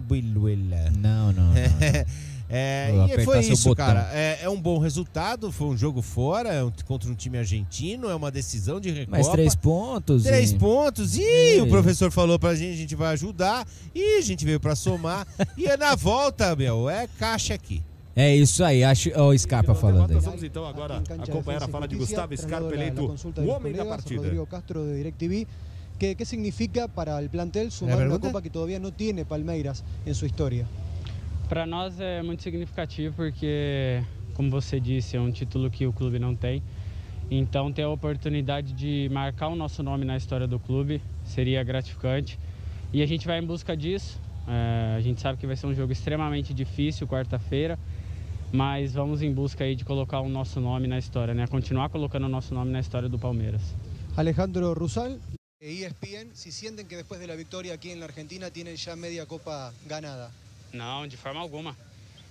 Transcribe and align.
Builuela. 0.00 0.90
Não, 0.98 1.32
não. 1.32 1.52
não. 1.52 1.54
É, 2.50 2.92
Vou 2.92 3.06
e 3.06 3.24
foi 3.24 3.40
isso, 3.40 3.68
botão. 3.68 3.86
cara. 3.86 4.08
É, 4.10 4.38
é 4.42 4.48
um 4.48 4.58
bom 4.58 4.78
resultado. 4.78 5.52
Foi 5.52 5.66
um 5.66 5.76
jogo 5.76 6.00
fora 6.00 6.48
é 6.48 6.82
contra 6.86 7.10
um 7.10 7.14
time 7.14 7.36
argentino. 7.36 8.08
É 8.08 8.14
uma 8.14 8.30
decisão 8.30 8.80
de 8.80 8.90
Recopa. 8.90 9.18
Mas 9.18 9.28
três 9.28 9.54
pontos. 9.54 10.22
Três 10.22 10.52
e- 10.52 10.56
pontos. 10.56 11.16
E 11.18 11.58
É. 11.58 11.62
o 11.62 11.66
professor 11.66 12.10
falou 12.10 12.38
pra 12.38 12.54
gente, 12.54 12.72
a 12.72 12.76
gente 12.76 12.94
vai 12.94 13.12
ajudar. 13.12 13.66
E 13.94 14.16
a 14.16 14.22
gente 14.22 14.46
veio 14.46 14.58
pra 14.58 14.74
somar. 14.74 15.26
e 15.58 15.66
é 15.66 15.76
na 15.76 15.94
volta, 15.94 16.56
meu, 16.56 16.88
é 16.88 17.06
caixa 17.18 17.52
aqui. 17.52 17.82
É 18.16 18.34
isso 18.34 18.64
aí. 18.64 18.82
Acho... 18.82 19.10
O 19.10 19.38
Scarpa 19.38 19.74
falando 19.74 20.10
aí. 20.10 20.18
Vamos 20.18 20.42
então 20.42 20.66
agora 20.66 21.02
acompanhar 21.18 21.62
a 21.62 21.68
fala 21.68 21.86
de 21.86 21.96
Gustavo 21.96 22.34
Scarpa, 22.36 22.72
eleito 22.74 23.14
o 23.36 23.46
homem 23.48 23.74
da 23.74 23.84
partida. 23.84 24.22
Rodrigo 24.22 24.46
Castro 24.46 24.84
de 24.86 24.96
DirecTV. 24.96 25.46
¿Qué, 25.98 26.14
¿Qué 26.14 26.24
significa 26.24 26.86
para 26.86 27.18
el 27.18 27.28
plantel 27.28 27.72
sumar 27.72 28.06
una 28.06 28.20
copa 28.20 28.40
que 28.40 28.50
todavía 28.50 28.78
no 28.78 28.92
tiene 28.92 29.24
Palmeiras 29.24 29.84
en 30.06 30.14
su 30.14 30.26
historia? 30.26 30.64
Para 31.48 31.66
nós 31.66 31.98
é 31.98 32.22
muito 32.22 32.42
significativo 32.42 33.16
porque, 33.16 34.02
como 34.34 34.48
você 34.50 34.78
disse, 34.78 35.16
é 35.16 35.20
um 35.20 35.32
título 35.32 35.70
que 35.70 35.86
o 35.86 35.92
clube 35.92 36.18
não 36.20 36.36
tem. 36.36 36.62
Então, 37.30 37.72
ter 37.72 37.82
a 37.82 37.88
oportunidade 37.88 38.72
de 38.74 39.08
marcar 39.10 39.48
o 39.48 39.56
nosso 39.56 39.82
nome 39.82 40.04
na 40.04 40.16
história 40.16 40.46
do 40.46 40.60
clube 40.60 41.02
seria 41.24 41.64
gratificante. 41.64 42.38
E 42.92 43.02
a 43.02 43.06
gente 43.06 43.26
vai 43.26 43.40
em 43.40 43.44
busca 43.44 43.76
disso. 43.76 44.20
É, 44.46 44.94
a 44.96 45.00
gente 45.00 45.20
sabe 45.20 45.36
que 45.36 45.46
vai 45.46 45.56
ser 45.56 45.66
um 45.66 45.74
jogo 45.74 45.92
extremamente 45.92 46.54
difícil 46.54 47.08
quarta-feira, 47.08 47.76
mas 48.52 48.94
vamos 48.94 49.20
em 49.20 49.32
busca 49.32 49.64
aí 49.64 49.74
de 49.74 49.84
colocar 49.84 50.20
o 50.20 50.28
nosso 50.28 50.60
nome 50.60 50.86
na 50.86 50.98
história, 50.98 51.34
né? 51.34 51.46
Continuar 51.48 51.88
colocando 51.88 52.24
o 52.24 52.28
nosso 52.28 52.54
nome 52.54 52.70
na 52.70 52.78
história 52.78 53.08
do 53.08 53.18
Palmeiras. 53.18 53.74
Alejandro 54.16 54.72
Rusal, 54.72 55.18
ESPN, 55.60 56.36
si 56.36 56.52
sienten 56.52 56.86
que 56.86 56.96
después 56.96 57.18
de 57.18 57.26
la 57.26 57.34
victoria 57.34 57.74
aquí 57.74 57.90
en 57.90 57.98
la 57.98 58.06
Argentina 58.06 58.48
tienen 58.50 58.76
ya 58.76 58.94
media 58.94 59.26
copa 59.26 59.72
ganada. 59.86 60.30
Não, 60.72 61.06
de 61.08 61.16
forma 61.16 61.40
alguma. 61.40 61.76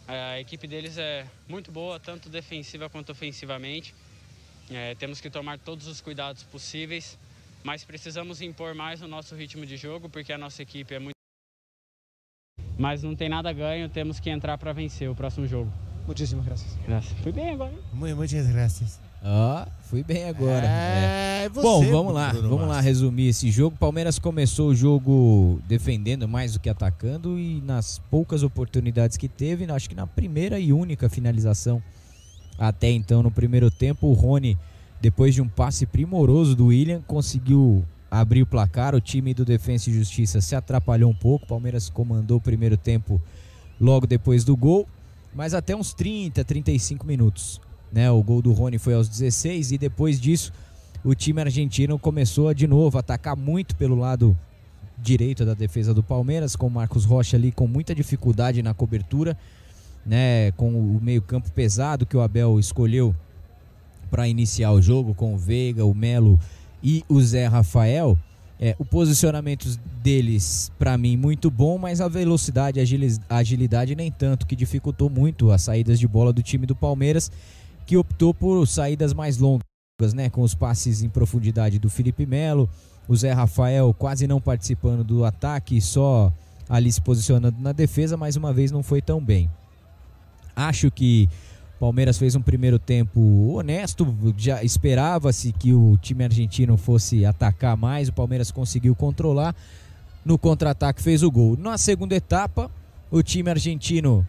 A 0.08 0.40
equipe 0.40 0.66
deles 0.66 0.98
é 0.98 1.26
muito 1.50 1.70
boa, 1.70 2.00
tanto 2.00 2.30
defensiva 2.30 2.90
quanto 2.90 3.12
ofensivamente. 3.12 3.94
É, 4.70 4.96
temos 4.96 5.20
que 5.20 5.30
tomar 5.30 5.60
todos 5.60 5.88
os 5.88 6.00
cuidados 6.00 6.44
possíveis, 6.44 7.18
mas 7.64 7.84
precisamos 7.84 8.42
impor 8.42 8.74
mais 8.74 9.02
o 9.02 9.08
nosso 9.08 9.36
ritmo 9.36 9.66
de 9.66 9.76
jogo, 9.76 10.10
porque 10.10 10.32
a 10.32 10.38
nossa 10.38 10.62
equipe 10.62 10.96
é 10.96 11.00
muito. 11.00 11.16
Mas 12.78 13.04
não 13.04 13.14
tem 13.14 13.28
nada 13.28 13.52
ganho, 13.52 13.90
temos 13.90 14.22
que 14.22 14.30
entrar 14.30 14.58
para 14.58 14.72
vencer 14.72 15.10
o 15.10 15.16
próximo 15.16 15.46
jogo. 15.46 15.87
Muchísimas 16.08 16.46
gracias. 16.46 16.72
Graças. 16.88 17.12
Fui 17.22 17.32
bem 17.32 17.50
agora, 17.50 17.72
hein? 17.72 17.80
Mu- 17.94 18.16
Muitas 18.16 18.48
graças. 18.48 19.00
Ó, 19.24 19.66
fui 19.90 20.04
bem 20.04 20.26
agora. 20.30 20.66
É. 20.66 21.44
É, 21.46 21.50
você, 21.50 21.62
Bom, 21.62 21.84
vamos 21.92 22.14
lá, 22.14 22.30
Bruno 22.32 22.50
vamos 22.50 22.62
lá 22.68 22.76
Massa. 22.76 22.82
resumir 22.82 23.28
esse 23.30 23.50
jogo. 23.52 23.76
Palmeiras 23.78 24.18
começou 24.20 24.70
o 24.70 24.76
jogo 24.76 25.60
defendendo 25.68 26.28
mais 26.28 26.54
do 26.54 26.60
que 26.60 26.70
atacando 26.70 27.38
e 27.40 27.62
nas 27.62 28.00
poucas 28.12 28.44
oportunidades 28.44 29.18
que 29.18 29.28
teve, 29.28 29.70
acho 29.72 29.90
que 29.90 29.96
na 29.96 30.06
primeira 30.08 30.60
e 30.60 30.72
única 30.72 31.10
finalização 31.10 31.82
até 32.58 32.90
então 32.92 33.22
no 33.22 33.30
primeiro 33.32 33.70
tempo, 33.70 34.08
o 34.08 34.14
Rony, 34.14 34.58
depois 35.02 35.34
de 35.36 35.42
um 35.42 35.48
passe 35.48 35.86
primoroso 35.86 36.56
do 36.56 36.68
William, 36.68 37.02
conseguiu 37.06 37.84
abrir 38.10 38.42
o 38.42 38.48
placar. 38.48 38.96
O 38.96 39.02
time 39.02 39.34
do 39.34 39.44
Defensa 39.46 39.90
e 39.90 39.94
Justiça 39.94 40.42
se 40.42 40.56
atrapalhou 40.56 41.10
um 41.12 41.16
pouco. 41.16 41.46
O 41.46 41.48
Palmeiras 41.48 41.90
comandou 41.90 42.38
o 42.38 42.42
primeiro 42.42 42.78
tempo 42.78 43.22
logo 43.80 44.08
depois 44.08 44.44
do 44.44 44.56
gol, 44.56 44.88
mas 45.34 45.54
até 45.54 45.76
uns 45.76 45.94
30, 45.94 46.44
35 46.44 47.06
minutos. 47.06 47.62
Né? 47.92 48.10
O 48.12 48.22
gol 48.22 48.42
do 48.42 48.54
Rony 48.54 48.78
foi 48.78 48.94
aos 48.94 49.08
16 49.08 49.72
e 49.72 49.78
depois 49.78 50.20
disso 50.20 50.52
o 51.04 51.16
time 51.16 51.42
argentino 51.42 51.98
começou 51.98 52.50
a 52.50 52.54
de 52.54 52.68
novo 52.68 52.98
atacar 52.98 53.36
muito 53.36 53.76
pelo 53.76 53.96
lado 53.96 54.38
direito 54.98 55.46
da 55.46 55.54
defesa 55.54 55.94
do 55.94 56.02
Palmeiras, 56.02 56.56
com 56.56 56.68
o 56.68 56.72
Marcos 56.72 57.06
Rocha 57.06 57.38
ali 57.38 57.52
com 57.52 57.68
muita 57.68 57.94
dificuldade 57.94 58.64
na 58.64 58.74
cobertura, 58.74 59.38
né, 60.06 60.52
com 60.54 60.70
o 60.70 61.00
meio-campo 61.02 61.52
pesado 61.52 62.06
que 62.06 62.18
o 62.18 62.22
Abel 62.22 62.60
escolheu 62.60 63.16
para 64.10 64.28
iniciar 64.28 64.72
o 64.72 64.82
jogo, 64.82 65.14
com 65.14 65.36
o 65.36 65.38
Veiga, 65.38 65.86
o 65.86 65.94
Melo 65.94 66.40
e 66.82 67.04
o 67.08 67.22
Zé 67.22 67.46
Rafael. 67.46 68.18
É, 68.60 68.76
o 68.80 68.86
posicionamento 68.86 69.68
deles, 70.02 70.72
para 70.80 70.98
mim, 70.98 71.16
muito 71.16 71.52
bom, 71.52 71.78
mas 71.78 72.02
a 72.02 72.08
velocidade 72.08 72.80
agili- 72.80 73.20
agilidade 73.30 73.96
nem 73.96 74.12
tanto, 74.12 74.48
que 74.48 74.56
dificultou 74.56 75.10
muito 75.10 75.52
as 75.52 75.62
saídas 75.62 76.00
de 76.00 76.08
bola 76.08 76.34
do 76.34 76.42
time 76.42 76.66
do 76.66 76.76
Palmeiras, 76.76 77.32
que 77.86 77.96
optou 77.96 78.34
por 78.34 78.66
saídas 78.68 79.14
mais 79.14 79.38
longas 79.38 79.62
né, 80.14 80.30
com 80.30 80.42
os 80.42 80.56
passes 80.56 81.04
em 81.04 81.10
profundidade 81.10 81.80
do 81.80 81.90
Felipe 81.90 82.26
Melo, 82.26 82.70
o 83.08 83.16
Zé 83.16 83.32
Rafael 83.32 83.94
quase 83.94 84.28
não 84.28 84.42
participando 84.42 85.04
do 85.04 85.24
ataque, 85.24 85.80
só 85.80 86.32
ali 86.68 86.92
se 86.92 87.02
posicionando 87.02 87.60
na 87.62 87.72
defesa, 87.72 88.18
mais 88.18 88.36
uma 88.36 88.52
vez 88.52 88.72
não 88.72 88.84
foi 88.84 89.02
tão 89.02 89.24
bem. 89.24 89.50
Acho 90.56 90.90
que 90.90 91.30
Palmeiras 91.80 92.18
fez 92.18 92.36
um 92.36 92.42
primeiro 92.42 92.80
tempo 92.80 93.54
honesto, 93.54 94.16
já 94.38 94.64
esperava-se 94.64 95.52
que 95.54 95.74
o 95.74 95.98
time 96.02 96.24
argentino 96.24 96.76
fosse 96.76 97.24
atacar 97.26 97.78
mais, 97.78 98.10
o 98.10 98.14
Palmeiras 98.14 98.50
conseguiu 98.52 98.96
controlar. 98.96 99.56
No 100.26 100.38
contra-ataque 100.38 101.02
fez 101.02 101.22
o 101.24 101.30
gol. 101.32 101.56
Na 101.56 101.78
segunda 101.78 102.16
etapa, 102.16 102.70
o 103.12 103.22
time 103.22 103.50
argentino 103.50 104.26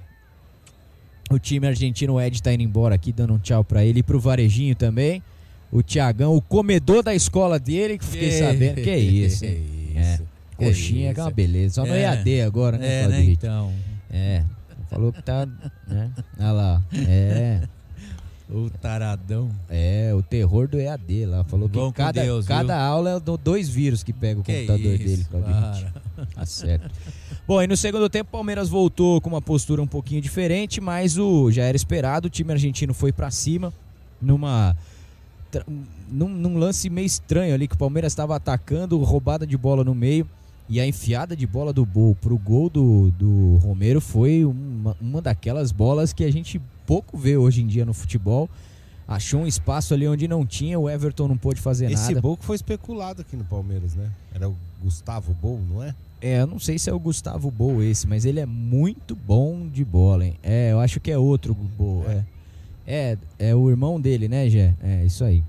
o 1.30 1.38
time 1.38 1.66
argentino, 1.66 2.14
o 2.14 2.20
Ed 2.20 2.42
tá 2.42 2.52
indo 2.52 2.62
embora 2.62 2.94
aqui, 2.94 3.12
dando 3.12 3.34
um 3.34 3.38
tchau 3.38 3.62
pra 3.62 3.84
ele 3.84 4.00
e 4.00 4.02
pro 4.02 4.18
Varejinho 4.18 4.74
também. 4.74 5.22
O 5.70 5.82
Tiagão, 5.82 6.34
o 6.34 6.40
comedor 6.40 7.02
da 7.02 7.14
escola 7.14 7.58
dele, 7.58 7.98
que 7.98 8.04
fiquei 8.04 8.32
sabendo. 8.32 8.80
Que 8.80 8.96
isso, 8.96 9.44
hein? 9.44 9.62
É. 9.94 10.18
Coxinha 10.56 11.12
que 11.12 11.20
é 11.20 11.22
uma 11.22 11.30
beleza. 11.30 11.74
Só 11.74 11.86
no 11.86 11.92
É. 11.94 12.02
EAD 12.02 12.40
agora, 12.40 12.78
né, 12.78 13.02
É, 13.02 13.08
né, 13.08 13.24
então. 13.24 13.72
É. 14.10 14.42
Falou 14.90 15.12
que 15.12 15.22
tá. 15.22 15.46
Né? 15.86 16.10
Olha 16.38 16.52
lá. 16.52 16.82
É. 17.06 17.62
O 18.50 18.70
taradão. 18.70 19.50
É, 19.68 20.12
o 20.14 20.22
terror 20.22 20.66
do 20.66 20.80
EAD 20.80 21.26
lá. 21.26 21.44
Falou 21.44 21.68
que 21.68 21.74
Vão 21.76 21.88
com 21.88 21.92
cada, 21.92 22.22
Deus, 22.22 22.46
viu? 22.46 22.56
cada 22.56 22.80
aula 22.82 23.10
é 23.16 23.20
do- 23.20 23.36
dois 23.36 23.68
vírus 23.68 24.02
que 24.02 24.10
pega 24.12 24.40
o 24.40 24.42
Que 24.42 24.64
computador 24.66 24.94
isso, 24.94 25.04
dele. 25.04 25.26
Para. 25.30 25.92
Tá 26.34 26.46
certo. 26.46 26.90
Bom, 27.46 27.62
e 27.62 27.66
no 27.66 27.76
segundo 27.76 28.08
tempo 28.08 28.28
o 28.30 28.32
Palmeiras 28.32 28.68
voltou 28.70 29.20
com 29.20 29.28
uma 29.28 29.42
postura 29.42 29.82
um 29.82 29.86
pouquinho 29.86 30.22
diferente, 30.22 30.80
mas 30.80 31.18
o 31.18 31.50
já 31.50 31.64
era 31.64 31.76
esperado, 31.76 32.26
o 32.28 32.30
time 32.30 32.50
argentino 32.52 32.94
foi 32.94 33.12
pra 33.12 33.30
cima 33.30 33.72
numa 34.20 34.74
num, 36.10 36.28
num 36.28 36.58
lance 36.58 36.88
meio 36.90 37.06
estranho 37.06 37.54
ali 37.54 37.68
que 37.68 37.74
o 37.74 37.78
Palmeiras 37.78 38.12
estava 38.12 38.34
atacando, 38.36 38.98
roubada 39.02 39.46
de 39.46 39.56
bola 39.56 39.84
no 39.84 39.94
meio 39.94 40.26
e 40.68 40.80
a 40.80 40.86
enfiada 40.86 41.34
de 41.34 41.46
bola 41.46 41.72
do 41.72 41.84
Bol 41.86 42.14
pro 42.14 42.36
gol 42.36 42.68
do, 42.68 43.10
do 43.12 43.56
Romero 43.56 44.00
foi 44.00 44.44
uma, 44.44 44.96
uma 45.00 45.22
daquelas 45.22 45.72
bolas 45.72 46.12
que 46.12 46.24
a 46.24 46.30
gente 46.30 46.60
pouco 46.86 47.16
vê 47.16 47.36
hoje 47.36 47.62
em 47.62 47.66
dia 47.66 47.84
no 47.84 47.94
futebol. 47.94 48.48
Achou 49.06 49.40
um 49.40 49.46
espaço 49.46 49.94
ali 49.94 50.06
onde 50.06 50.28
não 50.28 50.44
tinha, 50.44 50.78
o 50.78 50.88
Everton 50.88 51.28
não 51.28 51.38
pôde 51.38 51.60
fazer 51.60 51.90
Esse 51.90 52.08
nada. 52.08 52.20
Bol 52.20 52.36
que 52.36 52.44
foi 52.44 52.56
especulado 52.56 53.22
aqui 53.22 53.36
no 53.36 53.44
Palmeiras, 53.44 53.94
né? 53.94 54.10
Era 54.34 54.50
o 54.50 54.56
Gustavo 54.82 55.32
Bol, 55.32 55.58
não 55.66 55.82
é? 55.82 55.94
É, 56.20 56.40
eu 56.40 56.46
não 56.46 56.58
sei 56.58 56.78
se 56.78 56.90
é 56.90 56.92
o 56.92 56.98
Gustavo 56.98 57.50
Bol 57.50 57.82
esse, 57.82 58.06
mas 58.06 58.26
ele 58.26 58.40
é 58.40 58.44
muito 58.44 59.16
bom 59.16 59.66
de 59.66 59.82
bola, 59.84 60.26
hein? 60.26 60.34
É, 60.42 60.72
eu 60.72 60.80
acho 60.80 61.00
que 61.00 61.10
é 61.10 61.16
outro 61.16 61.54
Bol. 61.54 62.04
É, 62.06 62.24
é, 62.86 63.18
é 63.38 63.54
o 63.54 63.70
irmão 63.70 63.98
dele, 63.98 64.28
né, 64.28 64.48
Gé? 64.50 64.74
É, 64.82 65.04
isso 65.06 65.24
aí. 65.24 65.42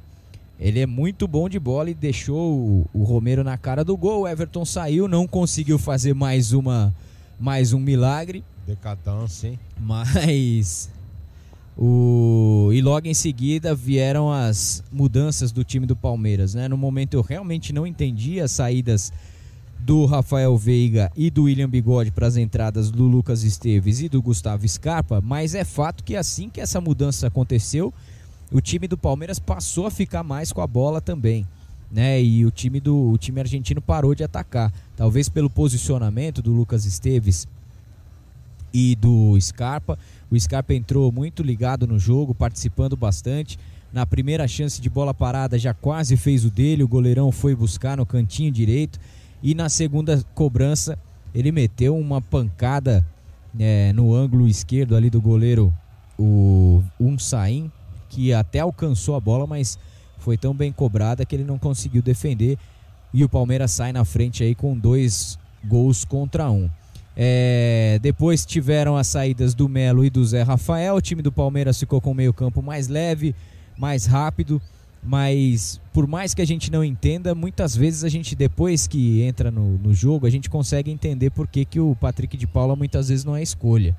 Ele 0.59 0.79
é 0.81 0.85
muito 0.85 1.25
bom 1.27 1.47
de 1.47 1.57
bola 1.57 1.89
e 1.89 1.93
deixou 1.93 2.85
o, 2.93 3.03
Romero 3.03 3.43
na 3.43 3.57
cara 3.57 3.83
do 3.83 3.95
gol. 3.95 4.21
O 4.21 4.27
Everton 4.27 4.65
saiu, 4.65 5.07
não 5.07 5.25
conseguiu 5.25 5.79
fazer 5.79 6.13
mais 6.13 6.51
uma 6.51 6.93
mais 7.39 7.71
um 7.71 7.79
milagre, 7.79 8.43
Decadência, 8.67 9.47
hein? 9.47 9.59
mas 9.79 10.89
o 11.77 12.69
e 12.73 12.81
logo 12.81 13.07
em 13.07 13.13
seguida 13.13 13.73
vieram 13.73 14.29
as 14.29 14.83
mudanças 14.91 15.53
do 15.53 15.63
time 15.63 15.85
do 15.85 15.95
Palmeiras, 15.95 16.53
né? 16.53 16.67
No 16.67 16.75
momento 16.75 17.13
eu 17.13 17.21
realmente 17.21 17.71
não 17.71 17.87
entendi 17.87 18.41
as 18.41 18.51
saídas 18.51 19.13
do 19.79 20.05
Rafael 20.05 20.57
Veiga 20.57 21.09
e 21.15 21.29
do 21.29 21.43
William 21.43 21.69
Bigode 21.69 22.11
para 22.11 22.27
as 22.27 22.35
entradas 22.35 22.91
do 22.91 23.05
Lucas 23.05 23.43
Esteves 23.43 24.01
e 24.01 24.09
do 24.09 24.21
Gustavo 24.21 24.67
Scarpa, 24.67 25.21
mas 25.21 25.55
é 25.55 25.63
fato 25.63 26.03
que 26.03 26.17
assim 26.17 26.49
que 26.49 26.59
essa 26.59 26.81
mudança 26.81 27.27
aconteceu, 27.27 27.93
o 28.51 28.59
time 28.59 28.87
do 28.87 28.97
Palmeiras 28.97 29.39
passou 29.39 29.85
a 29.85 29.91
ficar 29.91 30.23
mais 30.23 30.51
com 30.51 30.61
a 30.61 30.67
bola 30.67 30.99
também, 30.99 31.47
né? 31.91 32.21
E 32.21 32.45
o 32.45 32.51
time 32.51 32.79
do 32.79 33.11
o 33.11 33.17
time 33.17 33.39
argentino 33.39 33.81
parou 33.81 34.15
de 34.15 34.23
atacar, 34.23 34.73
talvez 34.95 35.29
pelo 35.29 35.49
posicionamento 35.49 36.41
do 36.41 36.51
Lucas 36.51 36.85
Esteves 36.85 37.47
e 38.73 38.95
do 38.95 39.39
Scarpa. 39.39 39.97
O 40.29 40.39
Scarpa 40.39 40.73
entrou 40.73 41.11
muito 41.11 41.43
ligado 41.43 41.87
no 41.87 41.99
jogo, 41.99 42.33
participando 42.33 42.95
bastante. 42.95 43.57
Na 43.91 44.05
primeira 44.05 44.47
chance 44.47 44.79
de 44.79 44.89
bola 44.89 45.13
parada 45.13 45.57
já 45.57 45.73
quase 45.73 46.15
fez 46.15 46.45
o 46.45 46.51
dele, 46.51 46.83
o 46.83 46.87
goleirão 46.87 47.31
foi 47.31 47.55
buscar 47.55 47.97
no 47.97 48.05
cantinho 48.05 48.51
direito. 48.51 48.99
E 49.41 49.55
na 49.55 49.69
segunda 49.69 50.23
cobrança 50.35 50.97
ele 51.33 51.51
meteu 51.51 51.97
uma 51.97 52.21
pancada 52.21 53.05
é, 53.59 53.91
no 53.93 54.13
ângulo 54.13 54.47
esquerdo 54.47 54.95
ali 54.95 55.09
do 55.09 55.21
goleiro, 55.21 55.73
o 56.17 56.83
Unsain, 56.99 57.71
que 58.09 58.33
até 58.33 58.59
alcançou 58.59 59.15
a 59.15 59.19
bola, 59.19 59.45
mas 59.45 59.77
foi 60.17 60.37
tão 60.37 60.53
bem 60.53 60.71
cobrada 60.71 61.25
que 61.25 61.35
ele 61.35 61.43
não 61.43 61.57
conseguiu 61.57 62.01
defender. 62.01 62.57
E 63.13 63.23
o 63.23 63.29
Palmeiras 63.29 63.71
sai 63.71 63.91
na 63.91 64.03
frente 64.05 64.43
aí 64.43 64.53
com 64.53 64.77
dois 64.77 65.37
gols 65.63 66.03
contra 66.03 66.49
um. 66.51 66.69
É, 67.15 67.99
depois 68.01 68.45
tiveram 68.45 68.95
as 68.95 69.07
saídas 69.07 69.53
do 69.53 69.67
Melo 69.67 70.05
e 70.05 70.09
do 70.09 70.23
Zé 70.23 70.41
Rafael. 70.41 70.95
O 70.95 71.01
time 71.01 71.21
do 71.21 71.31
Palmeiras 71.31 71.79
ficou 71.79 71.99
com 71.99 72.11
o 72.11 72.15
meio-campo 72.15 72.61
mais 72.61 72.87
leve, 72.87 73.35
mais 73.77 74.05
rápido. 74.05 74.61
Mas 75.01 75.79
por 75.93 76.05
mais 76.07 76.33
que 76.33 76.41
a 76.41 76.45
gente 76.45 76.71
não 76.71 76.83
entenda, 76.83 77.33
muitas 77.33 77.75
vezes 77.75 78.03
a 78.03 78.09
gente, 78.09 78.35
depois 78.35 78.85
que 78.85 79.21
entra 79.21 79.49
no, 79.49 79.77
no 79.77 79.93
jogo, 79.93 80.25
a 80.27 80.29
gente 80.29 80.49
consegue 80.49 80.91
entender 80.91 81.29
por 81.29 81.47
que, 81.47 81.65
que 81.65 81.79
o 81.79 81.95
Patrick 81.95 82.35
de 82.35 82.45
Paula 82.45 82.75
muitas 82.75 83.09
vezes 83.09 83.23
não 83.23 83.35
é 83.35 83.41
escolha. 83.41 83.95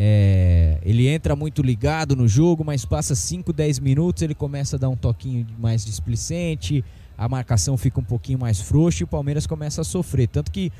É, 0.00 0.78
ele 0.84 1.08
entra 1.08 1.34
muito 1.34 1.60
ligado 1.60 2.14
no 2.14 2.28
jogo, 2.28 2.64
mas 2.64 2.84
passa 2.84 3.16
5, 3.16 3.52
10 3.52 3.80
minutos, 3.80 4.22
ele 4.22 4.34
começa 4.34 4.76
a 4.76 4.78
dar 4.78 4.88
um 4.88 4.96
toquinho 4.96 5.44
mais 5.58 5.84
displicente, 5.84 6.84
a 7.16 7.28
marcação 7.28 7.76
fica 7.76 7.98
um 7.98 8.04
pouquinho 8.04 8.38
mais 8.38 8.60
frouxa 8.60 9.02
e 9.02 9.04
o 9.04 9.08
Palmeiras 9.08 9.44
começa 9.44 9.80
a 9.80 9.84
sofrer. 9.84 10.28
Tanto 10.28 10.52
que 10.52 10.70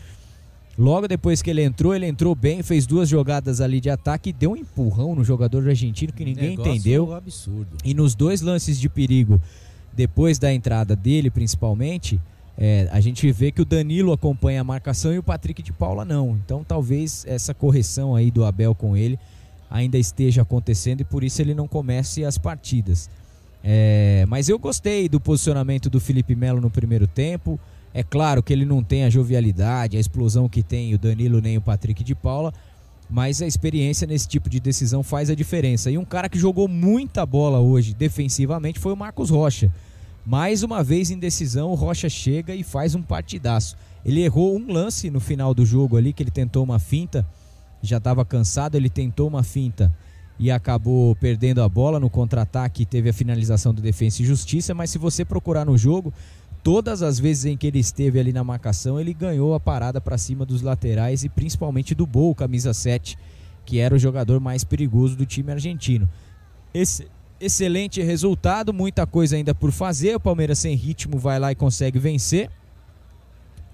logo 0.79 1.09
depois 1.09 1.43
que 1.43 1.51
ele 1.51 1.65
entrou, 1.65 1.93
ele 1.93 2.07
entrou 2.07 2.33
bem, 2.33 2.63
fez 2.63 2.87
duas 2.87 3.09
jogadas 3.09 3.61
ali 3.61 3.81
de 3.81 3.91
ataque 3.91 4.31
e 4.31 4.33
deu 4.33 4.53
um 4.53 4.57
empurrão 4.57 5.17
no 5.17 5.25
jogador 5.25 5.69
argentino 5.69 6.13
que 6.13 6.25
ninguém 6.25 6.51
Negócio 6.51 6.73
entendeu. 6.73 7.13
absurdo. 7.13 7.77
E 7.85 7.93
nos 7.93 8.15
dois 8.15 8.41
lances 8.41 8.79
de 8.79 8.89
perigo, 8.89 9.43
depois 9.93 10.39
da 10.39 10.55
entrada 10.55 10.95
dele 10.95 11.29
principalmente, 11.29 12.21
é, 12.61 12.89
a 12.91 13.01
gente 13.01 13.31
vê 13.31 13.53
que 13.53 13.63
o 13.63 13.65
Danilo 13.65 14.13
acompanha 14.13 14.61
a 14.61 14.65
marcação 14.65 15.15
e 15.15 15.19
o 15.19 15.23
Patrick 15.23 15.63
de 15.63 15.73
Paula 15.73 16.05
não. 16.05 16.37
Então 16.45 16.65
talvez 16.65 17.25
essa 17.29 17.55
correção 17.55 18.17
aí 18.17 18.33
do 18.33 18.45
Abel 18.45 18.75
com 18.75 18.97
ele 18.97 19.17
ainda 19.71 19.97
esteja 19.97 20.43
acontecendo 20.43 21.03
e 21.03 21.05
por 21.05 21.23
isso 21.23 21.41
ele 21.41 21.55
não 21.55 21.69
comece 21.69 22.25
as 22.25 22.37
partidas. 22.37 23.09
É, 23.63 24.25
mas 24.29 24.49
eu 24.49 24.59
gostei 24.59 25.09
do 25.09 25.21
posicionamento 25.21 25.89
do 25.89 26.01
Felipe 26.01 26.35
Melo 26.35 26.61
no 26.61 26.69
primeiro 26.69 27.07
tempo. 27.07 27.61
É 27.95 28.03
claro 28.03 28.43
que 28.43 28.53
ele 28.53 28.65
não 28.65 28.83
tem 28.83 29.05
a 29.05 29.11
jovialidade, 29.11 29.97
a 29.97 30.01
explosão 30.01 30.49
que 30.49 30.63
tem 30.63 30.93
o 30.95 30.99
Danilo 30.99 31.41
nem 31.41 31.57
o 31.57 31.61
Patrick 31.61 32.03
de 32.03 32.15
Paula, 32.15 32.53
mas 33.09 33.41
a 33.41 33.47
experiência 33.47 34.07
nesse 34.07 34.27
tipo 34.27 34.51
de 34.51 34.59
decisão 34.59 35.05
faz 35.05 35.31
a 35.31 35.35
diferença. 35.35 35.93
E 35.93 35.97
um 35.97 36.05
cara 36.05 36.29
que 36.29 36.39
jogou 36.39 36.67
muita 36.67 37.25
bola 37.25 37.61
hoje 37.61 37.95
defensivamente 37.95 38.81
foi 38.81 38.93
o 38.93 38.97
Marcos 38.97 39.31
Rocha. 39.31 39.71
Mais 40.29 40.63
uma 40.63 40.85
vez 40.85 41.11
em 41.11 41.19
decisão, 41.19 41.71
o 41.71 41.75
Rocha 41.75 42.07
chega 42.07 42.55
e 42.55 42.63
faz 42.63 42.95
um 42.95 43.01
partidaço. 43.01 43.79
Ele 44.05 44.21
errou 44.21 44.59
um 44.59 44.71
lance 44.71 45.09
no 45.09 45.21
final 45.21 45.55
do 45.55 45.65
jogo 45.65 45.97
ali, 45.97 46.13
que 46.13 46.23
ele 46.23 46.31
tentou 46.31 46.63
uma 46.63 46.79
finta, 46.79 47.27
já 47.81 47.97
estava 47.97 48.27
cansado, 48.27 48.75
ele 48.75 48.91
tentou 48.91 49.27
uma 49.27 49.43
finta 49.43 49.91
e 50.39 50.51
acabou 50.51 51.17
perdendo 51.17 51.63
a 51.63 51.69
bola 51.69 51.99
no 51.99 52.11
contra-ataque, 52.11 52.85
teve 52.85 53.09
a 53.09 53.13
finalização 53.15 53.73
do 53.73 53.81
Defensa 53.81 54.21
e 54.21 54.27
Justiça, 54.27 54.75
mas 54.75 54.91
se 54.91 54.99
você 54.99 55.25
procurar 55.25 55.65
no 55.65 55.79
jogo, 55.79 56.13
todas 56.63 57.01
as 57.01 57.19
vezes 57.19 57.47
em 57.47 57.57
que 57.57 57.67
ele 57.67 57.79
esteve 57.79 58.21
ali 58.21 58.31
na 58.31 58.45
marcação, 58.45 59.01
ele 59.01 59.15
ganhou 59.15 59.55
a 59.55 59.61
parada 59.61 59.99
para 59.99 60.19
cima 60.19 60.45
dos 60.45 60.61
laterais 60.61 61.25
e 61.25 61.31
principalmente 61.31 61.95
do 61.95 62.07
Bol, 62.07 62.35
camisa 62.35 62.75
7, 62.75 63.17
que 63.65 63.79
era 63.79 63.95
o 63.95 63.99
jogador 63.99 64.41
mais 64.41 64.63
perigoso 64.63 65.17
do 65.17 65.25
time 65.25 65.53
argentino. 65.53 66.07
Esse 66.75 67.07
excelente 67.41 68.03
resultado, 68.03 68.73
muita 68.73 69.07
coisa 69.07 69.37
ainda 69.37 69.55
por 69.55 69.73
fazer. 69.73 70.17
O 70.17 70.21
Palmeiras 70.21 70.59
sem 70.59 70.75
ritmo 70.75 71.19
vai 71.19 71.39
lá 71.39 71.53
e 71.53 71.55
consegue 71.55 71.99
vencer. 71.99 72.51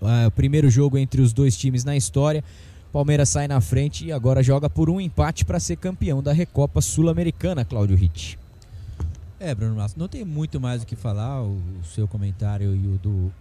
Ah, 0.03 0.27
o 0.29 0.31
primeiro 0.31 0.69
jogo 0.69 0.99
entre 0.99 1.23
os 1.23 1.33
dois 1.33 1.57
times 1.57 1.85
na 1.85 1.97
história. 1.97 2.45
Palmeiras 2.93 3.29
sai 3.29 3.49
na 3.49 3.61
frente 3.61 4.07
e 4.07 4.13
agora 4.13 4.43
joga 4.43 4.71
por 4.71 4.89
um 4.89 5.01
empate 5.01 5.45
para 5.45 5.59
ser 5.59 5.77
campeão 5.77 6.23
da 6.23 6.33
Recopa 6.33 6.81
Sul-Americana, 6.81 7.65
Cláudio 7.65 7.97
Ritt. 7.97 8.39
É, 9.41 9.55
Bruno 9.55 9.75
Massa, 9.75 9.97
não 9.99 10.07
tem 10.07 10.25
muito 10.25 10.61
mais 10.61 10.83
o 10.83 10.87
que 10.87 10.95
falar. 10.95 11.43
O 11.43 11.61
seu 11.93 12.07
comentário 12.07 12.75
e 12.77 12.87
o 12.87 12.99
do 12.99 13.33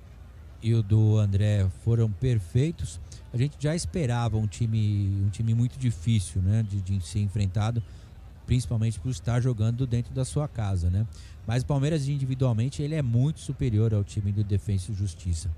e 0.62 0.74
o 0.74 0.81
do 0.81 1.18
André 1.18 1.68
foram 1.84 2.10
perfeitos. 2.10 3.00
A 3.34 3.38
gente 3.38 3.56
já 3.60 3.75
esperava 3.75 4.38
um 4.38 4.48
time 4.48 5.22
um 5.24 5.30
time 5.30 5.54
muito 5.54 5.78
difícil, 5.78 6.42
né, 6.42 6.66
de, 6.68 6.81
de 6.81 7.06
ser 7.06 7.20
enfrentado, 7.20 7.84
principalmente 8.45 9.00
por 9.00 9.10
estar 9.10 9.42
jogando 9.42 9.88
dentro 9.88 10.13
da 10.13 10.25
sua 10.25 10.48
casa, 10.48 10.90
né? 10.90 11.06
Mas 11.45 11.63
o 11.63 11.66
Palmeiras 11.66 12.07
individualmente 12.07 12.81
ele 12.81 12.95
é 12.95 13.01
muito 13.01 13.40
superior 13.40 13.94
ao 13.94 14.04
time 14.04 14.31
do 14.31 14.44
Defensa 14.44 14.92
e 14.92 14.95
Justiça. 14.95 15.50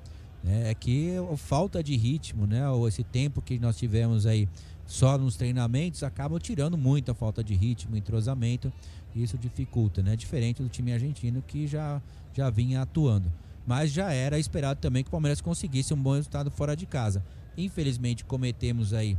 Né? 0.44 0.70
É 0.70 0.74
que 0.74 1.14
a 1.18 1.38
falta 1.38 1.84
de 1.84 1.96
ritmo, 1.96 2.46
né? 2.46 2.70
Ou 2.70 2.88
esse 2.88 3.04
tempo 3.04 3.42
que 3.42 3.60
nós 3.60 3.78
tivemos 3.78 4.26
aí 4.26 4.48
só 4.86 5.18
nos 5.18 5.36
treinamentos 5.36 6.04
acaba 6.04 6.40
tirando 6.40 6.78
muito 6.78 7.12
a 7.12 7.16
falta 7.16 7.44
de 7.44 7.56
ritmo, 7.56 7.98
entrosamento, 7.98 8.72
e 9.16 9.24
isso 9.24 9.38
dificulta, 9.38 10.04
né? 10.04 10.16
Diferente 10.16 10.62
do 10.62 10.70
time 10.70 10.94
argentino 10.94 11.42
que 11.42 11.66
já, 11.66 12.02
já 12.34 12.50
vinha 12.50 12.82
atuando. 12.82 13.32
Mas 13.66 13.92
já 13.92 14.12
era 14.12 14.38
esperado 14.38 14.80
também 14.80 15.04
que 15.04 15.08
o 15.08 15.12
Palmeiras 15.12 15.42
conseguisse 15.42 15.94
um 15.94 15.98
bom 15.98 16.14
resultado 16.14 16.52
fora 16.52 16.76
de 16.76 16.86
casa. 16.86 17.24
Infelizmente 17.58 18.24
cometemos 18.24 18.94
aí 18.94 19.18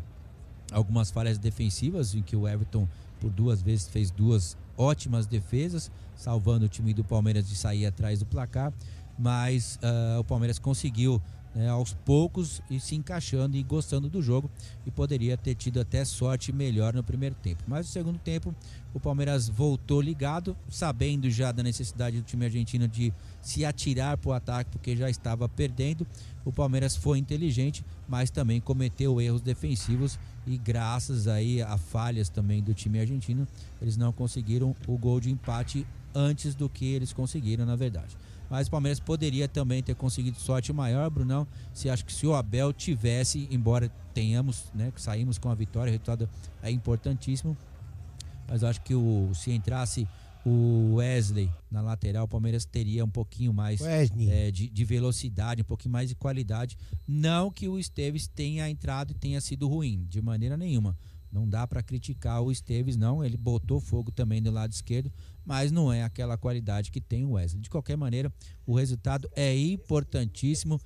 algumas 0.71 1.11
falhas 1.11 1.39
defensivas 1.39 2.15
em 2.15 2.23
que 2.23 2.37
o 2.37 2.47
Everton 2.47 2.87
por 3.21 3.31
duas 3.31 3.63
vezes 3.63 3.89
fez 3.89 4.11
duas 4.11 4.57
ótimas 4.77 5.27
defesas, 5.27 5.91
salvando 6.15 6.67
o 6.67 6.69
time 6.69 6.93
do 6.93 7.05
Palmeiras 7.05 7.49
de 7.49 7.57
sair 7.57 7.87
atrás 7.87 8.19
do 8.19 8.27
placar 8.27 8.73
mas 9.19 9.79
uh, 9.83 10.21
o 10.21 10.25
Palmeiras 10.25 10.59
conseguiu 10.59 11.21
né, 11.57 11.71
aos 11.71 11.95
poucos 11.95 12.61
e 12.71 12.79
se 12.79 12.95
encaixando 12.95 13.57
e 13.57 13.63
gostando 13.63 14.11
do 14.11 14.23
jogo 14.23 14.51
e 14.85 14.91
poderia 14.91 15.39
ter 15.39 15.55
tido 15.55 15.81
até 15.81 16.05
sorte 16.05 16.53
melhor 16.53 16.93
no 16.93 17.03
primeiro 17.03 17.35
tempo. 17.35 17.65
Mas 17.67 17.87
no 17.87 17.93
segundo 17.93 18.19
tempo 18.19 18.55
o 18.93 19.01
Palmeiras 19.01 19.49
voltou 19.49 20.01
ligado, 20.03 20.55
sabendo 20.69 21.31
já 21.31 21.51
da 21.53 21.63
necessidade 21.63 22.19
do 22.19 22.23
time 22.23 22.45
argentino 22.45 22.87
de 22.87 23.13
se 23.41 23.65
atirar 23.65 24.19
para 24.19 24.29
o 24.29 24.33
ataque 24.35 24.71
porque 24.71 24.95
já 24.95 25.09
estava 25.09 25.49
perdendo. 25.49 26.07
O 26.45 26.53
Palmeiras 26.53 26.95
foi 26.95 27.19
inteligente, 27.19 27.83
mas 28.07 28.31
também 28.31 28.61
cometeu 28.61 29.19
erros 29.19 29.41
defensivos 29.41 30.19
e 30.47 30.59
graças 30.59 31.27
aí 31.27 31.63
a 31.63 31.79
falhas 31.79 32.29
também 32.29 32.63
do 32.63 32.75
time 32.75 33.01
argentino, 33.01 33.49
eles 33.81 33.97
não 33.97 34.13
conseguiram 34.13 34.77
o 34.87 34.99
gol 34.99 35.21
de 35.21 35.31
empate 35.31 35.87
antes 36.15 36.55
do 36.55 36.69
que 36.69 36.85
eles 36.85 37.13
conseguiram, 37.13 37.65
na 37.65 37.77
verdade 37.77 38.17
mas 38.51 38.69
o 38.69 38.71
Palmeiras 38.71 39.01
poderia 39.01 39.49
também 39.49 39.83
ter 39.83 39.95
conseguido 39.95 40.39
sorte 40.39 40.73
maior, 40.73 41.09
Brunão. 41.11 41.47
Se 41.73 41.91
acho 41.91 42.05
que 42.05 42.13
se 42.13 42.27
o 42.27 42.35
Abel 42.35 42.73
tivesse, 42.73 43.49
embora 43.51 43.91
tenhamos, 44.15 44.65
né, 44.75 44.93
saímos 44.97 45.39
com 45.39 45.51
a 45.51 45.55
vitória, 45.55 45.91
o 45.91 45.93
resultado 45.93 46.29
é 46.63 46.71
importantíssimo, 46.71 47.57
mas 48.49 48.63
acho 48.63 48.81
que 48.83 48.95
o, 48.95 49.31
se 49.35 49.51
entrasse 49.51 50.07
o 50.49 50.95
Wesley 50.95 51.51
na 51.69 51.81
lateral, 51.81 52.25
o 52.25 52.29
Palmeiras 52.29 52.65
teria 52.65 53.05
um 53.05 53.11
pouquinho 53.11 53.53
mais 53.53 53.81
é, 53.81 54.07
de, 54.53 54.69
de, 54.69 54.85
velocidade, 54.85 55.63
um 55.63 55.65
pouquinho 55.65 55.93
mais 55.93 56.09
de 56.09 56.15
qualidade. 56.15 56.79
Não 57.07 57.51
que 57.51 57.67
o 57.67 57.81
Esteves 57.81 58.29
tenha 58.29 58.71
entrado 58.71 59.11
e 59.11 59.15
tenha 59.15 59.41
sido 59.41 59.67
ruim, 59.67 60.07
de 60.09 60.23
maneira 60.23 60.57
nenhuma. 60.57 60.97
Não 61.31 61.49
dá 61.49 61.67
para 61.67 61.83
criticar 61.83 62.43
o 62.43 62.51
Esteves, 62.51 62.97
não. 62.97 63.25
Ele 63.25 63.37
botou 63.37 63.81
fogo 63.81 64.11
também 64.11 64.43
do 64.43 64.51
lado 64.51 64.73
esquerdo, 64.73 65.13
mas 65.45 65.71
não 65.71 65.93
é 65.93 66.03
aquela 66.03 66.37
qualidade 66.37 66.91
que 66.91 67.01
tem 67.01 67.25
o 67.25 67.33
Wesley. 67.33 67.61
De 67.61 67.71
qualquer 67.71 67.97
maneira, 67.97 68.33
o 68.65 68.75
resultado 68.75 69.29
é 69.35 69.57
importantíssimo 69.57 70.81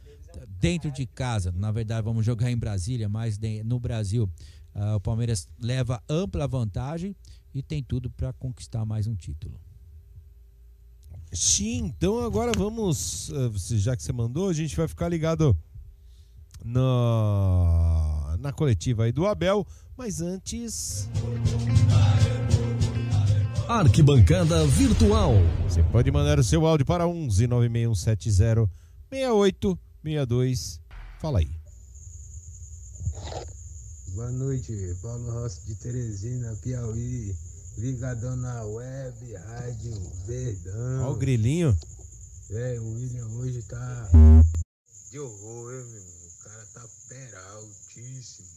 dentro 0.60 0.90
de 0.90 1.06
casa. 1.06 1.52
Na 1.52 1.70
verdade, 1.70 2.04
vamos 2.04 2.24
jogar 2.24 2.50
em 2.50 2.56
Brasília, 2.56 3.08
mas 3.08 3.38
no 3.64 3.78
Brasil 3.78 4.28
uh, 4.74 4.96
o 4.96 5.00
Palmeiras 5.00 5.48
leva 5.58 6.02
ampla 6.08 6.46
vantagem 6.46 7.14
e 7.54 7.62
tem 7.62 7.82
tudo 7.82 8.10
para 8.10 8.32
conquistar 8.32 8.84
mais 8.84 9.06
um 9.06 9.14
título. 9.14 9.60
Sim, 11.32 11.86
então 11.86 12.20
agora 12.24 12.50
vamos, 12.56 13.30
ah, 13.30 13.76
já 13.76 13.96
que 13.96 14.02
você 14.02 14.12
mandou, 14.12 14.48
a 14.48 14.52
gente 14.52 14.76
vai 14.76 14.88
ficar 14.88 15.08
ligado 15.08 15.56
na, 16.64 18.19
na 18.40 18.52
coletiva 18.52 19.04
aí 19.04 19.12
do 19.12 19.26
Abel, 19.26 19.66
mas 19.96 20.20
antes. 20.20 21.08
Arquibancada 23.68 24.66
Virtual. 24.66 25.34
Você 25.68 25.82
pode 25.84 26.10
mandar 26.10 26.38
o 26.38 26.44
seu 26.44 26.66
áudio 26.66 26.84
para 26.84 27.06
11 27.06 27.46
96170 27.46 28.68
6862. 29.10 30.80
Fala 31.20 31.38
aí. 31.38 31.50
Boa 34.14 34.32
noite, 34.32 34.72
Paulo 35.00 35.30
Rossi 35.30 35.66
de 35.66 35.74
Teresina, 35.76 36.56
Piauí. 36.62 37.34
Ligadão 37.78 38.36
na 38.36 38.64
web, 38.64 39.34
rádio 39.34 39.92
Verdão. 40.26 41.02
Olha 41.04 41.10
o 41.10 41.16
grilinho. 41.16 41.76
É, 42.50 42.80
o 42.80 42.94
William 42.94 43.28
hoje 43.38 43.62
tá 43.62 44.10
de 45.10 45.18
horror, 45.20 45.72
hein, 45.72 45.86
meu? 45.92 46.19
Cara 46.50 46.66
tá 46.74 46.88
peraltíssimo. 47.08 48.48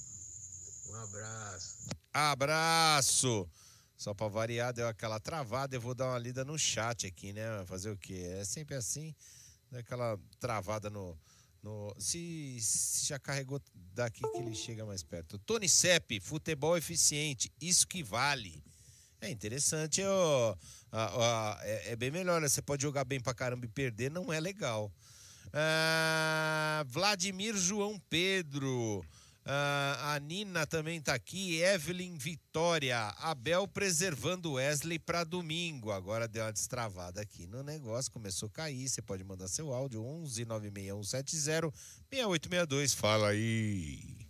Um 0.90 0.96
abraço. 0.96 1.78
Abraço. 2.12 3.50
Só 3.96 4.16
para 4.16 4.28
variar, 4.28 4.74
deu 4.74 4.88
aquela 4.88 5.20
travada. 5.20 5.76
Eu 5.76 5.82
vou 5.82 5.94
dar 5.94 6.08
uma 6.08 6.18
lida 6.18 6.44
no 6.44 6.58
chat 6.58 7.06
aqui, 7.06 7.32
né? 7.32 7.44
Fazer 7.68 7.92
o 7.92 7.98
quê? 7.98 8.38
É 8.40 8.44
sempre 8.44 8.74
assim, 8.76 9.14
aquela 9.72 10.20
travada 10.40 10.90
no. 10.90 11.16
no... 11.62 11.94
Se, 12.00 12.58
se 12.62 13.06
já 13.06 13.20
carregou 13.20 13.62
daqui 13.94 14.22
que 14.22 14.38
ele 14.38 14.56
chega 14.56 14.84
mais 14.86 15.04
perto. 15.04 15.38
Tony 15.38 15.70
Sepp, 15.70 16.20
futebol 16.20 16.76
eficiente, 16.76 17.54
isso 17.62 17.88
que 17.88 18.02
vale. 18.02 18.64
É 19.22 19.30
interessante, 19.30 20.02
ó, 20.04 20.58
ó, 20.92 21.18
ó 21.18 21.58
é, 21.62 21.92
é, 21.92 21.96
bem 21.96 22.10
melhor, 22.10 22.42
né? 22.42 22.50
Você 22.50 22.62
pode 22.62 22.82
jogar 22.82 23.06
bem 23.06 23.22
pra 23.22 23.36
caramba 23.36 23.66
e 23.66 23.70
perder, 23.70 24.10
não 24.10 24.34
é 24.34 24.40
legal. 24.40 24.92
Ah, 25.54 26.84
Vladimir 26.88 27.56
João 27.56 28.00
Pedro. 28.10 29.06
Ah, 29.46 30.14
a 30.16 30.20
Nina 30.20 30.66
também 30.66 31.00
tá 31.02 31.14
aqui. 31.14 31.60
Evelyn 31.62 32.18
Vitória. 32.18 32.98
Abel 33.20 33.68
preservando 33.68 34.54
Wesley 34.54 34.98
para 34.98 35.24
domingo. 35.24 35.92
Agora 35.92 36.28
deu 36.28 36.44
uma 36.44 36.52
destravada 36.52 37.22
aqui 37.22 37.46
no 37.46 37.62
negócio. 37.62 38.12
Começou 38.12 38.48
a 38.48 38.52
cair. 38.52 38.88
Você 38.90 39.02
pode 39.02 39.24
mandar 39.24 39.48
seu 39.48 39.72
áudio 39.74 40.04
11 40.04 40.46
96170 40.46 41.32
6862. 41.32 42.94
Fala 42.94 43.30
aí. 43.30 44.24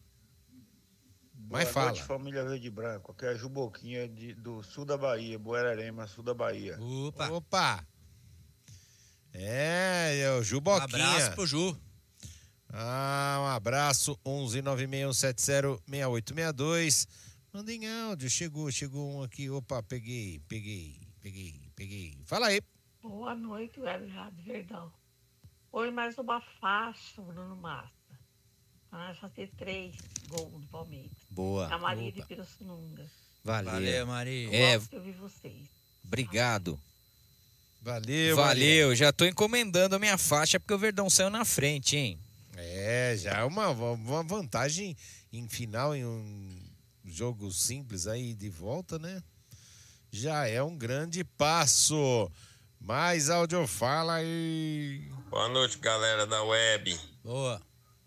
Mas 1.49 1.65
Boa 1.65 1.73
fala. 1.73 1.85
noite, 1.91 2.03
família 2.03 2.43
Verde 2.43 2.69
Branco. 2.71 3.11
Aqui 3.11 3.25
é 3.25 3.29
a 3.29 3.35
Juboquinha 3.35 4.07
de, 4.07 4.33
do 4.33 4.63
sul 4.63 4.85
da 4.85 4.97
Bahia, 4.97 5.37
Boerarema, 5.37 6.07
sul 6.07 6.23
da 6.23 6.33
Bahia. 6.33 6.77
Opa. 6.81 7.29
Opa! 7.29 7.87
É, 9.33 10.19
é 10.19 10.31
o 10.31 10.43
Juboquinha. 10.43 10.83
Abraço 10.85 11.31
pro 11.35 11.45
Ju. 11.47 11.77
Ah, 12.69 13.39
um 13.41 13.45
abraço, 13.47 14.17
11961706862. 14.25 17.07
Mandem 17.51 17.87
áudio, 17.87 18.29
chegou, 18.29 18.71
chegou 18.71 19.15
um 19.17 19.23
aqui. 19.23 19.49
Opa, 19.49 19.81
peguei, 19.83 20.39
peguei, 20.47 20.99
peguei, 21.21 21.59
peguei. 21.75 22.17
Fala 22.25 22.47
aí. 22.47 22.61
Boa 23.01 23.35
noite, 23.35 23.79
Web 23.79 24.07
Rádio 24.07 24.43
Verdão. 24.43 24.91
Hoje 25.71 25.91
mais 25.91 26.17
uma 26.17 26.41
faixa, 26.59 27.21
Bruno 27.21 27.55
Massa. 27.57 27.91
Para 28.89 29.07
nós 29.07 29.17
fazer 29.19 29.51
três 29.57 29.95
gols 30.29 30.51
do 30.51 30.67
Palmeiras. 30.67 31.11
Boa. 31.29 31.67
A 31.73 31.77
Maria 31.77 32.09
Opa. 32.09 32.21
de 32.21 32.27
Pirassununga. 32.27 33.05
Valeu. 33.43 33.71
Valeu, 33.73 34.07
Maria. 34.07 34.47
Eu 34.47 34.53
É, 34.53 34.77
gosto 34.77 34.89
de 34.91 34.95
ouvir 34.97 35.13
vocês. 35.13 35.67
obrigado. 36.03 36.71
Valeu, 36.75 36.92
Valeu, 38.35 38.95
já 38.95 39.11
tô 39.11 39.25
encomendando 39.25 39.95
a 39.95 39.99
minha 39.99 40.17
faixa 40.17 40.57
porque 40.57 40.73
o 40.73 40.79
Verdão 40.79 41.09
saiu 41.09 41.29
na 41.29 41.43
frente, 41.43 41.97
hein? 41.97 42.19
É, 42.55 43.15
já 43.17 43.39
é 43.39 43.43
uma, 43.43 43.69
uma 43.69 44.23
vantagem 44.23 44.95
em 45.33 45.49
final, 45.49 45.93
em 45.93 46.05
um 46.05 46.63
jogo 47.03 47.51
simples 47.51 48.07
aí 48.07 48.33
de 48.33 48.49
volta, 48.49 48.97
né? 48.97 49.21
Já 50.09 50.47
é 50.47 50.63
um 50.63 50.77
grande 50.77 51.23
passo. 51.23 52.31
Mais 52.79 53.29
áudio 53.29 53.67
fala 53.67 54.15
aí. 54.15 55.09
Boa 55.29 55.49
noite, 55.49 55.77
galera 55.79 56.25
da 56.25 56.41
web. 56.43 56.97
Boa. 57.23 57.61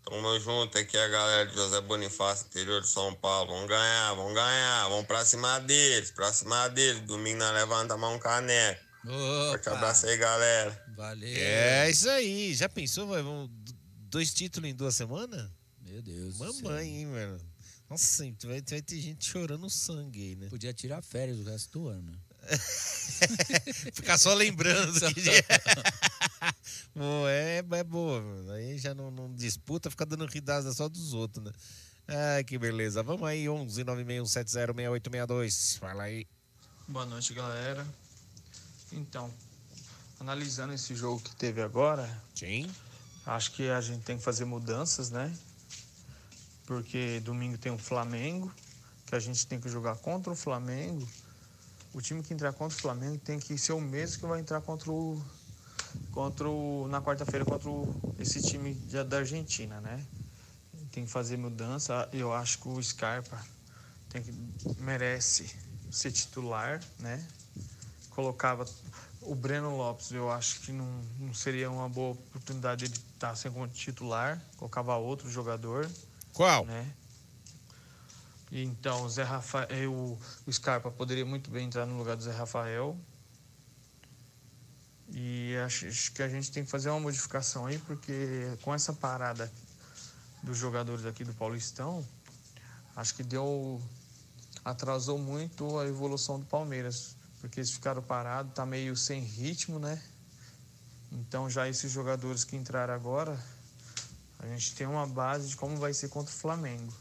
Tamo 0.04 0.38
junto 0.38 0.78
aqui, 0.78 0.96
a 0.96 1.08
galera 1.08 1.46
de 1.50 1.54
José 1.54 1.80
Bonifácio, 1.80 2.46
interior 2.46 2.80
de 2.80 2.88
São 2.88 3.12
Paulo. 3.14 3.52
Vamos 3.52 3.68
ganhar, 3.68 4.14
vamos 4.14 4.34
ganhar, 4.34 4.88
vamos 4.88 5.06
pra 5.06 5.24
cima 5.24 5.58
deles, 5.58 6.12
pra 6.12 6.32
cima 6.32 6.68
deles. 6.68 7.02
Domingo 7.02 7.40
nós 7.40 7.52
levantamos 7.52 8.08
um 8.08 8.18
caneco. 8.18 8.85
Forte 9.12 9.68
abraço 9.68 10.06
aí, 10.06 10.16
galera. 10.16 10.84
Valeu. 10.96 11.36
É 11.36 11.90
isso 11.90 12.08
aí. 12.10 12.54
Já 12.54 12.68
pensou, 12.68 13.06
vai, 13.06 13.22
vão 13.22 13.50
dois 14.08 14.32
títulos 14.32 14.68
em 14.68 14.74
duas 14.74 14.94
semanas? 14.94 15.50
Meu 15.80 16.02
Deus. 16.02 16.38
Mamãe, 16.38 16.88
hein, 16.88 17.06
mano? 17.06 17.40
Nossa, 17.88 18.24
vai, 18.44 18.60
vai 18.60 18.82
ter 18.82 19.00
gente 19.00 19.24
chorando 19.24 19.70
sangue 19.70 20.20
aí, 20.20 20.34
né? 20.34 20.48
Podia 20.48 20.74
tirar 20.74 21.00
férias 21.02 21.38
o 21.38 21.44
resto 21.44 21.78
do 21.78 21.88
ano. 21.88 22.12
Ficar 23.94 24.18
só 24.18 24.34
lembrando 24.34 24.92
que 25.14 25.30
é, 27.28 27.58
é 27.58 27.84
boa, 27.84 28.20
mano. 28.20 28.52
Aí 28.52 28.78
já 28.78 28.94
não, 28.94 29.10
não 29.10 29.32
disputa, 29.32 29.90
fica 29.90 30.04
dando 30.04 30.26
risada 30.26 30.72
só 30.72 30.88
dos 30.88 31.12
outros, 31.12 31.44
né? 31.44 31.52
Ah, 32.08 32.42
que 32.44 32.58
beleza. 32.58 33.02
Vamos 33.02 33.28
aí, 33.28 33.48
11 33.48 33.84
961706862. 33.84 35.78
Fala 35.78 36.04
aí. 36.04 36.26
Boa 36.88 37.06
noite, 37.06 37.34
galera. 37.34 37.86
Então, 38.92 39.32
analisando 40.20 40.72
esse 40.72 40.94
jogo 40.94 41.20
que 41.20 41.34
teve 41.36 41.60
agora, 41.62 42.08
Sim. 42.34 42.70
acho 43.24 43.52
que 43.52 43.68
a 43.68 43.80
gente 43.80 44.02
tem 44.04 44.16
que 44.16 44.24
fazer 44.24 44.44
mudanças, 44.44 45.10
né? 45.10 45.36
Porque 46.66 47.20
domingo 47.20 47.56
tem 47.58 47.72
o 47.72 47.78
Flamengo, 47.78 48.52
que 49.06 49.14
a 49.14 49.20
gente 49.20 49.46
tem 49.46 49.60
que 49.60 49.68
jogar 49.68 49.96
contra 49.96 50.32
o 50.32 50.36
Flamengo. 50.36 51.06
O 51.94 52.00
time 52.00 52.22
que 52.22 52.34
entrar 52.34 52.52
contra 52.52 52.76
o 52.76 52.80
Flamengo 52.80 53.18
tem 53.18 53.38
que 53.38 53.56
ser 53.56 53.72
o 53.72 53.80
mesmo 53.80 54.18
que 54.18 54.26
vai 54.26 54.40
entrar 54.40 54.60
contra 54.60 54.90
o, 54.90 55.22
contra 56.10 56.48
o 56.48 56.86
na 56.88 57.00
quarta-feira 57.00 57.44
contra 57.44 57.68
o, 57.68 57.88
esse 58.18 58.40
time 58.42 58.74
de- 58.74 59.02
da 59.04 59.18
Argentina, 59.18 59.80
né? 59.80 60.04
Tem 60.92 61.04
que 61.04 61.10
fazer 61.10 61.36
mudança. 61.36 62.08
Eu 62.12 62.32
acho 62.32 62.58
que 62.58 62.68
o 62.68 62.82
Scarpa 62.82 63.40
tem 64.10 64.22
que, 64.22 64.34
merece 64.78 65.48
ser 65.90 66.10
titular, 66.10 66.82
né? 66.98 67.24
Colocava 68.16 68.64
o 69.20 69.34
Breno 69.34 69.76
Lopes, 69.76 70.10
eu 70.10 70.30
acho 70.30 70.60
que 70.60 70.72
não, 70.72 71.02
não 71.18 71.34
seria 71.34 71.70
uma 71.70 71.86
boa 71.86 72.12
oportunidade 72.12 72.88
de 72.88 72.98
estar 72.98 73.36
sendo 73.36 73.68
titular. 73.68 74.40
Colocava 74.56 74.96
outro 74.96 75.28
jogador. 75.28 75.86
Qual? 76.32 76.64
Né? 76.64 76.90
E 78.50 78.62
Então, 78.62 79.04
o 79.04 79.08
Zé 79.10 79.22
Rafael, 79.22 79.92
o 80.46 80.52
Scarpa 80.52 80.90
poderia 80.90 81.26
muito 81.26 81.50
bem 81.50 81.66
entrar 81.66 81.84
no 81.84 81.98
lugar 81.98 82.16
do 82.16 82.22
Zé 82.22 82.32
Rafael. 82.32 82.96
E 85.10 85.54
acho, 85.64 85.86
acho 85.86 86.12
que 86.12 86.22
a 86.22 86.28
gente 86.28 86.50
tem 86.50 86.64
que 86.64 86.70
fazer 86.70 86.88
uma 86.88 87.00
modificação 87.00 87.66
aí, 87.66 87.78
porque 87.80 88.56
com 88.62 88.74
essa 88.74 88.92
parada 88.92 89.52
dos 90.42 90.56
jogadores 90.56 91.04
aqui 91.04 91.22
do 91.22 91.34
Paulistão, 91.34 92.02
acho 92.94 93.14
que 93.14 93.22
deu. 93.22 93.80
atrasou 94.64 95.18
muito 95.18 95.78
a 95.78 95.86
evolução 95.86 96.38
do 96.38 96.46
Palmeiras. 96.46 97.15
Porque 97.46 97.60
eles 97.60 97.70
ficaram 97.70 98.02
parados, 98.02 98.52
tá 98.54 98.66
meio 98.66 98.96
sem 98.96 99.20
ritmo, 99.20 99.78
né? 99.78 100.02
Então 101.12 101.48
já 101.48 101.68
esses 101.68 101.92
jogadores 101.92 102.42
que 102.42 102.56
entraram 102.56 102.92
agora, 102.92 103.38
a 104.40 104.46
gente 104.48 104.74
tem 104.74 104.84
uma 104.84 105.06
base 105.06 105.50
de 105.50 105.56
como 105.56 105.76
vai 105.76 105.94
ser 105.94 106.08
contra 106.08 106.34
o 106.34 106.36
Flamengo. 106.36 106.92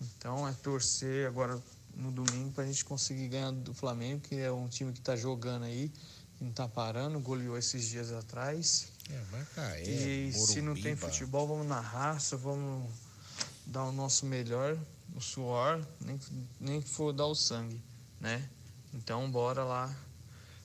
Então 0.00 0.46
é 0.46 0.52
torcer 0.52 1.26
agora 1.26 1.60
no 1.92 2.12
domingo 2.12 2.52
para 2.52 2.62
a 2.62 2.66
gente 2.68 2.84
conseguir 2.84 3.26
ganhar 3.26 3.50
do 3.50 3.74
Flamengo, 3.74 4.20
que 4.20 4.36
é 4.36 4.50
um 4.52 4.68
time 4.68 4.92
que 4.92 5.00
está 5.00 5.16
jogando 5.16 5.64
aí, 5.64 5.88
que 6.38 6.44
não 6.44 6.50
está 6.50 6.68
parando, 6.68 7.18
goleou 7.18 7.58
esses 7.58 7.88
dias 7.88 8.12
atrás. 8.12 8.92
É, 9.10 9.36
Macaé, 9.36 9.82
e 9.82 10.32
se 10.32 10.62
não 10.62 10.74
tem 10.74 10.94
Morumbiba. 10.94 11.08
futebol, 11.08 11.48
vamos 11.48 11.66
na 11.66 11.80
raça, 11.80 12.36
vamos 12.36 12.88
dar 13.66 13.82
o 13.86 13.92
nosso 13.92 14.24
melhor, 14.24 14.78
o 15.16 15.20
suor, 15.20 15.84
nem, 16.00 16.20
nem 16.60 16.80
que 16.80 16.88
for 16.88 17.12
dar 17.12 17.26
o 17.26 17.34
sangue, 17.34 17.82
né? 18.20 18.48
Então 18.92 19.30
bora 19.30 19.62
lá, 19.62 19.94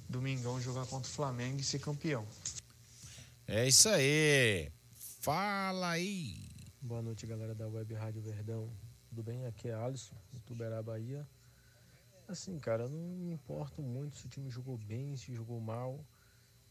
domingão, 0.10 0.60
jogar 0.60 0.86
contra 0.88 1.10
o 1.10 1.14
Flamengo 1.14 1.60
e 1.60 1.64
ser 1.64 1.80
campeão. 1.80 2.26
É 3.48 3.68
isso 3.68 3.88
aí. 3.88 4.72
Fala 5.22 5.92
aí. 5.92 6.50
Boa 6.82 7.04
noite, 7.04 7.28
galera 7.28 7.54
da 7.54 7.68
Web 7.68 7.94
Rádio 7.94 8.22
Verdão. 8.22 8.68
Tudo 9.10 9.22
bem? 9.22 9.46
Aqui 9.46 9.70
é 9.70 9.76
Alisson, 9.76 10.16
do 10.34 10.40
Tuberá, 10.40 10.82
Bahia. 10.82 11.28
Assim, 12.28 12.58
cara, 12.58 12.90
não 12.90 13.00
me 13.00 13.32
importo 13.32 13.84
muito 13.84 14.18
se 14.18 14.26
o 14.26 14.30
time 14.30 14.50
jogou 14.50 14.78
bem, 14.78 15.16
se 15.16 15.34
jogou 15.34 15.60
mal. 15.60 16.04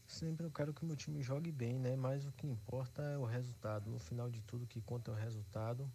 Sempre 0.05 0.45
eu 0.45 0.51
quero 0.51 0.73
que 0.73 0.83
o 0.83 0.85
meu 0.85 0.97
time 0.97 1.23
jogue 1.23 1.51
bem, 1.51 1.79
né? 1.79 1.95
Mas 1.95 2.25
o 2.25 2.31
que 2.33 2.45
importa 2.45 3.01
é 3.01 3.17
o 3.17 3.23
resultado. 3.23 3.89
No 3.89 3.97
final 3.97 4.29
de 4.29 4.41
tudo, 4.41 4.65
o 4.65 4.67
que 4.67 4.81
conta 4.81 5.11
é 5.11 5.13
o 5.13 5.17
resultado. 5.17 5.89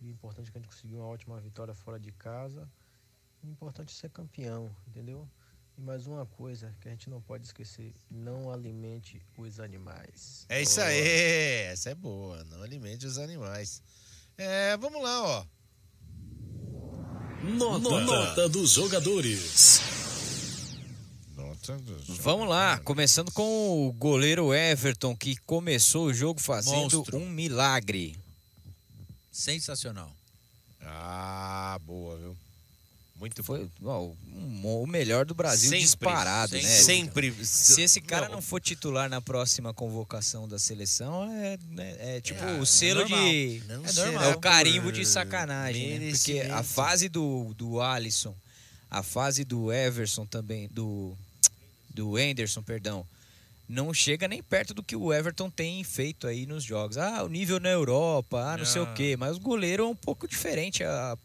E 0.00 0.08
o 0.08 0.10
importante 0.10 0.48
é 0.48 0.52
que 0.52 0.58
a 0.58 0.60
gente 0.60 0.70
conseguiu 0.70 0.98
uma 0.98 1.06
ótima 1.06 1.38
vitória 1.40 1.72
fora 1.72 1.98
de 1.98 2.10
casa. 2.10 2.68
O 3.44 3.50
importante 3.50 3.90
é 3.94 3.94
ser 4.00 4.10
campeão, 4.10 4.74
entendeu? 4.88 5.28
E 5.76 5.80
mais 5.82 6.06
uma 6.06 6.24
coisa 6.24 6.74
que 6.80 6.88
a 6.88 6.90
gente 6.90 7.10
não 7.10 7.20
pode 7.20 7.44
esquecer: 7.44 7.92
não 8.10 8.50
alimente 8.50 9.20
os 9.36 9.60
animais. 9.60 10.46
É 10.48 10.62
isso 10.62 10.76
Boa. 10.76 10.86
aí. 10.86 10.98
Essa 11.66 11.90
é 11.90 11.94
boa. 11.94 12.42
Não 12.44 12.62
alimente 12.62 13.06
os 13.06 13.18
animais. 13.18 13.82
É, 14.38 14.76
vamos 14.78 15.02
lá, 15.02 15.22
ó. 15.22 15.46
Nota, 17.42 18.00
Nota 18.00 18.48
dos 18.48 18.70
jogadores. 18.70 19.80
Nota 21.36 21.76
dos 21.76 22.16
Vamos 22.18 22.48
lá, 22.48 22.78
começando 22.78 23.30
com 23.30 23.86
o 23.86 23.92
goleiro 23.92 24.54
Everton, 24.54 25.14
que 25.14 25.36
começou 25.36 26.06
o 26.06 26.14
jogo 26.14 26.40
fazendo 26.40 26.96
Monstro. 26.96 27.18
um 27.18 27.28
milagre. 27.28 28.16
Sensacional. 29.30 30.10
Ah, 30.80 31.78
boa, 31.84 32.16
viu? 32.16 32.43
Muito 33.24 33.42
Foi 33.42 33.66
ó, 33.82 34.10
o 34.82 34.86
melhor 34.86 35.24
do 35.24 35.34
Brasil 35.34 35.70
Sempre, 35.70 35.84
disparado, 35.84 36.50
sem 36.52 36.62
né? 36.62 36.68
sempre. 36.68 37.34
Se 37.46 37.80
esse 37.80 37.98
cara 37.98 38.26
Não. 38.26 38.34
não 38.34 38.42
for 38.42 38.60
titular 38.60 39.08
na 39.08 39.18
próxima 39.22 39.72
convocação 39.72 40.46
da 40.46 40.58
seleção, 40.58 41.24
é, 41.32 41.58
né, 41.70 41.96
é 42.16 42.20
tipo 42.20 42.44
É, 42.44 42.58
o 42.60 42.66
selo 42.66 43.00
normal. 43.00 43.18
de. 43.24 43.62
Não 43.66 43.82
é, 43.86 43.92
normal. 43.92 44.24
é 44.24 44.36
o 44.36 44.38
carimbo 44.40 44.92
de 44.92 45.06
sacanagem. 45.06 45.98
Né? 45.98 46.10
Porque 46.10 46.40
a 46.40 46.62
fase 46.62 47.08
do, 47.08 47.54
do 47.56 47.80
Alisson, 47.80 48.34
a 48.90 49.02
fase 49.02 49.42
do 49.42 49.72
Everson 49.72 50.26
também, 50.26 50.68
do. 50.70 51.16
Do 51.94 52.16
Anderson, 52.18 52.60
perdão. 52.62 53.06
Não 53.66 53.94
chega 53.94 54.28
nem 54.28 54.42
perto 54.42 54.74
do 54.74 54.82
que 54.82 54.94
o 54.94 55.10
Everton 55.14 55.48
tem 55.48 55.82
feito 55.82 56.26
aí 56.26 56.44
nos 56.44 56.62
jogos. 56.62 56.98
Ah, 56.98 57.24
o 57.24 57.28
nível 57.28 57.58
na 57.58 57.70
Europa, 57.70 58.38
ah, 58.52 58.58
não 58.58 58.66
sei 58.66 58.82
o 58.82 58.84
Não. 58.84 58.92
quê. 58.92 59.16
Mas 59.16 59.38
o 59.38 59.40
goleiro 59.40 59.84
é 59.84 59.86
um 59.86 59.94
pouco 59.96 60.28
diferente. 60.28 60.84
A, 60.84 61.16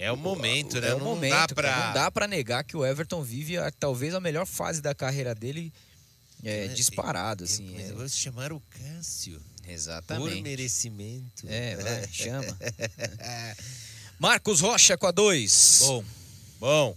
É 0.00 0.10
o 0.10 0.16
momento, 0.16 0.80
né? 0.80 0.88
é 0.88 0.94
o 0.94 0.98
Não 0.98 1.04
momento, 1.04 1.32
dá 1.32 1.48
pra- 1.54 1.86
Não 1.86 1.92
dá 1.92 2.10
pra 2.10 2.26
negar 2.26 2.64
que 2.64 2.74
o 2.76 2.84
Everton 2.86 3.22
vive 3.22 3.58
a- 3.58 3.70
talvez 3.70 4.14
a 4.14 4.20
melhor 4.20 4.46
fase 4.46 4.80
da 4.80 4.94
carreira 4.94 5.34
dele 5.34 5.70
é, 6.42 6.64
É, 6.64 6.68
disparado, 6.68 7.44
assim. 7.44 7.78
É. 7.78 7.92
vou 7.92 8.08
chamar 8.08 8.50
o 8.52 8.60
Cássio. 8.70 9.38
Exatamente. 9.68 10.36
Por 10.36 10.42
merecimento. 10.42 11.46
É, 11.46 11.76
vai, 11.76 12.08
chama. 12.10 12.58
Marcos 14.18 14.60
Rocha 14.60 14.96
com 14.96 15.06
a 15.06 15.10
2. 15.10 15.78
Bom. 15.82 16.04
Bom. 16.58 16.96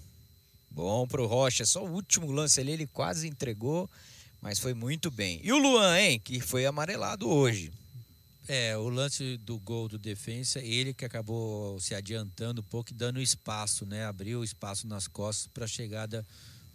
Bom 0.71 1.07
pro 1.07 1.27
Rocha. 1.27 1.65
Só 1.65 1.83
o 1.85 1.91
último 1.91 2.31
lance 2.31 2.59
ali, 2.59 2.71
ele 2.71 2.87
quase 2.87 3.27
entregou, 3.27 3.89
mas 4.41 4.59
foi 4.59 4.73
muito 4.73 5.11
bem. 5.11 5.39
E 5.43 5.51
o 5.51 5.57
Luan, 5.57 5.99
hein? 5.99 6.19
Que 6.23 6.39
foi 6.39 6.65
amarelado 6.65 7.29
hoje. 7.29 7.71
É, 8.47 8.77
o 8.77 8.89
lance 8.89 9.37
do 9.37 9.57
gol 9.57 9.87
do 9.87 9.97
defensa, 9.97 10.59
ele 10.59 10.93
que 10.93 11.05
acabou 11.05 11.79
se 11.79 11.95
adiantando 11.95 12.59
um 12.61 12.65
pouco 12.65 12.91
e 12.91 12.93
dando 12.93 13.21
espaço, 13.21 13.85
né? 13.85 14.05
Abriu 14.05 14.43
espaço 14.43 14.85
nas 14.85 15.07
costas 15.07 15.47
para 15.47 15.63
a 15.63 15.67
chegada 15.67 16.25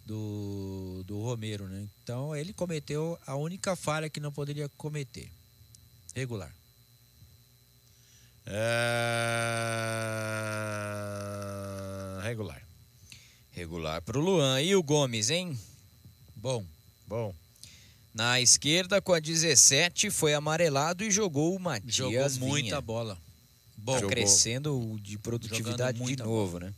do, 0.03 1.03
do 1.05 1.21
Romero, 1.21 1.67
né? 1.67 1.87
Então 2.03 2.35
ele 2.35 2.53
cometeu 2.53 3.19
a 3.25 3.35
única 3.35 3.75
falha 3.75 4.09
que 4.09 4.19
não 4.19 4.31
poderia 4.31 4.67
cometer. 4.69 5.29
Regular. 6.15 6.51
É... 8.47 8.59
Regular. 12.23 12.63
Regular 13.51 14.01
pro 14.01 14.19
Luan. 14.19 14.59
E 14.59 14.75
o 14.75 14.81
Gomes, 14.81 15.29
hein? 15.29 15.55
Bom. 16.35 16.65
Bom. 17.05 17.35
Na 18.19 18.41
esquerda, 18.41 19.01
com 19.01 19.13
a 19.13 19.19
17, 19.21 20.09
foi 20.09 20.33
amarelado 20.33 21.05
e 21.05 21.09
jogou 21.09 21.55
o 21.55 21.59
Matias 21.59 21.95
Jogou 21.95 22.29
Vinha. 22.29 22.47
muita 22.49 22.81
bola. 22.81 23.17
Bom. 23.77 23.97
Tá 23.97 24.07
crescendo 24.07 24.99
de 25.01 25.17
produtividade 25.17 26.03
de 26.03 26.17
novo, 26.17 26.59
né? 26.59 26.73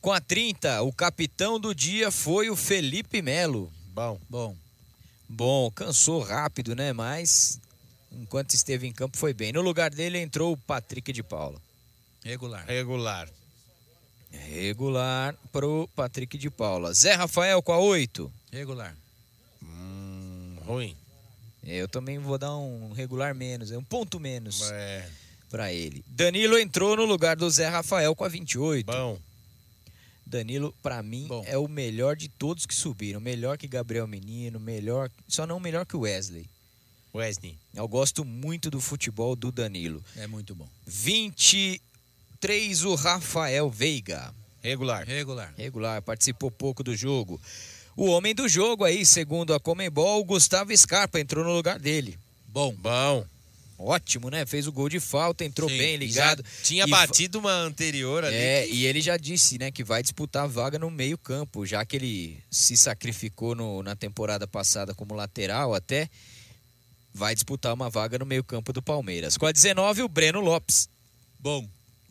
Com 0.00 0.12
a 0.12 0.20
30, 0.20 0.80
o 0.82 0.92
capitão 0.92 1.58
do 1.58 1.74
dia 1.74 2.12
foi 2.12 2.50
o 2.50 2.54
Felipe 2.54 3.20
Melo. 3.20 3.68
Bom. 3.92 4.20
Bom. 4.28 4.56
Bom, 5.28 5.72
cansou 5.72 6.22
rápido, 6.22 6.76
né? 6.76 6.92
Mas 6.92 7.58
enquanto 8.12 8.54
esteve 8.54 8.86
em 8.86 8.92
campo 8.92 9.16
foi 9.16 9.34
bem. 9.34 9.52
No 9.52 9.62
lugar 9.62 9.90
dele 9.90 10.18
entrou 10.18 10.52
o 10.52 10.56
Patrick 10.56 11.12
de 11.12 11.24
Paula. 11.24 11.60
Regular. 12.24 12.64
Regular. 12.64 13.28
Regular 14.30 15.34
pro 15.50 15.90
Patrick 15.96 16.38
de 16.38 16.48
Paula. 16.48 16.94
Zé 16.94 17.14
Rafael 17.14 17.60
com 17.60 17.72
a 17.72 17.78
8. 17.80 18.32
Regular. 18.52 18.99
Ruim. 20.64 20.96
Eu 21.64 21.88
também 21.88 22.18
vou 22.18 22.38
dar 22.38 22.56
um 22.56 22.92
regular 22.92 23.34
menos, 23.34 23.70
um 23.70 23.82
ponto 23.84 24.18
menos 24.18 24.62
É. 24.70 25.08
para 25.50 25.72
ele. 25.72 26.02
Danilo 26.08 26.58
entrou 26.58 26.96
no 26.96 27.04
lugar 27.04 27.36
do 27.36 27.48
Zé 27.50 27.68
Rafael 27.68 28.14
com 28.16 28.24
a 28.24 28.28
28. 28.28 28.86
Bom. 28.86 29.18
Danilo, 30.26 30.74
para 30.80 31.02
mim, 31.02 31.28
é 31.46 31.58
o 31.58 31.66
melhor 31.68 32.14
de 32.16 32.28
todos 32.28 32.64
que 32.64 32.74
subiram. 32.74 33.20
Melhor 33.20 33.58
que 33.58 33.66
Gabriel 33.66 34.06
Menino, 34.06 34.60
melhor. 34.60 35.10
Só 35.26 35.44
não 35.46 35.58
melhor 35.58 35.84
que 35.84 35.96
o 35.96 36.00
Wesley. 36.00 36.48
Wesley. 37.12 37.58
Eu 37.74 37.88
gosto 37.88 38.24
muito 38.24 38.70
do 38.70 38.80
futebol 38.80 39.34
do 39.34 39.50
Danilo. 39.50 40.02
É 40.16 40.28
muito 40.28 40.54
bom. 40.54 40.68
23, 40.86 42.84
o 42.84 42.94
Rafael 42.94 43.68
Veiga. 43.68 44.32
Regular. 44.62 45.04
Regular. 45.06 45.52
Regular, 45.56 46.00
participou 46.02 46.50
pouco 46.50 46.82
do 46.84 46.94
jogo. 46.94 47.40
O 47.96 48.06
homem 48.06 48.34
do 48.34 48.48
jogo 48.48 48.84
aí, 48.84 49.04
segundo 49.04 49.52
a 49.54 49.60
Comembol, 49.60 50.20
o 50.20 50.24
Gustavo 50.24 50.76
Scarpa 50.76 51.20
entrou 51.20 51.44
no 51.44 51.52
lugar 51.52 51.78
dele. 51.78 52.18
Bom. 52.48 52.72
Bom. 52.74 53.24
Ótimo, 53.78 54.28
né? 54.28 54.44
Fez 54.44 54.66
o 54.66 54.72
gol 54.72 54.90
de 54.90 55.00
falta, 55.00 55.42
entrou 55.42 55.68
Sim, 55.68 55.78
bem 55.78 55.96
ligado. 55.96 56.44
já 56.44 56.62
tinha 56.62 56.84
E 56.84 56.90
batido 56.90 57.38
uma 57.38 57.52
anterior 57.52 58.24
ali. 58.24 58.36
É, 58.36 58.66
que- 58.66 58.74
e 58.74 58.84
ele 58.86 59.00
já 59.00 59.16
disse, 59.16 59.56
né, 59.58 59.70
que 59.70 59.82
vai 59.82 60.02
disputar 60.02 60.44
a 60.44 60.46
vaga 60.46 60.78
no 60.78 60.90
meio-campo, 60.90 61.64
já 61.64 61.82
que 61.84 61.96
ele 61.96 62.38
se 62.50 62.76
sacrificou 62.76 63.54
no- 63.54 63.82
na 63.82 63.96
temporada 63.96 64.46
passada 64.46 64.94
como 64.94 65.14
lateral 65.14 65.74
até. 65.74 66.10
Vai 67.14 67.34
disputar 67.34 67.72
uma 67.72 67.88
vaga 67.88 68.18
no 68.18 68.26
meio-campo 68.26 68.70
do 68.72 68.82
Palmeiras. 68.82 69.36
Com 69.38 69.46
a 69.46 69.52
19, 69.52 70.02
o 70.02 70.08
Breno 70.08 70.40
Lopes. 70.40 70.88
Bom. 71.38 71.66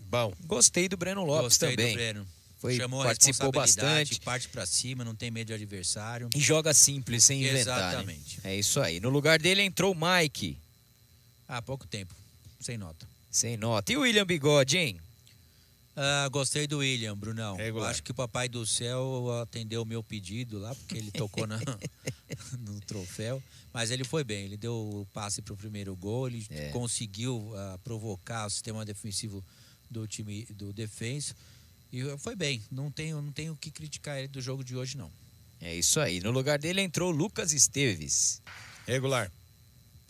Bom. 0.10 0.34
Gostei 0.46 0.90
do 0.90 0.98
Breno 0.98 1.24
Lopes 1.24 1.44
Gostei 1.60 1.70
também. 1.76 1.92
do 1.92 1.98
Breno. 1.98 2.28
Foi, 2.60 2.76
Chamou 2.76 3.02
a 3.02 3.06
participou 3.06 3.52
bastante. 3.52 4.20
Parte 4.20 4.50
pra 4.50 4.66
cima, 4.66 5.06
não 5.06 5.16
tem 5.16 5.32
medo 5.32 5.48
de 5.48 5.54
adversário. 5.54 6.30
E 6.36 6.40
joga 6.42 6.74
simples, 6.74 7.24
sem 7.24 7.42
inventar. 7.42 7.80
né? 7.80 7.88
Exatamente. 7.90 8.40
É 8.44 8.56
isso 8.56 8.82
aí. 8.82 9.00
No 9.00 9.10
lugar 9.10 9.40
dele 9.40 9.62
entrou 9.62 9.94
o 9.94 9.98
Mike. 9.98 10.58
Há 11.48 11.62
pouco 11.62 11.88
tempo. 11.88 12.14
Sem 12.60 12.78
nota. 12.78 13.08
Sem 13.32 13.56
nota. 13.56 13.92
E 13.94 13.98
o 13.98 14.02
William 14.02 14.26
Bigode, 14.26 14.78
hein? 14.78 15.00
Ah, 15.96 16.28
gostei 16.32 16.68
do 16.68 16.80
William, 16.80 17.18
Brunão. 17.18 17.56
Regular. 17.56 17.90
Acho 17.92 18.04
que 18.04 18.12
o 18.12 18.14
Papai 18.14 18.48
do 18.48 18.66
Céu 18.66 19.28
atendeu 19.42 19.82
o 19.82 19.86
meu 19.86 20.02
pedido 20.04 20.58
lá, 20.60 20.74
porque 20.76 20.98
ele 20.98 21.12
tocou 21.12 21.46
na- 21.48 21.60
no 22.60 22.80
troféu. 22.82 23.42
Mas 23.74 23.92
ele 23.92 24.04
foi 24.04 24.24
bem, 24.24 24.46
ele 24.46 24.58
deu 24.58 24.74
o 24.74 25.08
passe 25.14 25.42
para 25.42 25.54
o 25.54 25.58
primeiro 25.58 25.96
gol, 25.96 26.28
ele 26.28 26.46
É. 26.50 26.70
conseguiu 26.70 27.54
ah, 27.56 27.78
provocar 27.84 28.46
o 28.48 28.50
sistema 28.50 28.84
defensivo 28.86 29.44
do 29.90 30.08
time 30.08 30.46
do 30.52 30.72
defensa. 30.74 31.36
E 31.92 32.04
foi 32.18 32.36
bem. 32.36 32.62
Não 32.72 32.92
tenho, 32.92 33.22
não 33.22 33.32
tenho 33.32 33.54
o 33.54 33.58
que 33.58 33.72
criticar 33.72 34.18
ele 34.20 34.28
do 34.28 34.42
jogo 34.42 34.64
de 34.64 34.76
hoje, 34.76 34.96
não. 34.98 35.10
É 35.62 35.76
isso 35.76 36.00
aí. 36.00 36.20
No 36.22 36.32
lugar 36.32 36.58
dele 36.60 36.82
entrou 36.82 37.12
o 37.12 37.16
Lucas 37.16 37.52
Esteves. 37.52 38.42
Regular. 38.88 39.32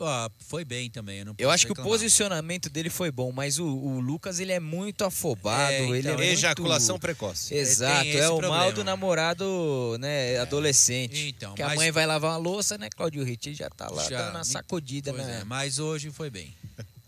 Ah, 0.01 0.31
foi 0.47 0.63
bem 0.63 0.89
também. 0.89 1.19
Eu, 1.19 1.25
não 1.25 1.35
Eu 1.37 1.51
acho 1.51 1.65
que 1.65 1.71
o 1.71 1.75
reclamar. 1.75 1.91
posicionamento 1.91 2.69
dele 2.69 2.89
foi 2.89 3.11
bom, 3.11 3.33
mas 3.33 3.59
o, 3.59 3.65
o 3.65 3.99
Lucas 3.99 4.39
ele 4.39 4.53
é 4.53 4.59
muito 4.59 5.03
afobado, 5.03 5.73
É, 5.73 5.81
ele 5.89 5.99
então, 5.99 6.11
é 6.13 6.15
muito... 6.17 6.29
Ejaculação 6.29 6.97
precoce. 6.97 7.53
Exato, 7.53 8.05
Ele 8.05 8.17
é 8.17 8.29
o 8.29 8.33
mal 8.33 8.39
problema. 8.39 8.71
do 8.71 8.83
namorado, 8.85 9.97
né, 9.99 10.37
adolescente. 10.39 11.27
Então, 11.27 11.53
que 11.53 11.61
a 11.61 11.67
mas- 11.67 11.75
mãe 11.77 11.91
vai 11.91 12.05
lavar 12.05 12.31
uma 12.31 12.37
louça, 12.37 12.77
né, 12.77 12.87
Claudio 12.95 13.23
Ritt 13.25 13.53
já 13.53 13.69
tá 13.69 13.89
lá 13.89 14.07
Já, 14.09 14.19
dando 14.21 14.31
uma 14.35 14.39
me- 14.39 14.45
sacudida, 14.45 15.11
né? 15.11 15.39
é, 15.41 15.43
mas 15.43 15.79
hoje 15.79 16.09
foi 16.11 16.29
bem. 16.29 16.53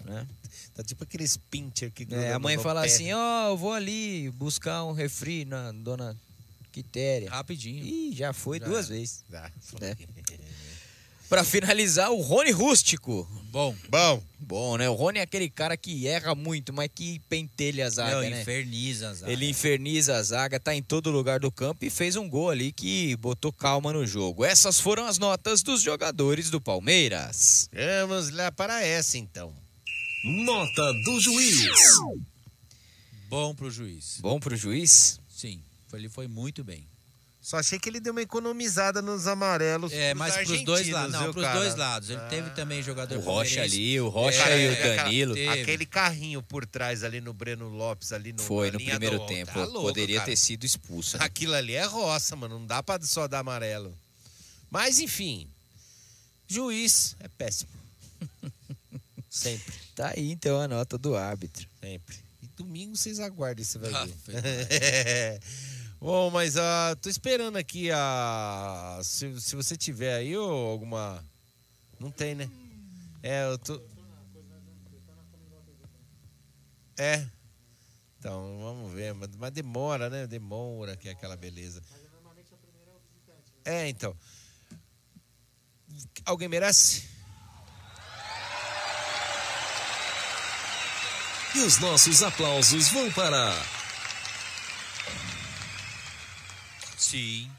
né? 0.03 0.27
Tá 0.81 0.87
tipo 0.87 1.03
aqueles 1.03 1.37
pincher 1.49 1.91
que 1.91 2.07
É, 2.11 2.33
a 2.33 2.39
mãe 2.39 2.57
fala 2.57 2.81
pé. 2.81 2.87
assim, 2.87 3.13
ó, 3.13 3.49
eu 3.49 3.57
vou 3.57 3.71
ali 3.73 4.31
buscar 4.31 4.83
um 4.83 4.91
refri 4.93 5.45
na 5.45 5.71
dona 5.71 6.17
Quitéria. 6.71 7.29
Rapidinho. 7.29 7.83
Ih, 7.83 8.13
já 8.15 8.33
foi 8.33 8.57
Já 8.59 8.65
duas 8.65 8.87
vezes. 8.87 9.23
Já, 9.29 9.51
né? 9.79 9.95
Pra 11.29 11.43
finalizar, 11.45 12.11
o 12.11 12.19
Rony 12.19 12.51
Rústico. 12.51 13.25
Bom. 13.51 13.73
Bom. 13.89 14.21
Bom, 14.37 14.77
né? 14.77 14.89
O 14.89 14.93
Rony 14.93 15.19
é 15.19 15.21
aquele 15.21 15.49
cara 15.49 15.77
que 15.77 16.05
erra 16.07 16.35
muito, 16.35 16.73
mas 16.73 16.89
que 16.93 17.19
pentelha 17.29 17.85
a 17.85 17.89
zaga, 17.89 18.15
Não, 18.15 18.21
né? 18.29 18.41
inferniza 18.41 19.09
a 19.09 19.13
zaga. 19.13 19.31
Ele 19.31 19.49
inferniza 19.49 20.15
a 20.17 20.23
zaga, 20.23 20.59
tá 20.59 20.75
em 20.75 20.81
todo 20.81 21.09
lugar 21.09 21.39
do 21.39 21.49
campo 21.51 21.85
e 21.85 21.89
fez 21.89 22.17
um 22.17 22.27
gol 22.27 22.49
ali 22.49 22.73
que 22.73 23.15
botou 23.17 23.53
calma 23.53 23.93
no 23.93 24.05
jogo. 24.05 24.43
Essas 24.43 24.77
foram 24.79 25.05
as 25.05 25.17
notas 25.17 25.63
dos 25.63 25.81
jogadores 25.81 26.49
do 26.49 26.59
Palmeiras. 26.59 27.69
Vamos 28.01 28.29
lá 28.31 28.51
para 28.51 28.83
essa 28.83 29.17
então. 29.17 29.53
Nota 30.23 30.93
do 31.03 31.19
juiz. 31.19 31.65
Bom 33.29 33.55
pro 33.55 33.71
juiz. 33.71 34.17
Bom 34.19 34.39
pro 34.39 34.55
juiz? 34.55 35.19
Sim, 35.29 35.61
foi- 35.87 35.99
ele 35.99 36.09
foi 36.09 36.27
muito 36.27 36.63
bem. 36.63 36.85
Só 37.41 37.57
achei 37.57 37.79
que 37.79 37.89
ele 37.89 37.99
deu 37.99 38.11
uma 38.13 38.21
economizada 38.21 39.01
nos 39.01 39.25
amarelos. 39.25 39.91
É, 39.91 40.13
mas 40.13 40.35
pros 40.45 40.63
dois 40.63 40.87
lados. 40.89 41.11
Não, 41.13 41.23
viu, 41.23 41.33
pros 41.33 41.43
cara? 41.45 41.59
dois 41.59 41.75
lados. 41.75 42.09
Ele 42.11 42.19
teve 42.29 42.51
também 42.51 42.83
jogador 42.83 43.17
O 43.17 43.21
Rocha 43.21 43.63
ali, 43.63 43.99
o 43.99 44.09
Rocha 44.09 44.43
É, 44.47 44.61
e 44.63 44.69
o 44.69 44.73
Aquela- 44.73 44.95
Danilo. 44.97 45.33
teve. 45.33 45.61
Aquele 45.61 45.85
carrinho 45.87 46.43
por 46.43 46.67
trás 46.67 47.03
ali 47.03 47.19
no 47.19 47.33
Breno 47.33 47.67
Lopes, 47.67 48.11
ali 48.13 48.31
no 48.31 48.39
Foi 48.43 48.69
no 48.69 48.77
primeiro 48.77 49.17
do- 49.17 49.25
tempo. 49.25 49.51
Tá 49.53 49.65
louco, 49.65 49.87
Poderia 49.87 50.17
cara. 50.19 50.29
ter 50.29 50.35
sido 50.35 50.63
expulso. 50.65 51.17
né? 51.17 51.25
Aquilo 51.25 51.55
ali 51.55 51.73
é 51.73 51.83
roça, 51.83 52.35
mano. 52.35 52.59
Não 52.59 52.65
dá 52.67 52.83
pra 52.83 53.01
só 53.01 53.27
dar 53.27 53.39
amarelo. 53.39 53.97
Mas, 54.69 54.99
enfim. 54.99 55.47
Juiz 56.47 57.15
é 57.21 57.27
péssimo. 57.27 57.71
Sempre. 59.31 59.73
Tá 60.01 60.13
aí 60.17 60.31
então 60.31 60.59
a 60.59 60.67
nota 60.67 60.97
do 60.97 61.15
árbitro. 61.15 61.69
Sempre. 61.79 62.17
E 62.41 62.47
domingo 62.57 62.97
vocês 62.97 63.19
aguardem, 63.19 63.63
você 63.63 63.77
vai 63.77 63.93
Ah, 63.93 64.07
ver. 64.25 65.39
Bom, 66.01 66.31
mas 66.31 66.57
ah, 66.57 66.97
tô 66.99 67.07
esperando 67.07 67.55
aqui 67.55 67.91
a. 67.91 68.99
Se, 69.03 69.39
se 69.39 69.55
você 69.55 69.77
tiver 69.77 70.15
aí 70.15 70.35
ou 70.35 70.71
alguma. 70.71 71.23
Não 71.99 72.09
tem, 72.09 72.33
né? 72.33 72.49
É, 73.21 73.45
eu 73.45 73.59
tô. 73.59 73.79
É. 76.97 77.23
Então, 78.17 78.57
vamos 78.59 78.91
ver. 78.91 79.13
Mas, 79.13 79.29
mas 79.37 79.51
demora, 79.51 80.09
né? 80.09 80.25
Demora, 80.25 80.97
que 80.97 81.09
é 81.09 81.11
aquela 81.11 81.37
beleza. 81.37 81.79
É, 83.63 83.87
então. 83.87 84.17
Alguém 86.25 86.49
merece? 86.49 87.20
E 91.53 91.59
os 91.59 91.79
nossos 91.79 92.23
aplausos 92.23 92.87
vão 92.89 93.11
para. 93.11 93.53
Sim, 96.97 97.51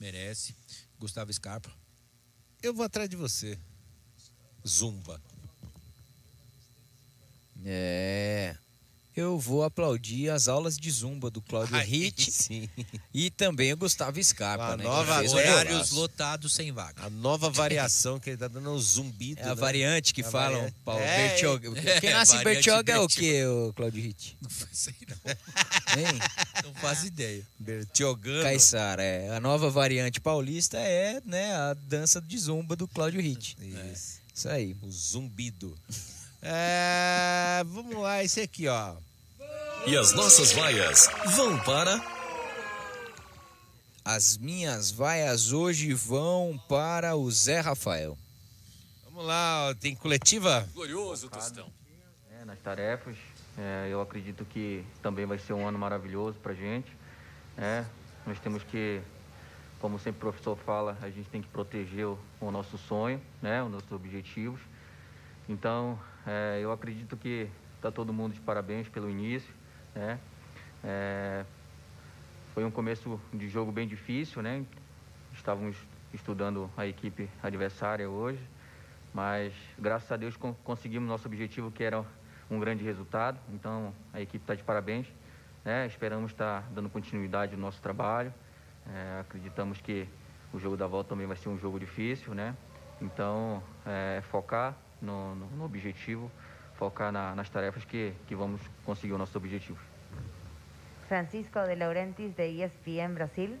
merece. 0.00 0.54
Gustavo 0.98 1.30
Scarpa. 1.32 1.70
Eu 2.62 2.72
vou 2.72 2.86
atrás 2.86 3.08
de 3.08 3.16
você. 3.16 3.58
Zumba. 4.66 5.20
É. 7.64 8.07
eu 9.20 9.38
vou 9.38 9.62
aplaudir 9.64 10.28
as 10.30 10.48
aulas 10.48 10.76
de 10.76 10.90
zumba 10.90 11.30
do 11.30 11.40
Cláudio 11.42 11.76
Ritt 11.78 12.70
e 13.12 13.30
também 13.30 13.72
o 13.72 13.76
Gustavo 13.76 14.22
Scarpa, 14.22 14.72
A 14.72 14.76
né? 14.76 14.84
nova- 14.84 15.22
Horários 15.22 15.90
lotados 15.92 16.52
sem 16.54 16.72
vaga. 16.72 17.04
A 17.04 17.10
nova 17.10 17.50
variação 17.50 18.18
que 18.20 18.30
ele 18.30 18.36
tá 18.36 18.48
dando 18.48 18.70
um 18.70 18.78
zumbido. 18.78 19.40
É 19.40 19.44
a 19.44 19.48
né? 19.48 19.54
variante 19.54 20.12
que 20.14 20.22
A 20.22 20.30
falam, 20.30 20.58
variante. 20.58 20.76
Paulo. 20.84 21.00
É, 21.02 21.28
Bertioga. 21.28 21.80
é. 21.80 22.00
Quem 22.00 22.10
nasce 22.10 22.32
em 22.32 22.36
variante 22.42 22.54
Bertioga 22.64 22.92
é 22.92 22.98
o 22.98 23.08
quê, 23.08 23.44
o 23.46 23.72
Cláudio 23.74 24.02
Ritt? 24.02 24.36
Não 24.42 24.50
sei 24.72 24.94
não. 25.08 26.02
Hein? 26.02 26.18
Não 26.64 26.74
faço 26.74 27.06
ideia. 27.06 27.46
Bertiogano. 27.58 28.42
Caissara, 28.42 29.02
é. 29.02 29.34
A 29.34 29.40
nova 29.40 29.70
variante 29.70 30.20
paulista 30.20 30.78
é 30.78 31.20
né, 31.24 31.52
a 31.54 31.74
dança 31.74 32.20
de 32.20 32.38
zumba 32.38 32.76
do 32.76 32.86
Cláudio 32.86 33.20
Ritt. 33.20 33.56
Isso. 33.92 34.18
Isso 34.34 34.48
aí. 34.48 34.76
O 34.82 34.90
zumbido. 34.90 35.74
É, 36.40 37.64
vamos 37.66 37.96
lá, 37.96 38.22
esse 38.22 38.40
aqui, 38.40 38.68
ó. 38.68 38.94
E 39.88 39.96
as 39.96 40.12
nossas 40.12 40.52
vaias 40.52 41.08
vão 41.34 41.58
para. 41.60 41.98
As 44.04 44.36
minhas 44.36 44.90
vaias 44.90 45.50
hoje 45.50 45.94
vão 45.94 46.60
para 46.68 47.16
o 47.16 47.30
Zé 47.30 47.60
Rafael. 47.60 48.14
Vamos 49.06 49.24
lá, 49.24 49.74
tem 49.80 49.94
coletiva? 49.94 50.68
Glorioso, 50.74 51.30
Tostão. 51.30 51.72
É, 52.30 52.44
nas 52.44 52.58
tarefas. 52.58 53.16
É, 53.56 53.88
eu 53.90 54.02
acredito 54.02 54.44
que 54.44 54.84
também 55.00 55.24
vai 55.24 55.38
ser 55.38 55.54
um 55.54 55.66
ano 55.66 55.78
maravilhoso 55.78 56.38
para 56.38 56.52
a 56.52 56.54
gente. 56.54 56.94
É, 57.56 57.82
nós 58.26 58.38
temos 58.40 58.62
que, 58.64 59.00
como 59.80 59.98
sempre 59.98 60.18
o 60.18 60.20
professor 60.20 60.58
fala, 60.66 60.98
a 61.00 61.08
gente 61.08 61.30
tem 61.30 61.40
que 61.40 61.48
proteger 61.48 62.08
o, 62.08 62.18
o 62.42 62.50
nosso 62.50 62.76
sonho, 62.76 63.22
né, 63.40 63.62
os 63.62 63.70
nossos 63.70 63.90
objetivos. 63.90 64.60
Então, 65.48 65.98
é, 66.26 66.60
eu 66.60 66.70
acredito 66.72 67.16
que 67.16 67.48
está 67.76 67.90
todo 67.90 68.12
mundo 68.12 68.34
de 68.34 68.40
parabéns 68.40 68.86
pelo 68.86 69.08
início. 69.08 69.56
Né? 69.94 70.18
É, 70.84 71.44
foi 72.54 72.64
um 72.64 72.70
começo 72.70 73.20
de 73.32 73.48
jogo 73.48 73.70
bem 73.72 73.86
difícil, 73.86 74.42
né? 74.42 74.64
Estávamos 75.32 75.76
estudando 76.12 76.70
a 76.76 76.86
equipe 76.86 77.28
adversária 77.42 78.08
hoje, 78.08 78.40
mas 79.12 79.52
graças 79.78 80.10
a 80.10 80.16
Deus 80.16 80.36
con- 80.36 80.54
conseguimos 80.64 81.08
nosso 81.08 81.26
objetivo, 81.26 81.70
que 81.70 81.82
era 81.84 82.04
um 82.50 82.58
grande 82.58 82.82
resultado. 82.84 83.38
Então 83.52 83.92
a 84.12 84.20
equipe 84.20 84.42
está 84.42 84.54
de 84.54 84.62
parabéns. 84.62 85.06
né? 85.64 85.86
Esperamos 85.86 86.30
estar 86.32 86.62
dando 86.70 86.88
continuidade 86.88 87.54
no 87.56 87.62
nosso 87.62 87.80
trabalho. 87.82 88.32
É, 88.86 89.20
acreditamos 89.20 89.80
que 89.80 90.08
o 90.52 90.58
jogo 90.58 90.76
da 90.76 90.86
volta 90.86 91.10
também 91.10 91.26
vai 91.26 91.36
ser 91.36 91.48
um 91.50 91.58
jogo 91.58 91.78
difícil, 91.78 92.34
né? 92.34 92.54
Então 93.02 93.62
é, 93.84 94.20
focar 94.30 94.74
no, 95.00 95.34
no- 95.34 95.46
no 95.50 95.64
objetivo, 95.64 96.30
focar 96.78 97.10
na- 97.12 97.34
nas 97.34 97.50
tarefas 97.50 97.84
que, 97.84 98.14
que 98.26 98.34
vamos 98.34 98.60
conseguir 98.84 99.12
o 99.12 99.18
nosso 99.18 99.36
objetivo. 99.36 99.78
Francisco 101.08 101.60
de 101.66 101.74
Laurentiis, 101.74 102.34
de 102.34 102.46
ESPN 102.62 103.14
Brasil. 103.14 103.58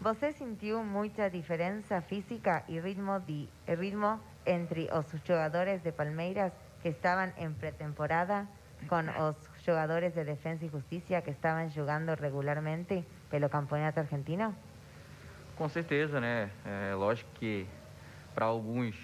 Você 0.00 0.32
sentiu 0.32 0.84
muita 0.84 1.28
diferença 1.28 2.00
física 2.00 2.62
e 2.68 2.78
ritmo, 2.78 3.18
de, 3.20 3.48
ritmo 3.66 4.20
entre 4.46 4.88
os 4.92 5.06
jogadores 5.26 5.82
de 5.82 5.90
Palmeiras 5.92 6.52
que 6.80 6.90
estavam 6.90 7.32
em 7.36 7.52
pré-temporada 7.52 8.46
com 8.88 9.02
os 9.28 9.36
jogadores 9.64 10.14
de 10.14 10.22
Defensa 10.22 10.64
e 10.64 10.68
Justiça 10.68 11.20
que 11.20 11.30
estavam 11.30 11.68
jogando 11.68 12.14
regularmente 12.14 13.04
pelo 13.28 13.48
Campeonato 13.48 13.98
Argentino? 13.98 14.54
Com 15.56 15.68
certeza, 15.68 16.20
né? 16.20 16.48
É 16.64 16.94
lógico 16.94 17.28
que 17.34 17.66
para 18.32 18.46
alguns 18.46 18.94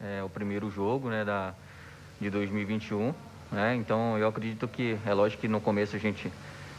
é 0.00 0.20
o 0.24 0.28
primeiro 0.28 0.68
jogo, 0.68 1.08
né, 1.08 1.24
da 1.24 1.54
de 2.20 2.30
2021, 2.30 3.14
né? 3.50 3.74
Então 3.74 4.18
eu 4.18 4.28
acredito 4.28 4.66
que 4.68 4.98
é 5.04 5.14
lógico 5.14 5.42
que 5.42 5.48
no 5.48 5.60
começo 5.60 5.96
a 5.96 5.98
gente 5.98 6.30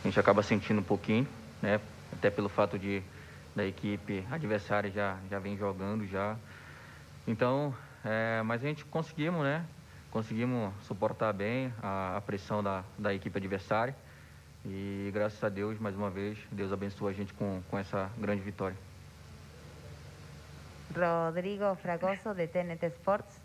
a 0.03 0.07
gente 0.07 0.19
acaba 0.19 0.43
sentindo 0.43 0.79
um 0.79 0.83
pouquinho, 0.83 1.27
né? 1.61 1.79
Até 2.13 2.29
pelo 2.29 2.49
fato 2.49 2.77
de 2.77 3.01
da 3.55 3.65
equipe 3.65 4.25
adversária 4.31 4.91
já 4.91 5.17
já 5.29 5.39
vem 5.39 5.57
jogando 5.57 6.07
já. 6.07 6.35
Então, 7.27 7.73
é, 8.03 8.41
mas 8.43 8.63
a 8.63 8.67
gente 8.67 8.85
conseguimos, 8.85 9.43
né? 9.43 9.65
Conseguimos 10.11 10.73
suportar 10.83 11.33
bem 11.33 11.73
a, 11.81 12.17
a 12.17 12.21
pressão 12.21 12.63
da, 12.63 12.83
da 12.97 13.13
equipe 13.13 13.37
adversária. 13.37 13.95
E 14.63 15.11
graças 15.13 15.43
a 15.43 15.49
Deus, 15.49 15.77
mais 15.79 15.95
uma 15.95 16.09
vez, 16.09 16.37
Deus 16.51 16.71
abençoa 16.71 17.11
a 17.11 17.13
gente 17.13 17.33
com, 17.33 17.61
com 17.69 17.77
essa 17.77 18.09
grande 18.17 18.41
vitória. 18.41 18.75
Rodrigo 20.95 21.75
Fragoso, 21.75 22.33
de 22.33 22.47
TNT 22.47 22.87
Sports, 22.87 23.41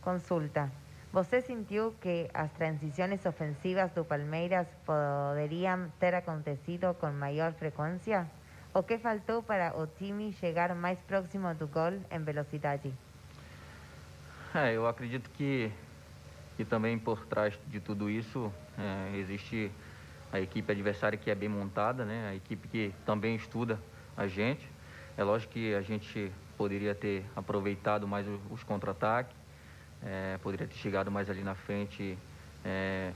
consulta. 0.00 0.70
Você 1.14 1.40
sentiu 1.40 1.94
que 2.00 2.28
as 2.34 2.50
transições 2.54 3.24
ofensivas 3.24 3.92
do 3.92 4.04
Palmeiras 4.04 4.66
poderiam 4.84 5.88
ter 6.00 6.12
acontecido 6.12 6.92
com 6.94 7.08
maior 7.12 7.52
frequência? 7.52 8.28
O 8.74 8.82
que 8.82 8.98
faltou 8.98 9.40
para 9.40 9.78
o 9.78 9.86
time 9.86 10.32
chegar 10.32 10.74
mais 10.74 10.98
próximo 11.02 11.54
do 11.54 11.68
gol 11.68 11.92
em 12.10 12.18
velocidade? 12.18 12.92
É, 14.52 14.72
eu 14.72 14.88
acredito 14.88 15.30
que, 15.30 15.70
que 16.56 16.64
também 16.64 16.98
por 16.98 17.24
trás 17.26 17.56
de 17.68 17.78
tudo 17.78 18.10
isso 18.10 18.52
é, 18.76 19.16
existe 19.16 19.70
a 20.32 20.40
equipe 20.40 20.72
adversária 20.72 21.16
que 21.16 21.30
é 21.30 21.34
bem 21.36 21.48
montada, 21.48 22.04
né? 22.04 22.30
A 22.30 22.34
equipe 22.34 22.66
que 22.66 22.92
também 23.06 23.36
estuda 23.36 23.78
a 24.16 24.26
gente. 24.26 24.68
É 25.16 25.22
lógico 25.22 25.52
que 25.52 25.76
a 25.76 25.80
gente 25.80 26.32
poderia 26.58 26.92
ter 26.92 27.24
aproveitado 27.36 28.04
mais 28.08 28.26
os 28.50 28.64
contra-ataques, 28.64 29.43
é, 30.04 30.38
poderia 30.42 30.66
ter 30.66 30.74
chegado 30.76 31.10
mais 31.10 31.28
ali 31.30 31.42
na 31.42 31.54
frente 31.54 32.18
é, 32.64 33.12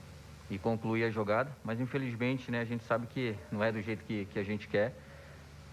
e 0.51 0.59
concluir 0.59 1.05
a 1.05 1.11
jogada, 1.11 1.51
mas 1.62 1.79
infelizmente 1.81 2.51
né, 2.51 2.61
a 2.61 2.64
gente 2.64 2.85
sabe 2.85 3.07
que 3.07 3.37
não 3.53 3.62
é 3.62 3.70
do 3.70 3.81
jeito 3.83 4.03
que, 4.05 4.24
que 4.27 4.38
a 4.38 4.44
gente 4.44 4.66
quer. 4.68 4.94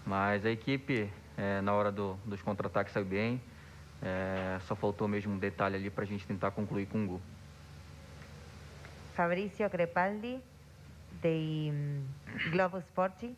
Mas 0.04 0.44
a 0.46 0.50
equipe, 0.50 1.10
é, 1.36 1.60
na 1.62 1.72
hora 1.72 1.90
do- 1.90 2.14
dos 2.24 2.40
contra-ataques, 2.42 2.92
saiu 2.92 3.04
bem. 3.04 3.40
É, 4.02 4.58
só 4.68 4.76
faltou 4.76 5.08
mesmo 5.08 5.32
um 5.32 5.38
detalhe 5.38 5.74
ali 5.74 5.90
para 5.90 6.04
a 6.04 6.06
gente 6.06 6.26
tentar 6.26 6.50
concluir 6.52 6.86
com 6.86 6.98
um 6.98 7.06
gol. 7.06 7.20
Fabricio 9.14 9.68
Crepaldi, 9.70 10.38
de 11.22 11.70
hum, 11.72 12.04
Globo 12.50 12.78
Esporte, 12.78 13.34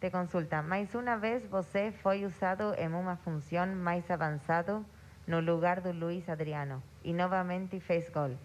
te 0.00 0.10
consulta. 0.10 0.62
Mais 0.62 0.92
uma 0.94 1.16
vez 1.16 1.46
você 1.48 1.92
foi 2.02 2.24
usado 2.24 2.74
em 2.76 2.88
uma 2.88 3.16
função 3.16 3.66
mais 3.76 4.10
avançada 4.10 4.82
no 5.26 5.40
lugar 5.40 5.80
do 5.80 5.92
Luiz 5.92 6.28
Adriano 6.28 6.82
e 7.06 7.12
novamente 7.12 7.78
fez 7.80 8.10
gol. 8.10 8.36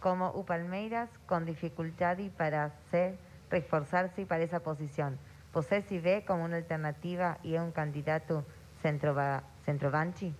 Como 0.00 0.26
o 0.26 0.44
Palmeiras 0.44 1.08
com 1.26 1.42
dificuldade 1.44 2.30
para 2.36 2.70
se 2.90 3.14
reforçar-se 3.50 4.26
para 4.26 4.42
essa 4.42 4.60
posição. 4.60 5.16
Você 5.52 5.80
se 5.80 5.98
vê 5.98 6.20
como 6.20 6.44
uma 6.44 6.56
alternativa 6.56 7.38
e 7.42 7.54
é 7.54 7.62
um 7.62 7.70
candidato 7.70 8.44
centroavante? 8.82 10.34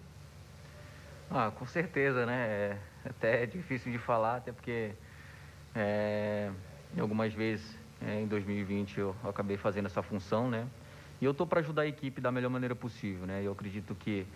Ah, 1.30 1.50
com 1.56 1.66
certeza, 1.66 2.26
né? 2.26 2.46
É 2.48 2.78
até 3.08 3.46
difícil 3.46 3.92
de 3.92 3.98
falar, 3.98 4.36
até 4.36 4.52
porque 4.52 4.92
é, 5.74 6.50
algumas 6.98 7.32
vezes 7.32 7.76
é, 8.06 8.20
em 8.20 8.26
2020 8.26 8.98
eu 8.98 9.16
acabei 9.24 9.56
fazendo 9.56 9.86
essa 9.86 10.02
função, 10.02 10.50
né? 10.50 10.66
E 11.20 11.24
eu 11.24 11.32
estou 11.32 11.46
para 11.46 11.60
ajudar 11.60 11.82
a 11.82 11.86
equipe 11.86 12.20
da 12.20 12.30
melhor 12.30 12.50
maneira 12.50 12.74
possível, 12.74 13.26
né? 13.26 13.40
Eu 13.42 13.52
acredito 13.52 13.94
que, 13.94 14.26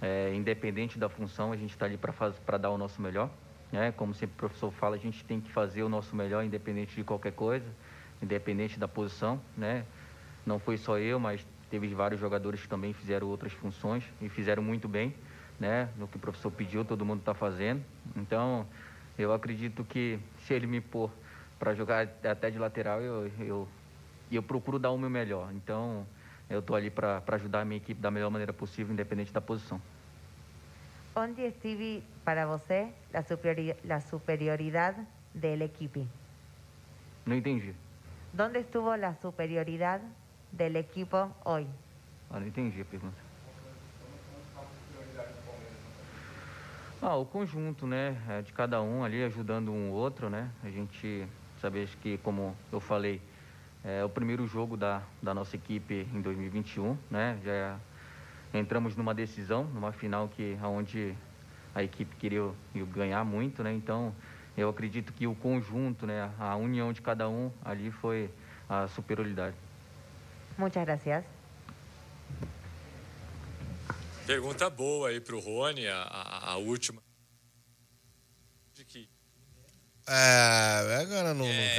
é, 0.00 0.32
independente 0.34 0.98
da 0.98 1.08
função, 1.08 1.52
a 1.52 1.56
gente 1.56 1.70
está 1.70 1.86
ali 1.86 1.98
para 1.98 2.58
dar 2.58 2.70
o 2.70 2.78
nosso 2.78 3.00
melhor, 3.02 3.30
né? 3.72 3.92
Como 3.92 4.14
sempre 4.14 4.34
o 4.34 4.38
professor 4.38 4.70
fala, 4.70 4.96
a 4.96 4.98
gente 4.98 5.24
tem 5.24 5.40
que 5.40 5.50
fazer 5.50 5.82
o 5.82 5.88
nosso 5.88 6.14
melhor, 6.14 6.44
independente 6.44 6.94
de 6.94 7.04
qualquer 7.04 7.32
coisa, 7.32 7.66
independente 8.22 8.78
da 8.78 8.88
posição, 8.88 9.40
né? 9.56 9.84
Não 10.46 10.58
foi 10.58 10.76
só 10.76 10.98
eu, 10.98 11.18
mas 11.18 11.46
teve 11.70 11.88
vários 11.94 12.20
jogadores 12.20 12.62
que 12.62 12.68
também 12.68 12.92
fizeram 12.92 13.26
outras 13.28 13.52
funções 13.52 14.04
e 14.20 14.28
fizeram 14.28 14.62
muito 14.62 14.88
bem, 14.88 15.14
né? 15.58 15.88
No 15.96 16.08
que 16.08 16.16
o 16.16 16.20
professor 16.20 16.50
pediu, 16.50 16.84
todo 16.84 17.04
mundo 17.04 17.20
está 17.20 17.34
fazendo. 17.34 17.84
Então, 18.16 18.66
eu 19.18 19.32
acredito 19.32 19.84
que 19.84 20.18
se 20.38 20.54
ele 20.54 20.66
me 20.66 20.80
pôr 20.80 21.10
para 21.58 21.74
jogar 21.74 22.08
até 22.24 22.50
de 22.50 22.58
lateral, 22.58 23.00
eu, 23.00 23.30
eu, 23.40 23.68
eu 24.30 24.42
procuro 24.42 24.78
dar 24.78 24.90
o 24.90 24.98
meu 24.98 25.10
melhor. 25.10 25.52
Então, 25.52 26.06
eu 26.50 26.60
estou 26.60 26.74
ali 26.76 26.90
para 26.90 27.22
ajudar 27.32 27.60
a 27.60 27.64
minha 27.64 27.76
equipe 27.78 28.00
da 28.00 28.10
melhor 28.10 28.30
maneira 28.30 28.52
possível, 28.52 28.92
independente 28.92 29.32
da 29.32 29.40
posição. 29.40 29.80
Onde 31.14 31.42
estive 31.42 32.02
para 32.24 32.46
você 32.46 32.88
a, 33.12 33.22
superiori- 33.22 33.76
a 33.90 34.00
superioridade 34.00 35.04
da 35.34 35.48
equipe? 35.48 36.06
Não 37.26 37.34
entendi. 37.36 37.74
¿Dónde 38.32 38.60
estuvo 38.60 38.94
la 38.96 39.14
superioridad 39.14 40.00
del 40.52 40.76
equipo 40.76 41.30
hoy? 41.44 41.66
Ah, 42.30 42.38
não 42.38 42.46
entendi 42.46 42.80
a 42.80 42.84
pergunta. 42.84 43.16
Ah, 47.00 47.16
o 47.16 47.24
conjunto, 47.24 47.86
né, 47.86 48.16
é, 48.28 48.42
de 48.42 48.52
cada 48.52 48.82
um 48.82 49.04
ali 49.04 49.22
ajudando 49.22 49.70
um 49.70 49.90
outro, 49.90 50.28
né? 50.28 50.50
A 50.64 50.68
gente 50.68 51.26
sabe 51.60 51.86
que, 52.02 52.18
como 52.18 52.56
eu 52.72 52.80
falei, 52.80 53.20
é 53.84 54.04
o 54.04 54.08
primeiro 54.08 54.46
jogo 54.46 54.76
da, 54.76 55.02
da 55.22 55.32
nossa 55.34 55.56
equipe 55.56 56.06
em 56.12 56.20
2021, 56.20 56.96
né? 57.10 57.38
Já 57.44 57.78
entramos 58.52 58.96
numa 58.96 59.14
decisão, 59.14 59.64
numa 59.64 59.92
final 59.92 60.28
que 60.28 60.58
aonde 60.60 61.14
a 61.74 61.82
equipe 61.82 62.16
queria 62.16 62.50
ganhar 62.94 63.24
muito, 63.24 63.62
né? 63.62 63.72
Então, 63.72 64.14
eu 64.56 64.68
acredito 64.68 65.12
que 65.12 65.26
o 65.26 65.34
conjunto, 65.34 66.06
né, 66.06 66.30
a 66.38 66.56
união 66.56 66.92
de 66.92 67.00
cada 67.00 67.28
um 67.28 67.52
ali 67.64 67.90
foi 67.90 68.30
a 68.68 68.88
superioridade. 68.88 69.56
Muchas 70.56 70.84
gracias. 70.84 71.24
Pergunta 74.26 74.68
boa 74.68 75.08
aí 75.08 75.20
para 75.20 75.36
o 75.36 75.40
Rony, 75.40 75.86
a, 75.86 76.02
a, 76.02 76.50
a 76.52 76.56
última. 76.56 77.00
De 78.74 78.84
que 78.84 79.08
É, 80.06 81.17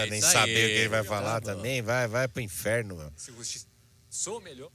É, 0.04 0.10
nem 0.10 0.22
saber 0.22 0.66
o 0.66 0.68
que 0.68 0.76
ele 0.76 0.90
vai 0.90 1.04
falar 1.04 1.42
também. 1.42 1.82
Vai, 1.82 2.08
vai 2.08 2.28
pro 2.28 2.42
inferno, 2.42 2.96
meu. 2.96 3.14
sou 4.10 4.42
melhor. 4.42 4.72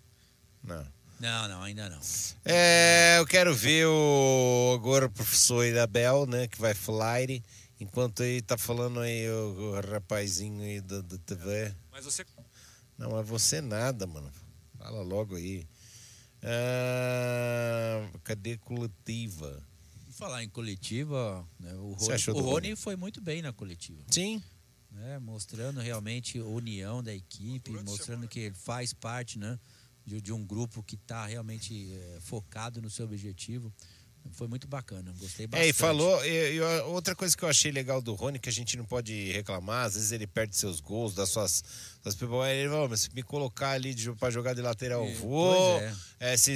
Não. 0.62 0.86
Não, 1.20 1.48
não, 1.48 1.62
ainda 1.62 1.88
não. 1.88 2.00
É, 2.44 3.16
eu 3.18 3.26
quero 3.26 3.54
ver 3.54 3.86
o 3.86 4.74
agora 4.74 5.06
o 5.06 5.10
professor 5.10 5.64
Irabel, 5.64 6.26
né, 6.26 6.48
que 6.48 6.60
vai 6.60 6.74
flyre, 6.74 7.42
enquanto 7.80 8.22
aí 8.22 8.42
tá 8.42 8.58
falando 8.58 9.00
aí 9.00 9.28
o, 9.30 9.72
o 9.76 9.80
rapazinho 9.80 10.62
aí 10.62 10.80
da, 10.80 11.00
da 11.00 11.18
TV. 11.18 11.74
Mas 11.92 12.04
você 12.04 12.26
Não, 12.98 13.12
mas 13.12 13.26
você 13.26 13.60
nada, 13.60 14.06
mano. 14.06 14.30
Fala 14.78 15.02
logo 15.02 15.36
aí. 15.36 15.66
Ah, 16.42 18.06
cadê 18.22 18.58
coletiva? 18.58 19.62
Falar 20.10 20.44
em 20.44 20.48
coletiva, 20.48 21.46
né, 21.58 21.72
o 21.74 21.92
Rony, 21.92 22.22
o 22.28 22.40
Rony? 22.40 22.76
foi 22.76 22.96
muito 22.96 23.20
bem 23.20 23.40
na 23.42 23.52
coletiva. 23.52 24.02
Sim. 24.08 24.42
Né, 24.94 25.18
mostrando 25.18 25.80
realmente 25.80 26.38
a 26.38 26.44
união 26.44 27.02
da 27.02 27.12
equipe, 27.12 27.70
mostrando 27.84 28.28
que 28.28 28.38
ele 28.40 28.54
faz 28.54 28.92
parte 28.92 29.38
né, 29.38 29.58
de, 30.06 30.20
de 30.20 30.32
um 30.32 30.44
grupo 30.46 30.82
que 30.84 30.94
está 30.94 31.26
realmente 31.26 31.92
eh, 31.92 32.18
focado 32.20 32.80
no 32.80 32.88
seu 32.88 33.04
objetivo. 33.04 33.72
Foi 34.32 34.46
muito 34.48 34.66
bacana, 34.66 35.12
gostei 35.18 35.46
bastante. 35.46 35.66
É, 35.66 35.68
e 35.68 35.72
falou. 35.74 36.24
E, 36.24 36.54
e 36.56 36.58
a- 36.60 36.84
outra 36.86 37.14
coisa 37.14 37.36
que 37.36 37.42
eu 37.44 37.48
achei 37.48 37.70
legal 37.70 38.00
do 38.00 38.14
Rony, 38.14 38.38
que 38.38 38.48
a 38.48 38.52
gente 38.52 38.74
não 38.74 38.84
pode 38.86 39.30
reclamar, 39.32 39.84
às 39.84 39.94
vezes 39.96 40.12
ele 40.12 40.26
perde 40.26 40.56
seus 40.56 40.80
gols, 40.80 41.12
das 41.14 41.28
suas. 41.28 41.62
Das, 42.02 42.14
ele 42.14 42.68
falou, 42.70 42.88
mas 42.88 43.00
se 43.02 43.14
me 43.14 43.22
colocar 43.22 43.72
ali 43.72 43.94
pra 44.18 44.30
jogar 44.30 44.54
de 44.54 44.62
lateral, 44.62 45.04
eu 45.06 45.14
vou. 45.16 45.54
pois 45.80 45.98
É, 46.18 46.36
se, 46.38 46.52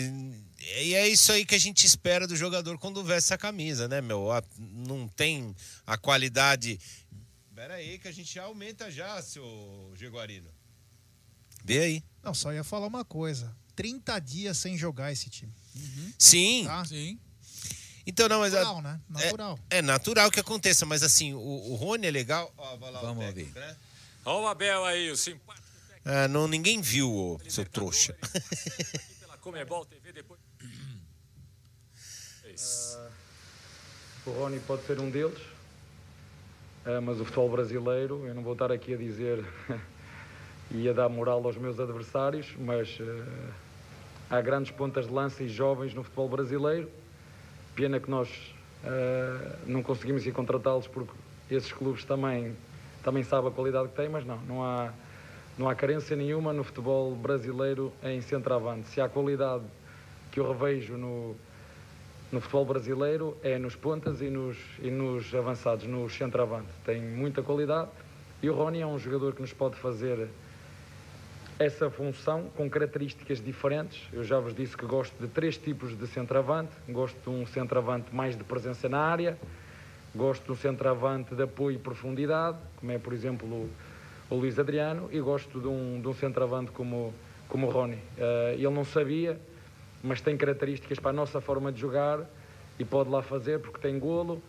e 0.81 0.94
é 0.94 1.07
isso 1.07 1.31
aí 1.31 1.44
que 1.44 1.55
a 1.55 1.59
gente 1.61 1.85
espera 1.85 2.27
do 2.27 2.35
jogador 2.37 2.79
quando 2.79 3.05
veste 3.05 3.27
essa 3.27 3.37
camisa, 3.37 3.87
né, 3.87 4.01
meu? 4.01 4.33
A- 4.33 4.42
não 4.59 5.07
tem 5.07 5.55
a 5.87 5.98
qualidade. 5.98 6.81
Pera 7.59 7.75
aí, 7.75 7.99
que 7.99 8.07
a 8.07 8.12
gente 8.12 8.33
já 8.33 8.44
aumenta 8.44 8.88
já, 8.88 9.21
seu 9.21 9.92
Jaguarino. 9.97 10.49
Vê 11.64 11.81
aí. 11.81 12.05
Não, 12.23 12.33
só 12.33 12.53
ia 12.53 12.62
falar 12.62 12.87
uma 12.87 13.05
coisa. 13.05 13.53
30 13.75 14.16
dias 14.21 14.57
sem 14.59 14.79
jogar 14.79 15.11
esse 15.11 15.29
time. 15.29 15.53
Sim. 16.16 16.66
Tá? 16.66 16.85
Sim. 16.85 17.18
Então, 18.07 18.29
não, 18.29 18.38
mas. 18.38 18.55
a- 18.55 18.59
Natural, 18.61 18.83
né? 18.83 19.01
Natural. 19.09 19.59
É, 19.71 19.79
é 19.79 19.83
natural 19.83 20.31
que 20.31 20.38
aconteça, 20.38 20.87
mas 20.87 21.03
assim, 21.03 21.35
o, 21.35 21.40
o 21.40 21.75
Rony 21.75 22.07
é 22.07 22.12
legal. 22.12 22.55
Ó, 22.57 22.77
vai 22.77 22.92
lá 22.92 23.01
o 23.01 23.07
Vamos 23.07 23.25
técnico, 23.25 23.59
né? 23.59 23.77
Olha 24.25 24.44
o 24.44 24.47
Abel 24.47 24.85
aí, 24.85 25.11
o 25.11 25.16
simpático 25.16 25.66
Ah, 26.05 26.29
não, 26.29 26.47
ninguém 26.47 26.81
viu, 26.81 27.12
ô, 27.12 27.40
seu 27.49 27.64
trouxa. 27.64 28.16
pela 29.18 29.37
Comebol 29.38 29.85
TV 29.85 30.12
depois. 30.12 30.38
É 32.44 32.53
isso. 32.53 32.97
O 34.27 34.31
Rony 34.31 34.61
pode 34.61 34.87
ser 34.87 35.01
um 35.01 35.11
deles, 35.11 35.40
mas 37.03 37.20
o 37.20 37.24
futebol 37.24 37.51
brasileiro, 37.51 38.27
eu 38.27 38.35
não 38.35 38.42
vou 38.42 38.55
estar 38.55 38.72
aqui 38.72 38.94
a 38.94 38.96
dizer 38.96 39.44
e 40.70 40.88
a 40.88 40.92
dar 40.94 41.09
moral 41.11 41.44
aos 41.44 41.57
meus 41.59 41.79
adversários, 41.79 42.55
mas 42.59 42.98
eh, 42.98 43.51
há 44.31 44.40
grandes 44.40 44.70
pontas 44.70 45.07
de 45.07 45.12
lança 45.12 45.42
e 45.42 45.48
jovens 45.48 45.92
no 45.92 46.03
futebol 46.03 46.31
brasileiro. 46.31 46.90
Pena 47.74 48.01
que 48.01 48.11
nós 48.11 48.55
eh, 48.83 49.57
não 49.66 49.83
conseguimos 49.83 50.27
ir 50.27 50.33
contratá-los 50.33 50.88
porque 50.88 51.12
esses 51.51 51.70
clubes 51.70 52.07
também, 52.07 52.57
também 53.03 53.22
sabem 53.22 53.51
a 53.51 53.53
qualidade 53.53 53.88
que 53.88 53.94
têm, 53.94 54.09
mas 54.09 54.24
não, 54.24 54.38
não 54.38 54.64
há, 54.64 54.90
não 55.59 55.68
há 55.68 55.74
carência 55.74 56.16
nenhuma 56.16 56.55
no 56.55 56.64
futebol 56.64 57.14
brasileiro 57.14 57.92
em 58.03 58.22
centroavante. 58.22 58.88
Se 58.88 58.98
há 58.98 59.11
qualidade 59.11 59.64
que 60.33 60.40
eu 60.40 60.51
revejo 60.51 60.96
no, 60.96 61.37
no 62.30 62.40
futebol 62.40 62.64
brasileiro 62.64 63.36
é 63.42 63.58
nos 63.58 63.74
pontas 63.74 64.20
e 64.20 64.28
nos, 64.28 64.56
e 64.80 64.90
nos 64.90 65.34
avançados, 65.34 65.86
nos 65.86 66.14
centroavante. 66.14 66.68
Tem 66.84 67.00
muita 67.00 67.42
qualidade 67.42 67.88
e 68.42 68.50
o 68.50 68.54
Rony 68.54 68.80
é 68.80 68.86
um 68.86 68.98
jogador 68.98 69.34
que 69.34 69.40
nos 69.40 69.52
pode 69.52 69.76
fazer 69.76 70.28
essa 71.58 71.90
função 71.90 72.44
com 72.56 72.70
características 72.70 73.42
diferentes. 73.42 74.00
Eu 74.12 74.22
já 74.22 74.38
vos 74.38 74.54
disse 74.54 74.76
que 74.76 74.86
gosto 74.86 75.14
de 75.18 75.26
três 75.26 75.56
tipos 75.56 75.98
de 75.98 76.06
centroavante. 76.06 76.70
Gosto 76.88 77.18
de 77.20 77.30
um 77.30 77.44
centroavante 77.46 78.14
mais 78.14 78.36
de 78.36 78.44
presença 78.44 78.88
na 78.88 79.00
área, 79.00 79.36
gosto 80.14 80.44
de 80.44 80.52
um 80.52 80.54
centroavante 80.54 81.34
de 81.34 81.42
apoio 81.42 81.76
e 81.76 81.78
profundidade, 81.78 82.58
como 82.76 82.92
é, 82.92 82.98
por 82.98 83.12
exemplo, 83.12 83.48
o, 83.48 83.70
o 84.30 84.36
Luís 84.36 84.58
Adriano, 84.58 85.08
e 85.10 85.18
gosto 85.20 85.60
de 85.60 85.66
um, 85.66 86.00
de 86.00 86.06
um 86.06 86.14
centroavante 86.14 86.70
como, 86.70 87.12
como 87.48 87.66
o 87.66 87.70
Rony. 87.70 87.98
Eh, 88.16 88.54
ele 88.54 88.70
não 88.70 88.84
sabia, 88.84 89.40
mas 90.02 90.20
tem 90.20 90.37
características 90.37 90.98
para 90.98 91.11
a 91.11 91.14
nossa 91.14 91.40
forma 91.40 91.72
de 91.72 91.80
jogar 91.80 92.20
e 92.78 92.84
pode 92.84 93.11
lá 93.11 93.22
fazer 93.22 93.61
porque 93.61 93.78
tem 93.78 93.98
golo. 93.98 94.42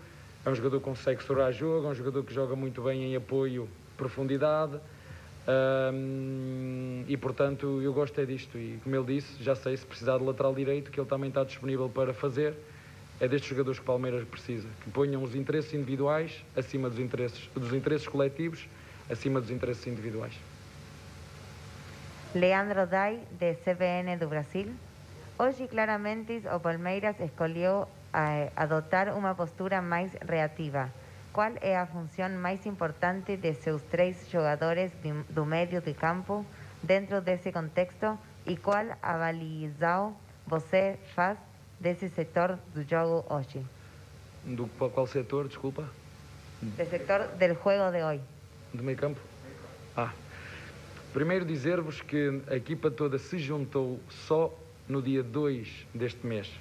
É 0.45 0.49
um 0.49 0.55
jogador 0.55 0.79
que 0.79 0.85
consegue 0.85 1.19
estourar 1.19 1.51
jogo, 1.51 1.87
é 1.87 1.89
um 1.89 1.95
jogador 1.95 2.23
que 2.23 2.33
joga 2.33 2.55
muito 2.55 2.81
bem 2.81 3.03
em 3.03 3.15
apoio, 3.15 3.67
profundidade. 3.97 4.79
E 7.07 7.17
portanto 7.17 7.81
eu 7.81 7.91
gosto 7.91 8.19
é 8.21 8.25
disto 8.25 8.57
e 8.57 8.79
como 8.83 8.95
ele 8.95 9.15
disse, 9.15 9.43
já 9.43 9.55
sei 9.55 9.75
se 9.75 9.85
precisar 9.85 10.19
de 10.19 10.23
lateral 10.23 10.53
direito 10.53 10.91
que 10.91 10.99
ele 10.99 11.07
também 11.07 11.29
está 11.29 11.43
disponível 11.43 11.89
para 11.89 12.13
fazer 12.13 12.53
é 13.19 13.27
destes 13.27 13.49
jogadores 13.49 13.79
que 13.79 13.83
o 13.83 13.85
Palmeiras 13.85 14.25
precisa 14.27 14.67
que 14.83 14.91
ponham 14.91 15.23
os 15.23 15.35
interesses 15.35 15.73
individuais 15.73 16.45
acima 16.55 16.89
dos 16.89 16.99
interesses, 16.99 17.49
dos 17.55 17.73
interesses 17.73 18.07
coletivos 18.07 18.67
acima 19.09 19.41
dos 19.41 19.49
interesses 19.49 19.85
individuais 19.87 20.33
Leandro 22.35 22.85
Dai, 22.85 23.19
de 23.39 23.55
CBN 23.55 24.17
do 24.17 24.27
Brasil. 24.27 24.67
Hoje, 25.41 25.69
claramente, 25.69 26.41
o 26.53 26.59
Palmeiras 26.59 27.15
escolheu 27.21 27.87
eh, 28.13 28.51
adotar 28.57 29.15
uma 29.17 29.33
postura 29.33 29.81
mais 29.81 30.11
reativa. 30.27 30.91
Qual 31.31 31.53
é 31.61 31.77
a 31.77 31.85
função 31.85 32.29
mais 32.31 32.65
importante 32.65 33.37
de 33.37 33.53
seus 33.53 33.81
três 33.83 34.29
jogadores 34.29 34.91
do 35.29 35.45
meio 35.45 35.79
de 35.79 35.93
campo 35.93 36.45
dentro 36.83 37.21
desse 37.21 37.53
contexto 37.53 38.19
e 38.45 38.57
qual 38.57 38.85
avaliação 39.01 40.13
você 40.45 40.99
faz 41.15 41.37
desse 41.79 42.09
setor 42.09 42.59
do 42.73 42.83
jogo 42.83 43.25
hoje? 43.33 43.65
do 44.43 44.67
qual, 44.67 45.07
setor, 45.07 45.47
desculpa 45.47 45.87
Do 46.61 46.85
setor 46.85 47.27
del 47.37 47.55
juego 47.55 47.91
de 47.91 48.03
hoje. 48.03 48.23
do 48.73 48.83
meio 48.83 48.97
campo 48.97 49.21
ah, 49.95 50.11
primeiro 51.13 51.45
dizer-vos 51.45 52.01
que 52.01 52.41
a 52.49 52.55
equipa 52.57 52.91
toda 52.91 53.17
se 53.17 53.37
juntou 53.37 54.01
só 54.09 54.51
no 54.89 55.01
dia 55.01 55.23
2 55.23 55.85
deste 55.93 56.25
mês 56.27 56.51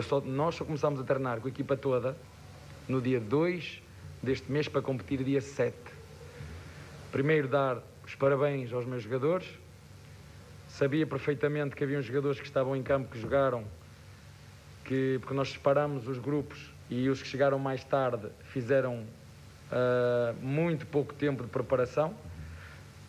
só, 0.00 0.20
nós 0.20 0.54
só 0.54 0.64
começámos 0.64 0.98
a 1.00 1.04
treinar 1.04 1.40
com 1.40 1.48
a 1.48 1.50
equipa 1.50 1.76
toda 1.76 2.16
no 2.88 3.00
dia 3.02 3.20
2 3.20 3.82
deste 4.22 4.50
mês 4.50 4.68
para 4.68 4.80
competir 4.80 5.22
dia 5.22 5.40
7. 5.40 5.76
Primeiro 7.10 7.48
dar 7.48 7.82
os 8.06 8.14
parabéns 8.14 8.72
aos 8.72 8.86
meus 8.86 9.02
jogadores. 9.02 9.46
Sabia 10.68 11.06
perfeitamente 11.06 11.76
que 11.76 11.84
havia 11.84 12.00
jogadores 12.00 12.40
que 12.40 12.46
estavam 12.46 12.74
em 12.74 12.82
campo 12.82 13.10
que 13.10 13.20
jogaram, 13.20 13.64
que, 14.84 15.18
porque 15.20 15.34
nós 15.34 15.50
separamos 15.50 16.08
os 16.08 16.18
grupos 16.18 16.72
e 16.88 17.10
os 17.10 17.20
que 17.20 17.28
chegaram 17.28 17.58
mais 17.58 17.84
tarde 17.84 18.28
fizeram 18.44 19.04
ah, 19.70 20.34
muito 20.40 20.86
pouco 20.86 21.12
tempo 21.12 21.42
de 21.42 21.50
preparação 21.50 22.14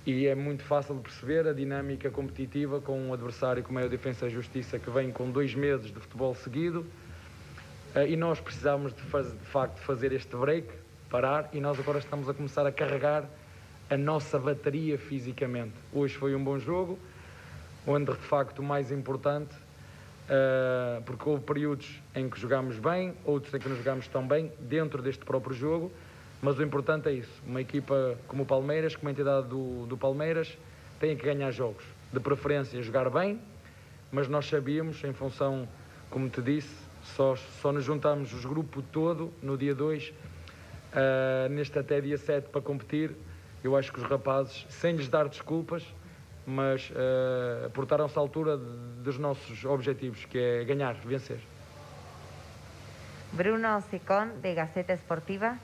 e 0.06 0.28
é 0.28 0.36
muito 0.36 0.64
fácil 0.64 0.96
de 0.96 1.02
perceber 1.02 1.48
a 1.48 1.54
dinâmica 1.54 2.10
competitiva 2.12 2.82
com 2.82 3.00
um 3.00 3.14
adversário 3.14 3.64
como 3.64 3.80
é 3.80 3.86
o 3.86 3.90
Defensa 3.90 4.30
Justiça 4.30 4.78
que 4.78 4.90
vem 4.90 5.12
com 5.12 5.32
dois 5.32 5.56
meses 5.56 5.88
de 5.88 6.00
futebol 6.00 6.36
seguido 6.36 6.86
eh, 7.96 8.10
e 8.10 8.18
nós 8.18 8.40
precisávamos 8.40 8.94
de, 8.94 9.02
faz- 9.02 9.32
de 9.32 9.46
facto 9.46 9.78
fazer 9.80 10.12
este 10.12 10.36
break, 10.36 10.68
parar 11.10 11.50
e 11.54 11.60
nós 11.62 11.80
agora 11.80 12.00
estamos 12.00 12.28
a 12.28 12.34
começar 12.34 12.66
a 12.68 12.72
carregar 12.72 13.24
a 13.90 13.98
nossa 13.98 14.38
bateria 14.40 14.98
fisicamente. 14.98 15.74
Hoje 15.94 16.16
foi 16.16 16.36
um 16.36 16.44
bom 16.44 16.58
jogo, 16.60 17.00
onde 17.88 18.12
de 18.12 18.18
facto 18.18 18.60
o 18.60 18.64
mais 18.64 18.92
importante, 18.92 19.56
eh, 20.30 21.02
porque 21.06 21.30
houve 21.30 21.44
períodos 21.44 22.02
em 22.14 22.30
que 22.30 22.38
jogámos 22.40 22.78
bem, 22.78 23.14
outros 23.24 23.54
em 23.54 23.60
que 23.60 23.70
não 23.70 23.76
jogámos 23.78 24.08
tão 24.10 24.28
bem 24.28 24.52
dentro 24.60 25.02
deste 25.02 25.24
próprio 25.24 25.56
jogo, 25.56 25.94
mas 26.44 26.60
o 26.60 26.62
importante 26.62 27.08
é 27.08 27.14
isso. 27.14 27.42
Uma 27.48 27.62
equipa 27.62 28.18
como 28.28 28.44
o 28.44 28.46
Palmeiras, 28.46 28.98
como 28.98 29.08
a 29.08 29.12
entidade 29.14 29.48
do, 29.48 29.86
do 29.86 29.98
Palmeiras, 29.98 30.58
tem 31.00 31.16
que 31.16 31.26
ganhar 31.26 31.50
jogos. 31.52 31.86
De 32.12 32.20
preferência, 32.20 32.84
jogar 32.84 33.10
bem, 33.10 33.40
mas 34.12 34.28
nós 34.28 34.46
sabíamos, 34.46 35.02
em 35.06 35.14
função, 35.14 35.66
como 36.10 36.30
te 36.30 36.42
disse, 36.42 36.76
só, 37.16 37.38
só 37.62 37.72
nos 37.72 37.86
juntamos 37.86 38.34
os 38.34 38.44
grupo 38.44 38.82
todo 38.82 39.34
no 39.42 39.58
dia 39.58 39.74
2, 39.74 40.14
neste 41.50 41.80
até 41.80 42.02
dia 42.02 42.18
7 42.18 42.50
para 42.50 42.60
competir. 42.60 43.16
Eu 43.64 43.78
acho 43.78 43.94
que 43.94 44.00
os 44.00 44.06
rapazes, 44.06 44.66
sem 44.70 44.98
lhes 44.98 45.08
dar 45.08 45.30
desculpas, 45.30 45.82
mas 46.46 46.90
uh, 46.90 47.70
portaram-se 47.70 48.18
à 48.18 48.22
altura 48.22 48.58
dos 48.58 49.18
nossos 49.18 49.64
objetivos, 49.64 50.26
que 50.26 50.38
é 50.38 50.66
ganhar, 50.66 50.94
vencer. 50.96 51.40
Bruno 53.32 53.82
Sicón, 53.90 54.42
de 54.42 54.54
Gaceta 54.54 54.94
Esportiva. 54.94 55.58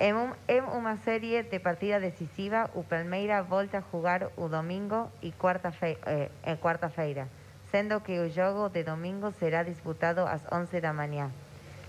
En, 0.00 0.16
un, 0.16 0.32
en 0.48 0.64
una 0.64 0.96
serie 0.96 1.42
de 1.42 1.60
partida 1.60 2.00
decisiva, 2.00 2.70
o 2.72 2.82
Palmeira 2.82 3.42
volta 3.42 3.78
a 3.78 3.82
jugar 3.84 4.32
o 4.40 4.48
domingo 4.48 5.12
e 5.20 5.28
quarta-feira, 5.36 6.00
eh, 6.08 6.56
quarta-feira, 6.56 7.28
sendo 7.68 8.00
que 8.00 8.16
o 8.16 8.32
jogo 8.32 8.72
de 8.72 8.80
domingo 8.82 9.28
será 9.36 9.60
disputado 9.62 10.24
às 10.24 10.40
11 10.48 10.80
da 10.80 10.96
manhã, 10.96 11.28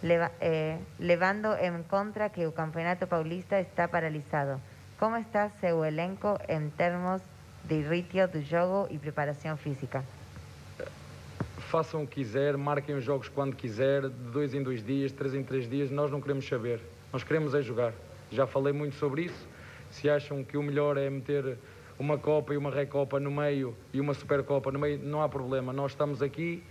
leva, 0.03 0.29
eh, 0.43 0.75
levando 0.99 1.55
em 1.55 1.71
conta 1.87 2.27
que 2.27 2.45
o 2.45 2.51
Campeonato 2.51 3.07
Paulista 3.07 3.61
está 3.61 3.87
paralisado. 3.87 4.59
Como 4.99 5.15
está 5.15 5.47
seu 5.63 5.79
elenco 5.85 6.37
em 6.49 6.69
termos 6.69 7.23
de 7.63 7.79
ritmo 7.79 8.27
do 8.27 8.41
jogo 8.43 8.91
e 8.91 8.99
preparação 8.99 9.55
física? 9.55 10.03
Façam 11.71 12.03
o 12.03 12.07
que 12.07 12.15
quiser, 12.15 12.57
marquem 12.57 12.93
os 12.93 13.05
jogos 13.05 13.29
quando 13.29 13.55
quiser, 13.55 14.01
de 14.01 14.31
dois 14.35 14.53
em 14.53 14.61
dois 14.61 14.83
dias, 14.83 15.13
três 15.13 15.33
em 15.33 15.45
três 15.45 15.63
dias, 15.69 15.89
nós 15.89 16.11
não 16.11 16.19
queremos 16.19 16.45
saber. 16.45 16.81
Nós 17.11 17.23
queremos 17.23 17.53
é 17.53 17.61
jogar. 17.61 17.93
Já 18.31 18.47
falei 18.47 18.71
muito 18.71 18.95
sobre 18.95 19.23
isso. 19.23 19.47
Se 19.91 20.09
acham 20.09 20.43
que 20.43 20.57
o 20.57 20.63
melhor 20.63 20.97
é 20.97 21.09
meter 21.09 21.57
uma 21.99 22.17
Copa 22.17 22.53
e 22.53 22.57
uma 22.57 22.71
Recopa 22.71 23.19
no 23.19 23.29
meio 23.29 23.75
e 23.93 23.99
uma 23.99 24.13
Supercopa 24.13 24.71
no 24.71 24.79
meio, 24.79 24.97
não 24.97 25.21
há 25.21 25.27
problema. 25.27 25.73
Nós 25.73 25.91
estamos 25.91 26.21
aqui 26.21 26.63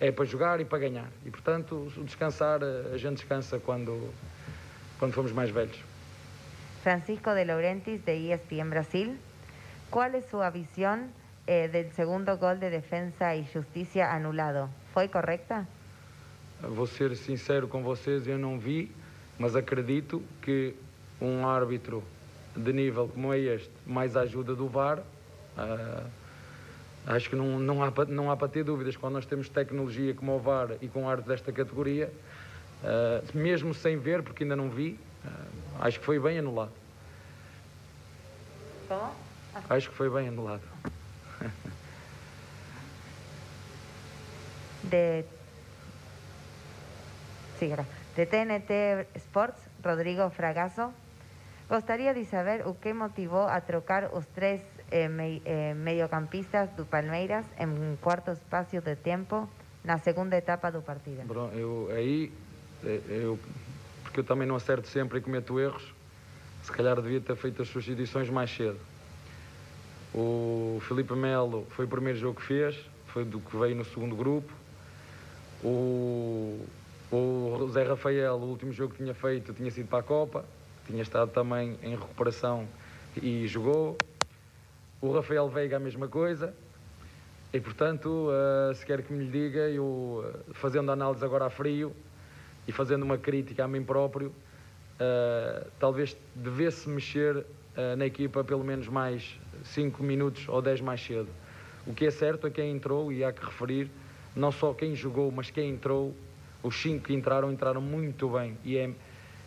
é 0.00 0.12
para 0.12 0.24
jogar 0.24 0.60
e 0.60 0.64
para 0.64 0.78
ganhar. 0.78 1.08
E, 1.24 1.30
portanto, 1.30 1.90
descansar, 2.04 2.60
a 2.62 2.96
gente 2.96 3.16
descansa 3.16 3.58
quando, 3.58 4.12
quando 4.98 5.12
formos 5.12 5.32
mais 5.32 5.50
velhos. 5.50 5.78
Francisco 6.82 7.34
de 7.34 7.44
Laurentiis, 7.44 8.00
de 8.02 8.32
ESPN 8.32 8.68
Brasil. 8.70 9.16
Qual 9.90 10.06
é 10.06 10.20
sua 10.20 10.50
visão 10.50 11.08
eh, 11.46 11.66
do 11.66 11.94
segundo 11.94 12.36
gol 12.36 12.56
de 12.56 12.70
defesa 12.70 13.34
e 13.34 13.42
justiça 13.44 14.04
anulado? 14.04 14.70
Foi 14.92 15.08
correta? 15.08 15.66
Vou 16.60 16.86
ser 16.86 17.16
sincero 17.16 17.66
com 17.66 17.82
vocês, 17.82 18.26
eu 18.26 18.38
não 18.38 18.58
vi 18.58 18.92
mas 19.38 19.54
acredito 19.54 20.22
que 20.42 20.74
um 21.20 21.46
árbitro 21.46 22.02
de 22.56 22.72
nível 22.72 23.08
como 23.08 23.32
é 23.32 23.38
este, 23.38 23.70
mais 23.86 24.16
a 24.16 24.22
ajuda 24.22 24.54
do 24.54 24.66
VAR, 24.68 24.98
uh, 24.98 26.06
acho 27.06 27.30
que 27.30 27.36
não, 27.36 27.58
não, 27.58 27.82
há, 27.82 27.92
não 28.08 28.30
há 28.30 28.36
para 28.36 28.48
ter 28.48 28.64
dúvidas. 28.64 28.96
Quando 28.96 29.14
nós 29.14 29.26
temos 29.26 29.48
tecnologia 29.48 30.12
como 30.14 30.34
o 30.34 30.38
VAR 30.38 30.72
e 30.80 30.88
com 30.88 31.08
árbitro 31.08 31.30
desta 31.32 31.52
categoria, 31.52 32.12
uh, 32.82 33.22
mesmo 33.36 33.72
sem 33.72 33.96
ver, 33.96 34.22
porque 34.22 34.42
ainda 34.42 34.56
não 34.56 34.68
vi, 34.68 34.98
uh, 35.24 35.28
acho 35.80 36.00
que 36.00 36.04
foi 36.04 36.18
bem 36.18 36.38
anulado. 36.38 36.72
Como? 38.88 39.12
Acho 39.68 39.90
que 39.90 39.96
foi 39.96 40.10
bem 40.10 40.28
anulado. 40.28 40.62
de... 44.84 45.24
Gracias. 47.60 47.97
De 48.18 48.26
TNT 48.26 49.06
Sports, 49.14 49.62
Rodrigo 49.84 50.28
Fragasso. 50.30 50.90
Gostaria 51.70 52.12
de 52.12 52.24
saber 52.24 52.66
o 52.66 52.74
que 52.74 52.92
motivou 52.92 53.46
a 53.46 53.60
trocar 53.60 54.10
os 54.12 54.26
três 54.26 54.60
eh, 54.90 55.06
me, 55.06 55.40
eh, 55.44 55.72
mediocampistas 55.74 56.68
do 56.74 56.84
Palmeiras 56.84 57.46
em 57.60 57.94
quarto 58.02 58.32
espaço 58.32 58.80
de 58.80 58.96
tempo 58.96 59.48
na 59.84 59.98
segunda 59.98 60.36
etapa 60.36 60.72
do 60.72 60.82
partido. 60.82 61.22
Bom, 61.32 61.48
eu 61.54 61.90
aí, 61.94 62.32
eh, 62.84 63.00
eu, 63.08 63.38
porque 64.02 64.18
eu 64.18 64.24
também 64.24 64.48
não 64.48 64.56
acerto 64.56 64.88
sempre 64.88 65.18
e 65.18 65.20
cometo 65.20 65.60
erros, 65.60 65.94
se 66.64 66.72
calhar 66.72 67.00
devia 67.00 67.20
ter 67.20 67.36
feito 67.36 67.62
as 67.62 67.68
substituições 67.68 68.28
mais 68.28 68.50
cedo. 68.50 68.80
O 70.12 70.82
Felipe 70.88 71.14
Melo 71.14 71.68
foi 71.70 71.84
o 71.84 71.88
primeiro 71.88 72.18
jogo 72.18 72.40
que 72.40 72.46
fez, 72.46 72.74
foi 73.06 73.24
do 73.24 73.38
que 73.38 73.56
veio 73.56 73.76
no 73.76 73.84
segundo 73.84 74.16
grupo. 74.16 74.52
O 75.62 76.66
o 77.10 77.68
Zé 77.72 77.84
Rafael, 77.84 78.34
o 78.34 78.44
último 78.44 78.72
jogo 78.72 78.92
que 78.92 79.02
tinha 79.02 79.14
feito, 79.14 79.52
tinha 79.54 79.70
sido 79.70 79.88
para 79.88 80.00
a 80.00 80.02
Copa, 80.02 80.44
tinha 80.86 81.02
estado 81.02 81.30
também 81.30 81.78
em 81.82 81.90
recuperação 81.90 82.66
e 83.22 83.46
jogou. 83.46 83.96
O 85.00 85.12
Rafael 85.12 85.48
Veiga, 85.48 85.76
a 85.76 85.80
mesma 85.80 86.08
coisa. 86.08 86.54
E, 87.52 87.60
portanto, 87.60 88.28
uh, 88.28 88.74
se 88.74 88.84
quer 88.84 89.02
que 89.02 89.12
me 89.12 89.24
lhe 89.24 89.30
diga, 89.30 89.70
eu, 89.70 89.84
uh, 90.22 90.54
fazendo 90.54 90.92
análise 90.92 91.24
agora 91.24 91.46
a 91.46 91.50
frio 91.50 91.94
e 92.66 92.72
fazendo 92.72 93.04
uma 93.04 93.16
crítica 93.16 93.64
a 93.64 93.68
mim 93.68 93.82
próprio, 93.82 94.28
uh, 94.28 95.66
talvez 95.78 96.16
devesse 96.34 96.88
mexer 96.88 97.44
na 97.96 98.06
equipa 98.06 98.42
pelo 98.42 98.64
menos 98.64 98.88
mais 98.88 99.38
5 99.66 100.02
minutos 100.02 100.48
ou 100.48 100.60
10 100.60 100.80
mais 100.80 101.00
cedo. 101.00 101.28
O 101.86 101.94
que 101.94 102.06
é 102.06 102.10
certo 102.10 102.48
é 102.48 102.50
quem 102.50 102.72
entrou, 102.72 103.12
e 103.12 103.22
há 103.22 103.32
que 103.32 103.44
referir, 103.44 103.88
não 104.34 104.50
só 104.50 104.74
quem 104.74 104.96
jogou, 104.96 105.30
mas 105.30 105.48
quem 105.48 105.70
entrou, 105.70 106.12
os 106.62 106.80
cinco 106.80 107.04
que 107.04 107.14
entraram, 107.14 107.50
entraram 107.52 107.80
muito 107.80 108.28
bem. 108.30 108.56
E 108.64 108.76
é 108.76 108.90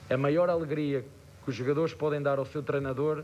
a 0.09 0.17
maior 0.17 0.49
alegria 0.49 1.05
que 1.43 1.49
os 1.49 1.55
jogadores 1.55 1.93
podem 1.93 2.21
dar 2.21 2.39
ao 2.39 2.45
seu 2.45 2.61
treinador 2.61 3.23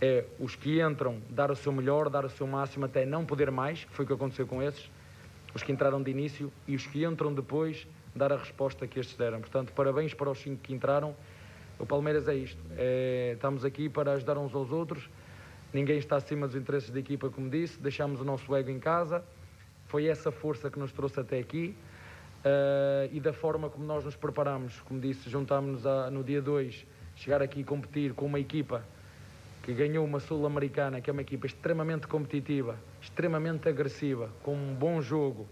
é 0.00 0.24
os 0.38 0.54
que 0.54 0.82
entram 0.82 1.20
dar 1.30 1.50
o 1.50 1.56
seu 1.56 1.72
melhor, 1.72 2.10
dar 2.10 2.24
o 2.24 2.30
seu 2.30 2.46
máximo 2.46 2.84
até 2.84 3.06
não 3.06 3.24
poder 3.24 3.50
mais, 3.50 3.84
que 3.84 3.92
foi 3.92 4.04
o 4.04 4.08
que 4.08 4.14
aconteceu 4.14 4.46
com 4.46 4.62
esses, 4.62 4.90
os 5.54 5.62
que 5.62 5.72
entraram 5.72 6.02
de 6.02 6.10
início, 6.10 6.52
e 6.66 6.74
os 6.74 6.86
que 6.86 7.04
entram 7.04 7.32
depois 7.32 7.86
dar 8.14 8.32
a 8.32 8.36
resposta 8.36 8.86
que 8.86 8.98
estes 8.98 9.16
deram. 9.16 9.40
Portanto, 9.40 9.72
parabéns 9.72 10.12
para 10.12 10.30
os 10.30 10.38
cinco 10.38 10.62
que 10.62 10.74
entraram. 10.74 11.14
O 11.78 11.86
Palmeiras 11.86 12.28
é 12.28 12.34
isto. 12.34 12.60
É, 12.76 13.32
estamos 13.34 13.64
aqui 13.64 13.88
para 13.88 14.12
ajudar 14.12 14.38
uns 14.38 14.54
aos 14.54 14.70
outros. 14.70 15.08
Ninguém 15.72 15.98
está 15.98 16.16
acima 16.16 16.46
dos 16.46 16.54
interesses 16.54 16.90
da 16.90 17.00
equipa, 17.00 17.28
como 17.30 17.48
disse. 17.50 17.80
Deixamos 17.80 18.20
o 18.20 18.24
nosso 18.24 18.54
ego 18.54 18.70
em 18.70 18.78
casa. 18.78 19.24
Foi 19.86 20.06
essa 20.06 20.30
força 20.30 20.70
que 20.70 20.78
nos 20.78 20.92
trouxe 20.92 21.18
até 21.18 21.38
aqui. 21.38 21.74
Uh, 22.44 23.08
e 23.10 23.20
da 23.20 23.32
forma 23.32 23.70
como 23.70 23.86
nós 23.86 24.04
nos 24.04 24.16
preparamos, 24.16 24.78
como 24.80 25.00
disse, 25.00 25.30
juntámos-nos 25.30 26.12
no 26.12 26.22
dia 26.22 26.42
2, 26.42 26.86
chegar 27.16 27.40
aqui 27.40 27.60
e 27.60 27.64
competir 27.64 28.12
com 28.12 28.26
uma 28.26 28.38
equipa 28.38 28.84
que 29.62 29.72
ganhou 29.72 30.04
uma 30.04 30.20
Sul-Americana, 30.20 31.00
que 31.00 31.08
é 31.08 31.12
uma 31.12 31.22
equipa 31.22 31.46
extremamente 31.46 32.06
competitiva, 32.06 32.76
extremamente 33.00 33.66
agressiva, 33.66 34.28
com 34.42 34.54
um 34.54 34.74
bom 34.74 35.00
jogo 35.00 35.48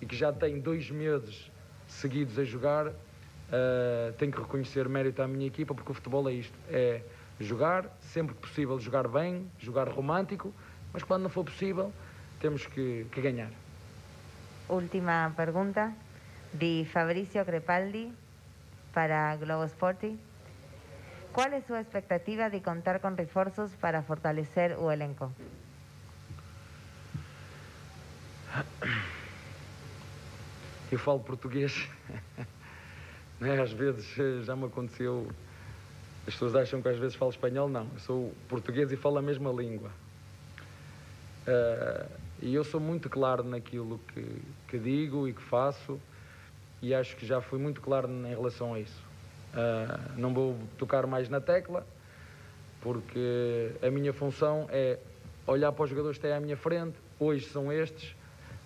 e 0.00 0.06
que 0.06 0.16
já 0.16 0.32
tem 0.32 0.58
dois 0.58 0.90
meses 0.90 1.48
seguidos 1.86 2.36
a 2.36 2.42
jogar, 2.42 2.88
uh, 2.88 4.12
tenho 4.18 4.32
que 4.32 4.40
reconhecer 4.40 4.88
mérito 4.88 5.22
à 5.22 5.28
minha 5.28 5.46
equipa, 5.46 5.72
porque 5.76 5.92
o 5.92 5.94
futebol 5.94 6.28
é 6.28 6.32
isto: 6.32 6.58
é 6.68 7.02
jogar, 7.38 7.86
sempre 8.00 8.34
que 8.34 8.40
possível, 8.40 8.80
jogar 8.80 9.06
bem, 9.06 9.48
jogar 9.60 9.88
romântico, 9.88 10.52
mas 10.92 11.04
quando 11.04 11.22
não 11.22 11.30
for 11.30 11.44
possível, 11.44 11.92
temos 12.40 12.66
que, 12.66 13.06
que 13.12 13.20
ganhar. 13.20 13.50
Última 14.68 15.32
pergunta 15.36 15.92
de 16.52 16.86
Fabricio 16.92 17.44
Crepaldi 17.44 18.12
para 18.92 19.36
Globo 19.36 19.64
Sporting. 19.64 20.16
¿Cuál 21.32 21.54
es 21.54 21.64
su 21.64 21.74
expectativa 21.74 22.50
de 22.50 22.60
contar 22.60 23.00
con 23.00 23.16
refuerzos 23.16 23.72
para 23.72 24.02
fortalecer 24.02 24.76
o 24.78 24.90
elenco? 24.90 25.32
Eu 30.90 30.98
falo 30.98 31.20
português, 31.20 31.88
né? 33.40 33.62
às 33.62 33.72
vezes 33.72 34.18
eh, 34.18 34.42
já 34.44 34.54
me 34.54 34.66
aconteceu, 34.66 35.26
as 36.26 36.34
pessoas 36.34 36.54
acham 36.54 36.82
que 36.82 36.88
às 36.88 36.98
vezes 36.98 37.16
falo 37.16 37.30
espanhol, 37.30 37.66
não, 37.66 37.88
eu 37.94 38.00
sou 38.00 38.34
português 38.46 38.92
e 38.92 38.96
falo 38.96 39.16
a 39.16 39.22
mesma 39.22 39.50
língua. 39.50 39.90
Uh, 41.46 42.08
e 42.42 42.54
eu 42.54 42.62
sou 42.62 42.78
muito 42.78 43.08
claro 43.08 43.42
naquilo 43.42 43.98
que, 44.12 44.42
que 44.68 44.78
digo 44.78 45.26
e 45.26 45.32
que 45.32 45.42
faço 45.42 45.98
e 46.82 46.92
acho 46.92 47.16
que 47.16 47.24
já 47.24 47.40
fui 47.40 47.60
muito 47.60 47.80
claro 47.80 48.10
em 48.10 48.34
relação 48.34 48.74
a 48.74 48.80
isso. 48.80 49.00
Uh, 49.54 50.18
não 50.18 50.34
vou 50.34 50.58
tocar 50.76 51.06
mais 51.06 51.28
na 51.28 51.40
tecla, 51.40 51.86
porque 52.80 53.70
a 53.80 53.88
minha 53.88 54.12
função 54.12 54.66
é 54.68 54.98
olhar 55.46 55.70
para 55.70 55.84
os 55.84 55.90
jogadores 55.90 56.18
que 56.18 56.22
têm 56.22 56.32
à 56.32 56.40
minha 56.40 56.56
frente. 56.56 56.98
Hoje 57.20 57.46
são 57.46 57.72
estes, 57.72 58.16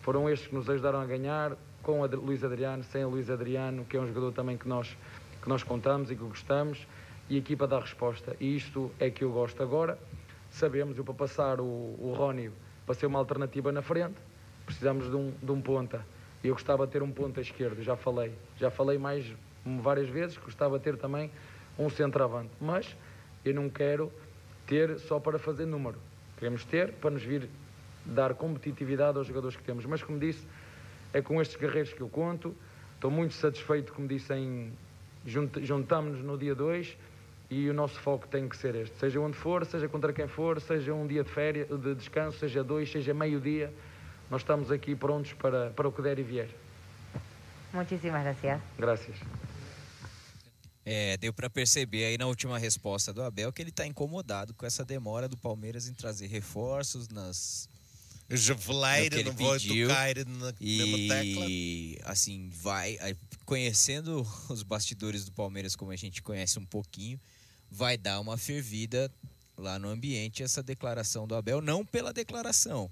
foram 0.00 0.30
estes 0.30 0.48
que 0.48 0.54
nos 0.54 0.68
ajudaram 0.70 0.98
a 0.98 1.04
ganhar, 1.04 1.56
com 1.82 2.00
o 2.00 2.06
Luís 2.06 2.42
Adriano, 2.42 2.82
sem 2.84 3.04
o 3.04 3.10
Luís 3.10 3.28
Adriano, 3.28 3.84
que 3.84 3.96
é 3.96 4.00
um 4.00 4.06
jogador 4.06 4.32
também 4.32 4.56
que 4.56 4.66
nós, 4.66 4.96
que 5.42 5.48
nós 5.48 5.62
contamos 5.62 6.10
e 6.10 6.16
que 6.16 6.24
gostamos, 6.24 6.86
e 7.28 7.36
a 7.36 7.38
equipa 7.38 7.66
dá 7.66 7.78
resposta. 7.78 8.34
E 8.40 8.56
isto 8.56 8.90
é 8.98 9.10
que 9.10 9.22
eu 9.22 9.30
gosto 9.30 9.62
agora. 9.62 9.98
Sabemos, 10.50 10.96
eu 10.96 11.04
para 11.04 11.14
passar 11.14 11.60
o, 11.60 11.64
o 11.64 12.14
Rónio, 12.16 12.52
para 12.86 12.94
ser 12.94 13.06
uma 13.06 13.18
alternativa 13.18 13.70
na 13.70 13.82
frente, 13.82 14.16
precisamos 14.64 15.10
de 15.10 15.16
um, 15.16 15.32
de 15.42 15.52
um 15.52 15.60
ponta 15.60 16.02
eu 16.46 16.54
gostava 16.54 16.86
de 16.86 16.92
ter 16.92 17.02
um 17.02 17.10
ponto 17.10 17.38
à 17.38 17.42
esquerda, 17.42 17.82
já 17.82 17.96
falei. 17.96 18.32
Já 18.58 18.70
falei 18.70 18.98
mais 18.98 19.24
várias 19.80 20.08
vezes 20.08 20.36
gostava 20.36 20.78
de 20.78 20.84
ter 20.84 20.96
também 20.96 21.30
um 21.78 21.90
centroavante. 21.90 22.50
Mas 22.60 22.96
eu 23.44 23.54
não 23.54 23.68
quero 23.68 24.12
ter 24.66 24.98
só 25.00 25.18
para 25.18 25.38
fazer 25.38 25.66
número. 25.66 25.98
Queremos 26.38 26.64
ter 26.64 26.92
para 26.92 27.10
nos 27.10 27.22
vir 27.22 27.48
dar 28.04 28.34
competitividade 28.34 29.18
aos 29.18 29.26
jogadores 29.26 29.56
que 29.56 29.62
temos. 29.62 29.84
Mas, 29.84 30.02
como 30.02 30.18
disse, 30.18 30.46
é 31.12 31.20
com 31.20 31.40
estes 31.40 31.56
guerreiros 31.56 31.92
que 31.92 32.00
eu 32.00 32.08
conto. 32.08 32.54
Estou 32.94 33.10
muito 33.10 33.34
satisfeito, 33.34 33.92
como 33.92 34.06
disse, 34.06 34.32
em 34.32 34.72
juntamos-nos 35.26 36.24
no 36.24 36.38
dia 36.38 36.54
2 36.54 36.96
e 37.50 37.68
o 37.68 37.74
nosso 37.74 37.98
foco 38.00 38.28
tem 38.28 38.48
que 38.48 38.56
ser 38.56 38.74
este. 38.76 38.96
Seja 38.98 39.20
onde 39.20 39.36
for, 39.36 39.64
seja 39.66 39.88
contra 39.88 40.12
quem 40.12 40.28
for, 40.28 40.60
seja 40.60 40.94
um 40.94 41.06
dia 41.06 41.24
de 41.24 41.30
férias, 41.30 41.68
de 41.68 41.94
descanso, 41.94 42.38
seja 42.38 42.62
dois, 42.62 42.90
seja 42.90 43.12
meio-dia 43.12 43.72
nós 44.30 44.42
estamos 44.42 44.70
aqui 44.70 44.94
prontos 44.94 45.32
para, 45.32 45.70
para 45.70 45.88
o 45.88 45.92
que 45.92 46.02
der 46.02 46.18
e 46.18 46.22
vier. 46.22 46.48
Muchísimas 47.72 48.22
gracias. 48.22 48.60
Gracias. 48.78 49.16
É, 50.84 51.16
deu 51.16 51.32
para 51.32 51.50
perceber 51.50 52.04
aí 52.04 52.16
na 52.16 52.26
última 52.26 52.58
resposta 52.58 53.12
do 53.12 53.22
Abel 53.22 53.52
que 53.52 53.60
ele 53.60 53.72
tá 53.72 53.84
incomodado 53.84 54.54
com 54.54 54.64
essa 54.64 54.84
demora 54.84 55.28
do 55.28 55.36
Palmeiras 55.36 55.88
em 55.88 55.92
trazer 55.92 56.28
reforços 56.28 57.08
nas 57.08 57.68
Javeleira, 58.28 59.22
não 59.22 59.32
vou 59.32 59.58
tocar 59.58 60.16
na 60.16 60.24
mesma 60.24 60.52
tecla. 60.52 61.44
E 61.48 61.98
assim, 62.04 62.48
vai 62.50 62.98
conhecendo 63.44 64.26
os 64.48 64.62
bastidores 64.62 65.24
do 65.24 65.32
Palmeiras 65.32 65.76
como 65.76 65.92
a 65.92 65.96
gente 65.96 66.22
conhece 66.22 66.58
um 66.58 66.64
pouquinho, 66.64 67.20
vai 67.70 67.96
dar 67.96 68.20
uma 68.20 68.36
fervida 68.36 69.10
lá 69.56 69.78
no 69.78 69.88
ambiente 69.88 70.42
essa 70.42 70.62
declaração 70.62 71.26
do 71.26 71.34
Abel, 71.34 71.60
não 71.60 71.84
pela 71.84 72.12
declaração, 72.12 72.90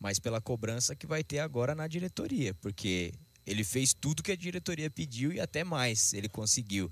mas 0.00 0.18
pela 0.18 0.40
cobrança 0.40 0.96
que 0.96 1.06
vai 1.06 1.22
ter 1.22 1.40
agora 1.40 1.74
na 1.74 1.86
diretoria, 1.86 2.54
porque 2.54 3.12
ele 3.46 3.62
fez 3.62 3.92
tudo 3.92 4.22
que 4.22 4.32
a 4.32 4.36
diretoria 4.36 4.90
pediu 4.90 5.32
e 5.32 5.38
até 5.38 5.62
mais 5.62 6.14
ele 6.14 6.28
conseguiu. 6.28 6.90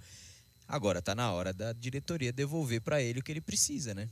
Agora 0.67 1.01
tá 1.01 1.15
na 1.15 1.33
hora 1.33 1.53
da 1.53 1.73
diretoria 1.73 2.31
devolver 2.31 2.83
para 2.83 3.01
ele 3.01 3.21
o 3.21 3.23
que 3.23 3.33
ele 3.33 3.41
precisa, 3.41 3.95
né? 3.95 4.09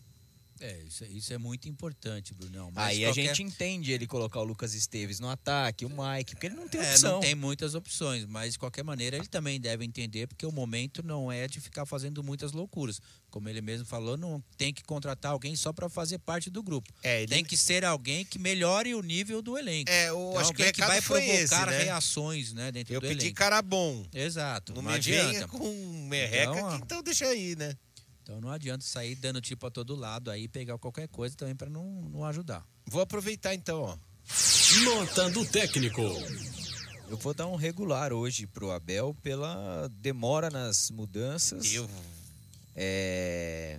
É, 0.60 0.82
isso, 0.86 1.04
é- 1.04 1.08
isso 1.08 1.32
é 1.32 1.38
muito 1.38 1.68
importante, 1.68 2.32
Brunão. 2.34 2.70
Mas 2.74 2.88
Aí 2.88 3.04
qualquer- 3.04 3.20
a 3.20 3.34
gente 3.34 3.42
entende 3.42 3.92
ele 3.92 4.06
colocar 4.06 4.40
o 4.40 4.44
Lucas 4.44 4.72
Esteves 4.74 5.20
no 5.20 5.28
ataque, 5.28 5.84
o 5.84 5.90
Mike, 5.90 6.34
porque 6.34 6.46
ele 6.46 6.54
não 6.54 6.66
tem 6.68 6.80
É, 6.80 6.90
opção. 6.92 7.12
não 7.12 7.20
tem 7.20 7.34
muitas 7.34 7.74
opções, 7.74 8.24
mas 8.24 8.54
de 8.54 8.58
qualquer 8.58 8.82
maneira 8.82 9.16
ele 9.16 9.26
também 9.26 9.60
deve 9.60 9.84
entender 9.84 10.26
porque 10.26 10.46
o 10.46 10.52
momento 10.52 11.02
não 11.02 11.30
é 11.30 11.46
de 11.46 11.60
ficar 11.60 11.84
fazendo 11.84 12.22
muitas 12.24 12.52
loucuras. 12.52 13.00
Como 13.28 13.48
ele 13.50 13.60
mesmo 13.60 13.84
falou, 13.84 14.16
não 14.16 14.42
tem 14.56 14.72
que 14.72 14.82
contratar 14.82 15.32
alguém 15.32 15.54
só 15.56 15.72
para 15.72 15.90
fazer 15.90 16.18
parte 16.18 16.48
do 16.48 16.62
grupo. 16.62 16.90
É, 17.02 17.18
ele- 17.22 17.28
Tem 17.34 17.44
que 17.44 17.56
ser 17.56 17.84
alguém 17.84 18.24
que 18.24 18.38
melhore 18.38 18.94
o 18.94 19.02
nível 19.02 19.42
do 19.42 19.58
elenco. 19.58 19.90
É, 19.90 20.08
eu 20.08 20.28
Então, 20.30 20.40
acho 20.40 20.52
que 20.54 20.62
o 20.62 20.72
que 20.72 20.80
vai 20.80 21.02
provocar 21.02 21.34
esse, 21.34 21.54
né? 21.66 21.82
reações, 21.84 22.52
né, 22.54 22.72
dentro 22.72 22.94
Eu 22.94 23.00
do 23.00 23.08
pedi 23.08 23.26
elenco. 23.26 23.36
cara 23.36 23.60
bom. 23.60 24.06
Exato. 24.14 24.72
Não, 24.74 24.80
Não, 24.80 24.90
me 24.90 24.96
adianta. 24.96 25.32
venha 25.32 25.48
com 25.48 26.06
merreca, 26.08 26.50
Então, 26.52 26.70
que 26.70 26.76
então 26.84 27.02
deixa 27.02 27.26
aí, 27.26 27.54
né? 27.56 27.76
Então 28.26 28.40
não 28.40 28.50
adianta 28.50 28.84
sair 28.84 29.14
dando 29.14 29.40
tipo 29.40 29.64
a 29.68 29.70
todo 29.70 29.94
lado 29.94 30.32
aí 30.32 30.48
pegar 30.48 30.76
qualquer 30.78 31.06
coisa 31.06 31.36
também 31.36 31.54
para 31.54 31.70
não, 31.70 31.84
não 32.10 32.24
ajudar. 32.24 32.66
Vou 32.84 33.00
aproveitar 33.00 33.54
então, 33.54 33.82
ó. 33.82 33.96
Nota 34.82 35.30
do 35.30 35.46
técnico. 35.46 36.02
Eu 37.08 37.16
vou 37.18 37.32
dar 37.32 37.46
um 37.46 37.54
regular 37.54 38.12
hoje 38.12 38.44
pro 38.48 38.72
Abel 38.72 39.16
pela 39.22 39.88
demora 40.00 40.50
nas 40.50 40.90
mudanças. 40.90 41.72
Eu... 41.72 41.88
É... 42.74 43.78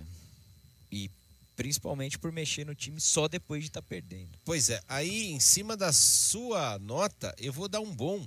E 0.90 1.10
principalmente 1.54 2.18
por 2.18 2.32
mexer 2.32 2.64
no 2.64 2.74
time 2.74 2.98
só 3.02 3.28
depois 3.28 3.60
de 3.60 3.68
estar 3.68 3.82
perdendo. 3.82 4.30
Pois 4.46 4.70
é, 4.70 4.80
aí 4.88 5.26
em 5.26 5.40
cima 5.40 5.76
da 5.76 5.92
sua 5.92 6.78
nota, 6.78 7.34
eu 7.36 7.52
vou 7.52 7.68
dar 7.68 7.80
um 7.80 7.94
bom. 7.94 8.26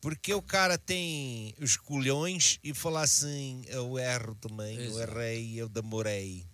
Porque 0.00 0.32
o 0.32 0.40
cara 0.40 0.78
tem 0.78 1.54
os 1.60 1.76
culhões 1.76 2.58
e 2.64 2.72
falar 2.72 3.02
assim, 3.02 3.62
eu 3.68 3.98
erro 3.98 4.34
também, 4.36 4.76
eu 4.76 4.98
Exato. 4.98 5.12
errei, 5.12 5.60
eu 5.60 5.68
demorei. 5.68 6.46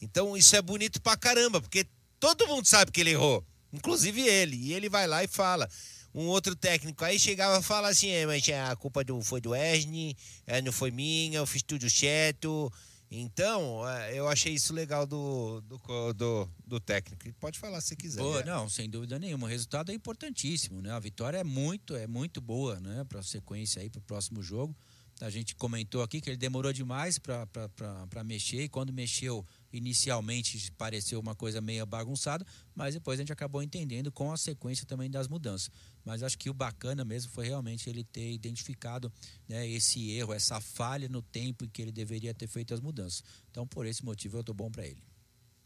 Então 0.00 0.36
isso 0.36 0.54
é 0.54 0.60
bonito 0.60 1.00
pra 1.00 1.16
caramba, 1.16 1.60
porque 1.60 1.86
todo 2.20 2.46
mundo 2.46 2.66
sabe 2.66 2.92
que 2.92 3.00
ele 3.00 3.10
errou, 3.10 3.42
inclusive 3.72 4.20
ele. 4.20 4.56
E 4.56 4.74
ele 4.74 4.88
vai 4.88 5.06
lá 5.06 5.24
e 5.24 5.28
fala. 5.28 5.68
Um 6.14 6.26
outro 6.28 6.56
técnico 6.56 7.04
aí 7.04 7.18
chegava 7.18 7.58
e 7.60 7.62
fala 7.62 7.88
assim, 7.88 8.08
é, 8.08 8.24
mas 8.26 8.42
a 8.48 8.74
culpa 8.76 9.04
do, 9.04 9.20
foi 9.22 9.38
do 9.40 9.54
Esne, 9.54 10.16
é, 10.46 10.62
não 10.62 10.72
foi 10.72 10.90
minha, 10.90 11.38
eu 11.38 11.46
fiz 11.46 11.62
tudo 11.62 11.88
certo. 11.90 12.72
Então, 13.10 13.88
é, 13.88 14.18
eu 14.18 14.28
achei 14.28 14.52
isso 14.52 14.72
legal 14.72 15.06
do, 15.06 15.60
do, 15.60 16.12
do, 16.12 16.48
do 16.66 16.80
técnico. 16.80 17.32
Pode 17.38 17.58
falar 17.58 17.80
se 17.80 17.94
quiser. 17.94 18.20
Boa, 18.20 18.40
né? 18.40 18.46
não, 18.52 18.68
sem 18.68 18.90
dúvida 18.90 19.18
nenhuma. 19.18 19.46
O 19.46 19.50
resultado 19.50 19.92
é 19.92 19.94
importantíssimo, 19.94 20.82
né? 20.82 20.90
A 20.90 20.98
vitória 20.98 21.38
é 21.38 21.44
muito, 21.44 21.94
é 21.94 22.06
muito 22.06 22.40
boa, 22.40 22.80
né? 22.80 23.04
Para 23.08 23.22
sequência 23.22 23.80
aí 23.80 23.88
para 23.88 24.00
o 24.00 24.02
próximo 24.02 24.42
jogo. 24.42 24.76
A 25.20 25.30
gente 25.30 25.54
comentou 25.54 26.02
aqui 26.02 26.20
que 26.20 26.28
ele 26.28 26.36
demorou 26.36 26.72
demais 26.72 27.18
para 27.18 28.24
mexer 28.24 28.64
e 28.64 28.68
quando 28.68 28.92
mexeu 28.92 29.46
inicialmente 29.72 30.70
pareceu 30.72 31.20
uma 31.20 31.34
coisa 31.34 31.60
meio 31.60 31.84
bagunçada, 31.86 32.46
mas 32.74 32.94
depois 32.94 33.18
a 33.18 33.22
gente 33.22 33.32
acabou 33.32 33.62
entendendo 33.62 34.10
com 34.12 34.32
a 34.32 34.36
sequência 34.36 34.86
também 34.86 35.10
das 35.10 35.28
mudanças. 35.28 35.70
Mas 36.04 36.22
acho 36.22 36.38
que 36.38 36.48
o 36.48 36.54
bacana 36.54 37.04
mesmo 37.04 37.30
foi 37.30 37.46
realmente 37.46 37.88
ele 37.90 38.04
ter 38.04 38.32
identificado 38.32 39.12
né, 39.48 39.66
esse 39.68 40.10
erro, 40.10 40.32
essa 40.32 40.60
falha 40.60 41.08
no 41.08 41.20
tempo 41.20 41.64
em 41.64 41.68
que 41.68 41.82
ele 41.82 41.92
deveria 41.92 42.32
ter 42.32 42.46
feito 42.46 42.72
as 42.72 42.80
mudanças. 42.80 43.22
Então, 43.50 43.66
por 43.66 43.86
esse 43.86 44.04
motivo, 44.04 44.38
eu 44.38 44.44
tô 44.44 44.54
bom 44.54 44.70
para 44.70 44.86
ele. 44.86 45.02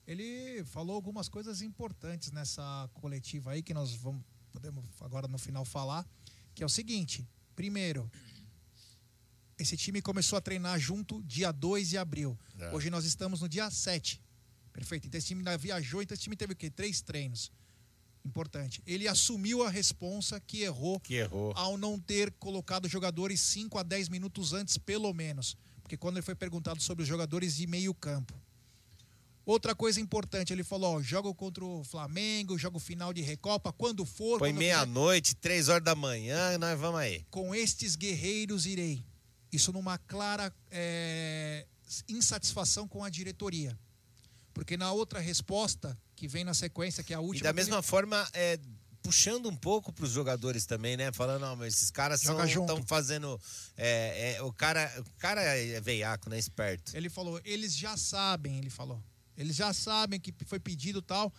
Ele 0.06 0.64
falou 0.64 0.96
algumas 0.96 1.28
coisas 1.28 1.62
importantes 1.62 2.32
nessa 2.32 2.88
coletiva 2.94 3.52
aí 3.52 3.62
que 3.62 3.74
nós 3.74 3.94
vamos 3.94 4.24
podemos 4.50 4.84
agora 5.00 5.28
no 5.28 5.38
final 5.38 5.64
falar, 5.64 6.06
que 6.54 6.62
é 6.62 6.66
o 6.66 6.68
seguinte: 6.68 7.26
primeiro, 7.54 8.10
esse 9.60 9.76
time 9.76 10.00
começou 10.00 10.36
a 10.36 10.40
treinar 10.40 10.78
junto 10.78 11.22
dia 11.22 11.52
2 11.52 11.90
de 11.90 11.98
abril. 11.98 12.38
É. 12.58 12.70
Hoje 12.74 12.88
nós 12.90 13.04
estamos 13.04 13.40
no 13.42 13.48
dia 13.48 13.70
7. 13.70 14.20
Perfeito. 14.72 15.06
Então 15.06 15.18
esse 15.18 15.28
time 15.28 15.40
ainda 15.40 15.56
viajou, 15.58 16.02
então 16.02 16.14
esse 16.14 16.22
time 16.22 16.36
teve 16.36 16.52
o 16.52 16.56
quê? 16.56 16.70
Três 16.70 17.00
treinos. 17.00 17.50
Importante. 18.24 18.82
Ele 18.86 19.08
assumiu 19.08 19.62
a 19.64 19.70
responsa 19.70 20.38
que 20.40 20.62
errou, 20.62 21.00
Que 21.00 21.14
errou. 21.14 21.52
ao 21.56 21.76
não 21.78 21.98
ter 21.98 22.30
colocado 22.32 22.88
jogadores 22.88 23.40
5 23.40 23.78
a 23.78 23.82
10 23.82 24.08
minutos 24.08 24.52
antes, 24.52 24.76
pelo 24.78 25.12
menos. 25.12 25.56
Porque 25.82 25.96
quando 25.96 26.16
ele 26.16 26.22
foi 26.24 26.34
perguntado 26.34 26.80
sobre 26.82 27.02
os 27.02 27.08
jogadores 27.08 27.56
de 27.56 27.66
meio 27.66 27.92
campo. 27.94 28.34
Outra 29.44 29.74
coisa 29.74 30.00
importante, 30.00 30.52
ele 30.52 30.62
falou, 30.62 30.96
ó, 30.98 31.02
jogo 31.02 31.34
contra 31.34 31.64
o 31.64 31.82
Flamengo, 31.82 32.58
jogo 32.58 32.78
final 32.78 33.12
de 33.12 33.22
Recopa, 33.22 33.72
quando 33.72 34.04
for. 34.04 34.38
Quando 34.38 34.54
meia-noite, 34.54 35.34
três 35.34 35.68
horas 35.68 35.82
da 35.82 35.94
manhã, 35.94 36.56
nós 36.58 36.78
vamos 36.78 37.00
aí. 37.00 37.24
com 37.30 37.54
estes 37.54 37.96
guerreiros 37.96 38.66
irei. 38.66 39.02
Isso 39.52 39.72
numa 39.72 39.98
clara 39.98 40.52
é, 40.70 41.66
insatisfação 42.08 42.86
com 42.86 43.02
a 43.04 43.10
diretoria. 43.10 43.78
Porque 44.54 44.76
na 44.76 44.92
outra 44.92 45.20
resposta, 45.20 45.98
que 46.16 46.28
vem 46.28 46.44
na 46.44 46.54
sequência, 46.54 47.02
que 47.02 47.12
é 47.12 47.16
a 47.16 47.20
E 47.20 47.24
última. 47.24 47.44
da 47.44 47.52
mesma 47.52 47.82
forma, 47.82 48.28
é, 48.32 48.58
puxando 49.02 49.48
um 49.48 49.56
pouco 49.56 49.92
para 49.92 50.04
os 50.04 50.10
jogadores 50.12 50.66
também, 50.66 50.96
né? 50.96 51.12
Falando, 51.12 51.40
não, 51.40 51.56
mas 51.56 51.74
esses 51.74 51.90
caras 51.90 52.20
estão 52.22 52.82
fazendo. 52.86 53.40
é, 53.76 54.34
é, 54.36 54.42
o, 54.42 54.52
cara, 54.52 54.92
o 54.98 55.18
cara 55.18 55.40
é 55.42 55.80
veiaco, 55.80 56.28
né? 56.28 56.38
Esperto. 56.38 56.94
Ele 56.96 57.08
falou, 57.08 57.40
eles 57.44 57.76
já 57.76 57.96
sabem, 57.96 58.58
ele 58.58 58.70
falou. 58.70 59.02
Eles 59.36 59.56
já 59.56 59.72
sabem 59.72 60.20
que 60.20 60.34
foi 60.44 60.60
pedido 60.60 61.00
tal. 61.00 61.32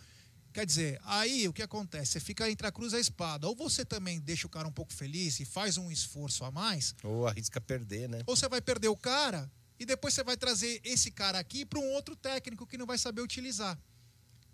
Quer 0.52 0.66
dizer, 0.66 1.00
aí 1.04 1.48
o 1.48 1.52
que 1.52 1.62
acontece? 1.62 2.12
Você 2.12 2.20
fica 2.20 2.50
entre 2.50 2.66
a 2.66 2.72
cruz 2.72 2.92
e 2.92 2.96
a 2.96 3.00
espada. 3.00 3.48
Ou 3.48 3.56
você 3.56 3.84
também 3.84 4.20
deixa 4.20 4.46
o 4.46 4.50
cara 4.50 4.68
um 4.68 4.72
pouco 4.72 4.92
feliz 4.92 5.40
e 5.40 5.44
faz 5.44 5.78
um 5.78 5.90
esforço 5.90 6.44
a 6.44 6.50
mais, 6.50 6.94
Ou 7.02 7.26
arrisca 7.26 7.60
perder, 7.60 8.08
né? 8.08 8.22
ou 8.26 8.36
você 8.36 8.48
vai 8.48 8.60
perder 8.60 8.88
o 8.88 8.96
cara 8.96 9.50
e 9.78 9.86
depois 9.86 10.12
você 10.14 10.22
vai 10.22 10.36
trazer 10.36 10.80
esse 10.84 11.10
cara 11.10 11.38
aqui 11.38 11.64
para 11.64 11.78
um 11.78 11.92
outro 11.92 12.14
técnico 12.14 12.66
que 12.66 12.76
não 12.76 12.86
vai 12.86 12.98
saber 12.98 13.22
utilizar. 13.22 13.78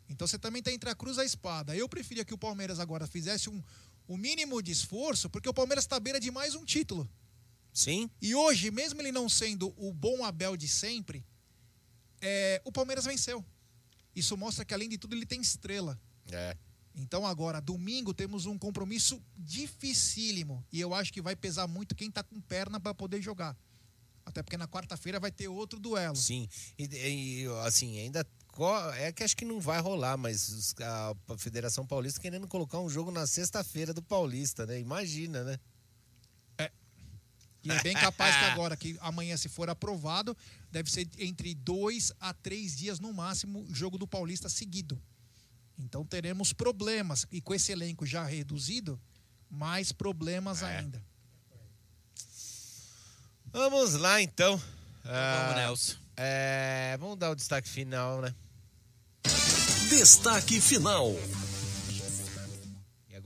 Então 0.09 0.27
você 0.27 0.39
também 0.39 0.61
está 0.61 0.73
entre 0.73 0.89
a 0.89 0.95
cruz 0.95 1.17
e 1.17 1.21
a 1.21 1.25
espada. 1.25 1.77
Eu 1.77 1.89
preferia 1.89 2.25
que 2.25 2.33
o 2.33 2.39
Palmeiras 2.39 2.79
agora 2.79 3.07
fizesse 3.07 3.51
um, 3.51 3.63
o 4.07 4.17
mínimo 4.17 4.63
de 4.63 4.71
esforço, 4.71 5.29
porque 5.29 5.49
o 5.49 5.53
Palmeiras 5.55 5.85
está 5.85 5.97
à 5.97 6.01
beira 6.01 6.19
de 6.19 6.31
mais 6.31 6.55
um 6.55 6.65
título. 6.65 7.09
Sim. 7.75 8.09
E 8.23 8.35
hoje, 8.35 8.71
mesmo 8.71 9.01
ele 9.03 9.13
não 9.13 9.29
sendo 9.29 9.75
o 9.77 9.93
bom 9.93 10.25
Abel 10.25 10.57
de 10.57 10.67
sempre, 10.67 11.27
é, 12.21 12.63
o 12.65 12.73
Palmeiras 12.73 13.05
venceu. 13.05 13.45
Isso 14.19 14.37
mostra 14.37 14.65
que, 14.65 14.75
além 14.75 14.89
de 14.89 14.99
tudo, 14.99 15.15
ele 15.15 15.27
tem 15.27 15.41
estrela. 15.41 15.99
É. 16.31 16.57
Então, 16.95 17.27
agora, 17.27 17.61
domingo, 17.61 18.13
temos 18.13 18.47
um 18.47 18.59
compromisso 18.59 19.23
dificílimo. 19.37 20.65
E 20.73 20.81
eu 20.81 20.93
acho 20.93 21.13
que 21.13 21.23
vai 21.23 21.37
pesar 21.37 21.67
muito 21.69 21.95
quem 21.95 22.11
tá 22.11 22.23
com 22.23 22.41
perna 22.41 22.81
para 22.81 22.93
poder 22.93 23.23
jogar. 23.23 23.57
Até 24.27 24.43
porque 24.43 24.57
na 24.57 24.67
quarta-feira 24.67 25.21
vai 25.21 25.31
ter 25.31 25.49
outro 25.49 25.79
duelo. 25.79 26.17
Sim. 26.17 26.49
E, 26.79 26.85
e, 26.85 27.47
assim, 27.65 27.99
ainda. 27.99 28.27
É 28.97 29.13
que 29.13 29.23
acho 29.23 29.37
que 29.37 29.45
não 29.45 29.61
vai 29.61 29.81
rolar, 29.81 30.17
mas 30.17 30.75
a 30.81 31.37
Federação 31.37 31.87
Paulista 31.87 32.21
querendo 32.21 32.49
colocar 32.49 32.81
um 32.81 32.91
jogo 32.91 33.13
na 33.13 33.25
sexta-feira 33.25 33.95
do 33.95 34.03
Paulista, 34.03 34.67
né? 34.67 34.81
Imagina, 34.81 35.45
né? 35.45 35.61
E 37.65 37.71
é 37.73 37.83
bem 37.83 37.95
capaz 37.95 38.37
que 38.37 38.45
agora, 38.45 38.77
que 38.77 38.97
amanhã, 39.01 39.37
se 39.37 39.49
for 39.49 39.69
aprovado, 39.69 40.37
deve 40.71 40.91
ser 40.91 41.09
entre 41.19 41.55
dois 41.55 42.13
a 42.21 42.33
três 42.33 42.77
dias 42.77 43.01
no 43.01 43.13
máximo 43.13 43.65
o 43.69 43.75
jogo 43.75 43.99
do 43.99 44.07
Paulista 44.07 44.49
seguido. 44.49 45.01
Então 45.79 46.05
teremos 46.05 46.53
problemas. 46.53 47.27
E 47.33 47.41
com 47.41 47.55
esse 47.55 47.73
elenco 47.73 48.07
já 48.07 48.25
reduzido, 48.25 49.01
mais 49.51 49.93
problemas 49.93 50.63
É. 50.63 50.79
ainda. 50.79 51.03
Vamos 53.53 53.95
lá, 53.95 54.21
então. 54.21 54.61
Vamos, 55.05 55.57
Nelson. 55.57 55.97
É, 56.17 56.97
vamos 57.01 57.19
dar 57.19 57.31
o 57.31 57.35
destaque 57.35 57.69
final, 57.69 58.21
né? 58.21 58.35
Destaque 59.89 60.61
final. 60.61 61.13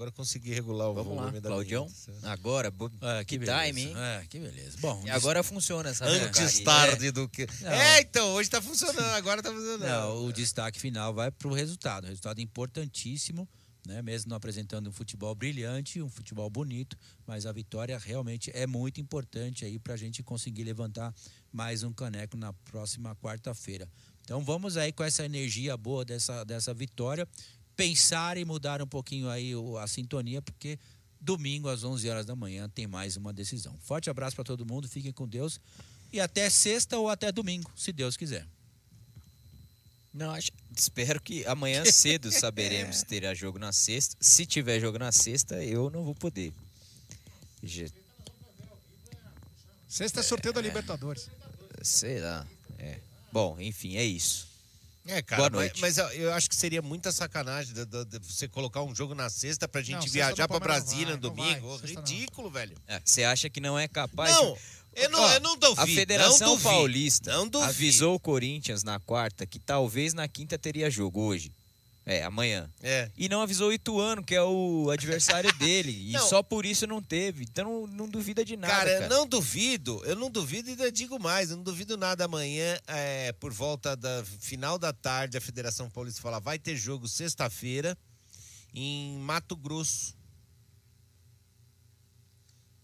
Agora 0.03 0.11
consegui 0.11 0.53
regular 0.53 0.88
o 0.90 0.94
Vamos 0.94 1.14
lá, 1.14 1.20
volume 1.22 1.40
da 1.40 1.48
Claudião. 1.48 1.86
vinheta. 1.86 2.28
Agora, 2.28 2.72
bo- 2.72 2.90
Ah, 3.00 3.22
que, 3.24 3.38
beleza. 3.38 3.64
time, 3.66 3.82
hein? 3.82 3.94
É, 3.96 4.26
que 4.28 4.40
beleza. 4.40 4.76
Bom, 4.80 5.00
E 5.07 5.11
agora 5.11 5.44
funciona 5.44 5.90
essa 5.90 6.05
Antes 6.05 6.61
porcaria. 6.61 6.64
tarde 6.64 7.11
do 7.12 7.28
que. 7.28 7.46
Não. 7.61 7.70
É, 7.70 8.00
então, 8.00 8.32
hoje 8.32 8.50
tá 8.50 8.61
funcionando, 8.61 8.98
agora 9.14 9.40
tá 9.40 9.53
funcionando. 9.53 9.80
Não, 9.88 10.24
o 10.24 10.32
destaque 10.32 10.80
final 10.80 11.14
vai 11.14 11.30
para 11.30 11.46
o 11.46 11.55
resultado. 11.55 12.09
Resultado 12.09 12.40
importantíssimo 12.40 13.48
né? 13.86 14.00
mesmo 14.03 14.28
não 14.30 14.36
apresentando 14.36 14.88
um 14.88 14.92
futebol 14.92 15.34
brilhante, 15.34 16.00
um 16.03 16.09
futebol 16.09 16.48
bonito, 16.50 16.96
mas 17.26 17.46
a 17.46 17.53
vitória 17.53 17.96
realmente 17.98 18.50
é 18.55 18.66
muito 18.66 19.00
importante 19.00 19.64
aí 19.64 19.76
para 19.78 19.94
a 19.94 19.96
gente 19.96 20.22
conseguir 20.22 20.62
levantar 20.64 21.12
mais 21.53 21.82
um 21.82 21.92
caneco 21.92 22.36
na 22.36 22.53
próxima 22.53 23.14
quarta-feira. 23.16 23.88
Então 24.24 24.44
vamos 24.44 24.76
aí 24.76 24.92
com 24.92 25.03
essa 25.03 25.24
energia 25.24 25.76
boa 25.76 26.05
dessa, 26.05 26.44
dessa 26.44 26.72
vitória, 26.72 27.26
pensar 27.77 28.37
e 28.37 28.45
mudar 28.45 28.83
um 28.83 28.87
pouquinho 28.87 29.29
aí 29.29 29.53
a 29.81 29.87
sintonia, 29.87 30.43
porque 30.43 30.79
domingo 31.20 31.68
às 31.68 31.85
11 31.85 32.09
horas 32.09 32.27
da 32.27 32.35
manhã 32.35 32.68
tem 32.68 32.87
mais 32.87 33.16
uma 33.16 33.33
decisão. 33.33 33.77
Forte 33.83 34.11
abraço 34.11 34.37
para 34.37 34.45
todo 34.45 34.66
mundo, 34.66 34.89
fiquem 34.89 35.12
com 35.12 35.27
Deus 35.27 35.61
e 36.12 36.20
até 36.20 36.51
sexta 36.51 36.99
ou 36.99 37.09
até 37.09 37.33
domingo, 37.33 37.70
se 37.77 37.93
Deus 37.93 38.16
quiser. 38.16 38.47
Não, 40.12 40.31
acho, 40.31 40.51
espero 40.77 41.20
que 41.20 41.47
amanhã 41.47 41.85
cedo 41.91 42.31
saberemos 42.31 42.99
se 42.99 43.07
terá 43.07 43.33
jogo 43.33 43.59
na 43.59 43.73
sexta. 43.73 44.16
Se 44.20 44.45
tiver 44.45 44.79
jogo 44.79 44.99
na 44.99 45.11
sexta, 45.11 45.64
eu 45.64 45.89
não 45.89 46.05
vou 46.05 46.14
poder. 46.14 46.53
Sexta 49.89 50.20
é 50.20 50.23
sorteio 50.23 50.53
da 50.53 50.61
Libertadores. 50.61 51.31
Sei 51.83 52.20
lá. 52.20 52.47
É. 52.79 52.99
Bom, 53.33 53.59
enfim, 53.59 53.97
é 53.97 54.05
isso. 54.05 54.51
É, 55.07 55.20
cara, 55.20 55.40
Boa 55.42 55.50
noite. 55.50 55.80
Mas, 55.80 55.96
mas 55.98 56.14
eu 56.14 56.32
acho 56.32 56.48
que 56.48 56.55
seria 56.55 56.80
muita 56.80 57.11
sacanagem 57.11 57.74
de, 57.74 57.84
de- 57.84 58.05
de 58.05 58.18
você 58.20 58.46
colocar 58.46 58.82
um 58.82 58.94
jogo 58.94 59.14
na 59.14 59.28
sexta 59.28 59.66
pra 59.66 59.82
gente 59.82 60.07
Não, 60.07 60.12
viajar 60.12 60.46
pra 60.46 60.61
Brasília 60.61 61.16
não 61.16 61.22
no 61.22 61.28
não 61.28 61.34
domingo. 61.34 61.76
vai, 61.78 61.88
Ridículo, 61.90 62.50
velho. 62.50 62.76
É, 62.86 63.00
Você 63.05 63.24
acha 63.24 63.50
que 63.50 63.61
não 63.61 63.78
é 63.78 63.88
capaz? 63.88 64.32
Não, 64.32 64.53
de- 64.55 64.61
eu 64.94 65.11
não- 65.11 65.20
Ó, 65.20 65.32
eu 65.32 65.40
não 65.40 65.57
duvido, 65.57 65.80
A 65.80 65.86
Federação 65.86 66.38
não 66.48 66.55
duvido, 66.57 66.70
Paulista 66.70 67.32
não 67.44 67.62
avisou 67.62 68.14
o 68.14 68.20
Corinthians 68.20 68.82
na 68.84 69.00
quarta 69.00 69.44
que 69.46 69.59
talvez 69.59 70.14
na 70.14 70.28
quinta 70.28 70.57
teria 70.59 70.88
jogo 70.90 71.20
hoje. 71.20 71.50
É, 72.05 72.24
amanhã. 72.24 72.68
É. 72.82 73.11
E 73.16 73.28
não 73.28 73.40
avisou 73.40 73.68
o 73.68 73.72
Ituano, 73.72 74.24
que 74.24 74.34
é 74.34 74.42
o 74.42 74.90
adversário 74.90 75.53
dele. 75.59 75.92
E 76.09 76.12
Não. 76.12 76.26
só 76.28 76.42
por 76.42 76.66
isso 76.66 76.84
não 76.86 77.00
teve. 77.00 77.44
Então 77.44 77.64
não, 77.64 77.86
não 77.86 78.09
duvida 78.09 78.44
de 78.44 78.57
nada. 78.57 78.72
Cara, 78.74 78.90
Cara, 78.92 79.05
eu 79.05 79.09
não 79.09 79.26
duvido, 79.26 80.03
eu 80.05 80.16
não 80.16 80.28
duvido 80.30 80.68
e 80.68 80.72
ainda 80.72 80.90
digo 80.90 81.18
mais, 81.20 81.50
eu 81.50 81.57
não 81.57 81.62
duvido 81.62 81.96
nada 81.96 82.24
amanhã, 82.24 82.76
é, 82.88 83.32
por 83.34 83.53
volta 83.53 83.94
da 83.96 84.24
final 84.40 84.78
da 84.78 84.92
tarde, 84.92 85.38
a 85.38 85.40
Federação 85.40 85.88
Paulista 85.88 86.20
fala, 86.20 86.40
vai 86.40 86.59
ter 86.59 86.74
jogo 86.76 87.07
sexta-feira 87.07 87.96
em 88.74 89.16
Mato 89.20 89.55
Grosso. 89.55 90.16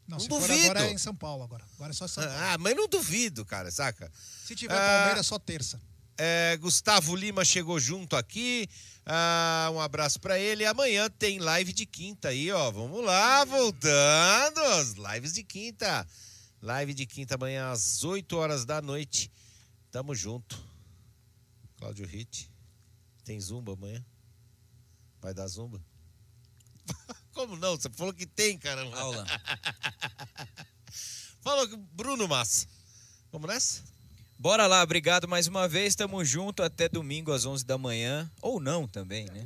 Não, 0.06 0.16
Não 0.16 0.20
se 0.20 0.28
for 0.28 0.40
duvido. 0.40 0.62
agora 0.70 0.86
é 0.86 0.92
em 0.92 0.98
São 0.98 1.14
Paulo 1.14 1.42
agora. 1.42 1.64
Agora 1.74 1.90
é 1.90 1.94
só 1.94 2.06
São 2.08 2.22
Paulo. 2.24 2.38
Ah, 2.40 2.56
mas 2.58 2.74
não 2.76 2.88
duvido, 2.88 3.44
cara, 3.44 3.70
saca? 3.70 4.10
Se 4.46 4.54
tiver 4.54 4.74
Ah, 4.74 4.98
Palmeiras, 5.00 5.26
só 5.26 5.38
terça. 5.38 5.80
É, 6.20 6.56
Gustavo 6.56 7.14
Lima 7.14 7.44
chegou 7.44 7.78
junto 7.78 8.16
aqui. 8.16 8.68
Ah, 9.06 9.70
um 9.72 9.80
abraço 9.80 10.18
pra 10.18 10.36
ele. 10.36 10.66
Amanhã 10.66 11.08
tem 11.08 11.38
live 11.38 11.72
de 11.72 11.86
quinta 11.86 12.28
aí, 12.28 12.50
ó. 12.50 12.72
Vamos 12.72 13.04
lá, 13.04 13.44
voltando. 13.44 14.58
As 14.58 14.94
lives 14.94 15.32
de 15.32 15.44
quinta. 15.44 16.04
Live 16.60 16.92
de 16.92 17.06
quinta 17.06 17.36
amanhã 17.36 17.70
às 17.70 18.02
8 18.02 18.36
horas 18.36 18.64
da 18.64 18.82
noite. 18.82 19.30
Tamo 19.92 20.12
junto. 20.12 20.60
Cláudio 21.76 22.04
Hit. 22.04 22.50
Tem 23.24 23.40
zumba 23.40 23.74
amanhã? 23.74 24.04
Vai 25.20 25.32
dar 25.32 25.46
zumba? 25.46 25.80
Como 27.32 27.54
não? 27.56 27.76
Você 27.76 27.88
falou 27.90 28.12
que 28.12 28.26
tem, 28.26 28.58
caramba. 28.58 28.98
Aula. 28.98 29.24
falou 31.40 31.68
que 31.68 31.76
Bruno 31.76 32.26
Massa. 32.26 32.66
Vamos 33.30 33.48
nessa? 33.48 33.97
Bora 34.39 34.66
lá, 34.66 34.82
obrigado 34.82 35.26
mais 35.26 35.49
uma 35.49 35.66
vez. 35.66 35.97
Tamo 35.97 36.24
junto 36.24 36.62
até 36.62 36.89
domingo 36.89 37.32
às 37.32 37.45
11 37.45 37.64
da 37.64 37.76
manhã. 37.76 38.30
Ou 38.41 38.61
não 38.61 38.86
também, 38.86 39.24
né? 39.26 39.45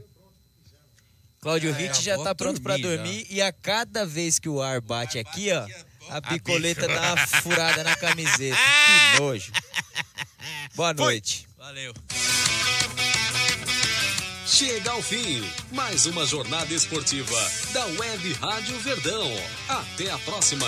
Cláudio 1.41 1.71
É, 1.71 1.73
Ritt 1.73 1.97
eu 1.97 2.03
já 2.03 2.19
tá 2.23 2.35
pronto 2.35 2.61
pra 2.61 2.77
dormir, 2.77 2.97
dormir. 2.99 3.27
E 3.31 3.41
a 3.41 3.51
cada 3.53 4.05
vez 4.07 4.39
que 4.39 4.49
o 4.49 4.61
ar 4.61 4.81
bate 4.81 5.19
aqui, 5.19 5.49
ó, 5.51 5.67
a 6.11 6.21
picoleta 6.21 6.87
dá 6.87 7.15
uma 7.15 7.27
furada 7.27 7.83
na 7.83 7.97
camiseta. 7.97 8.57
Que 9.15 9.21
nojo. 9.21 9.53
Boa 10.75 10.93
noite. 10.95 11.47
Valeu. 11.59 11.93
Chega 14.47 14.91
ao 14.91 15.03
fim, 15.03 15.43
mais 15.71 16.07
uma 16.07 16.27
jornada 16.27 16.73
esportiva 16.73 17.37
da 17.73 17.85
Web 17.87 18.33
Rádio 18.35 18.79
Verdão. 18.81 19.29
Até 19.69 20.11
a 20.11 20.19
próxima. 20.19 20.67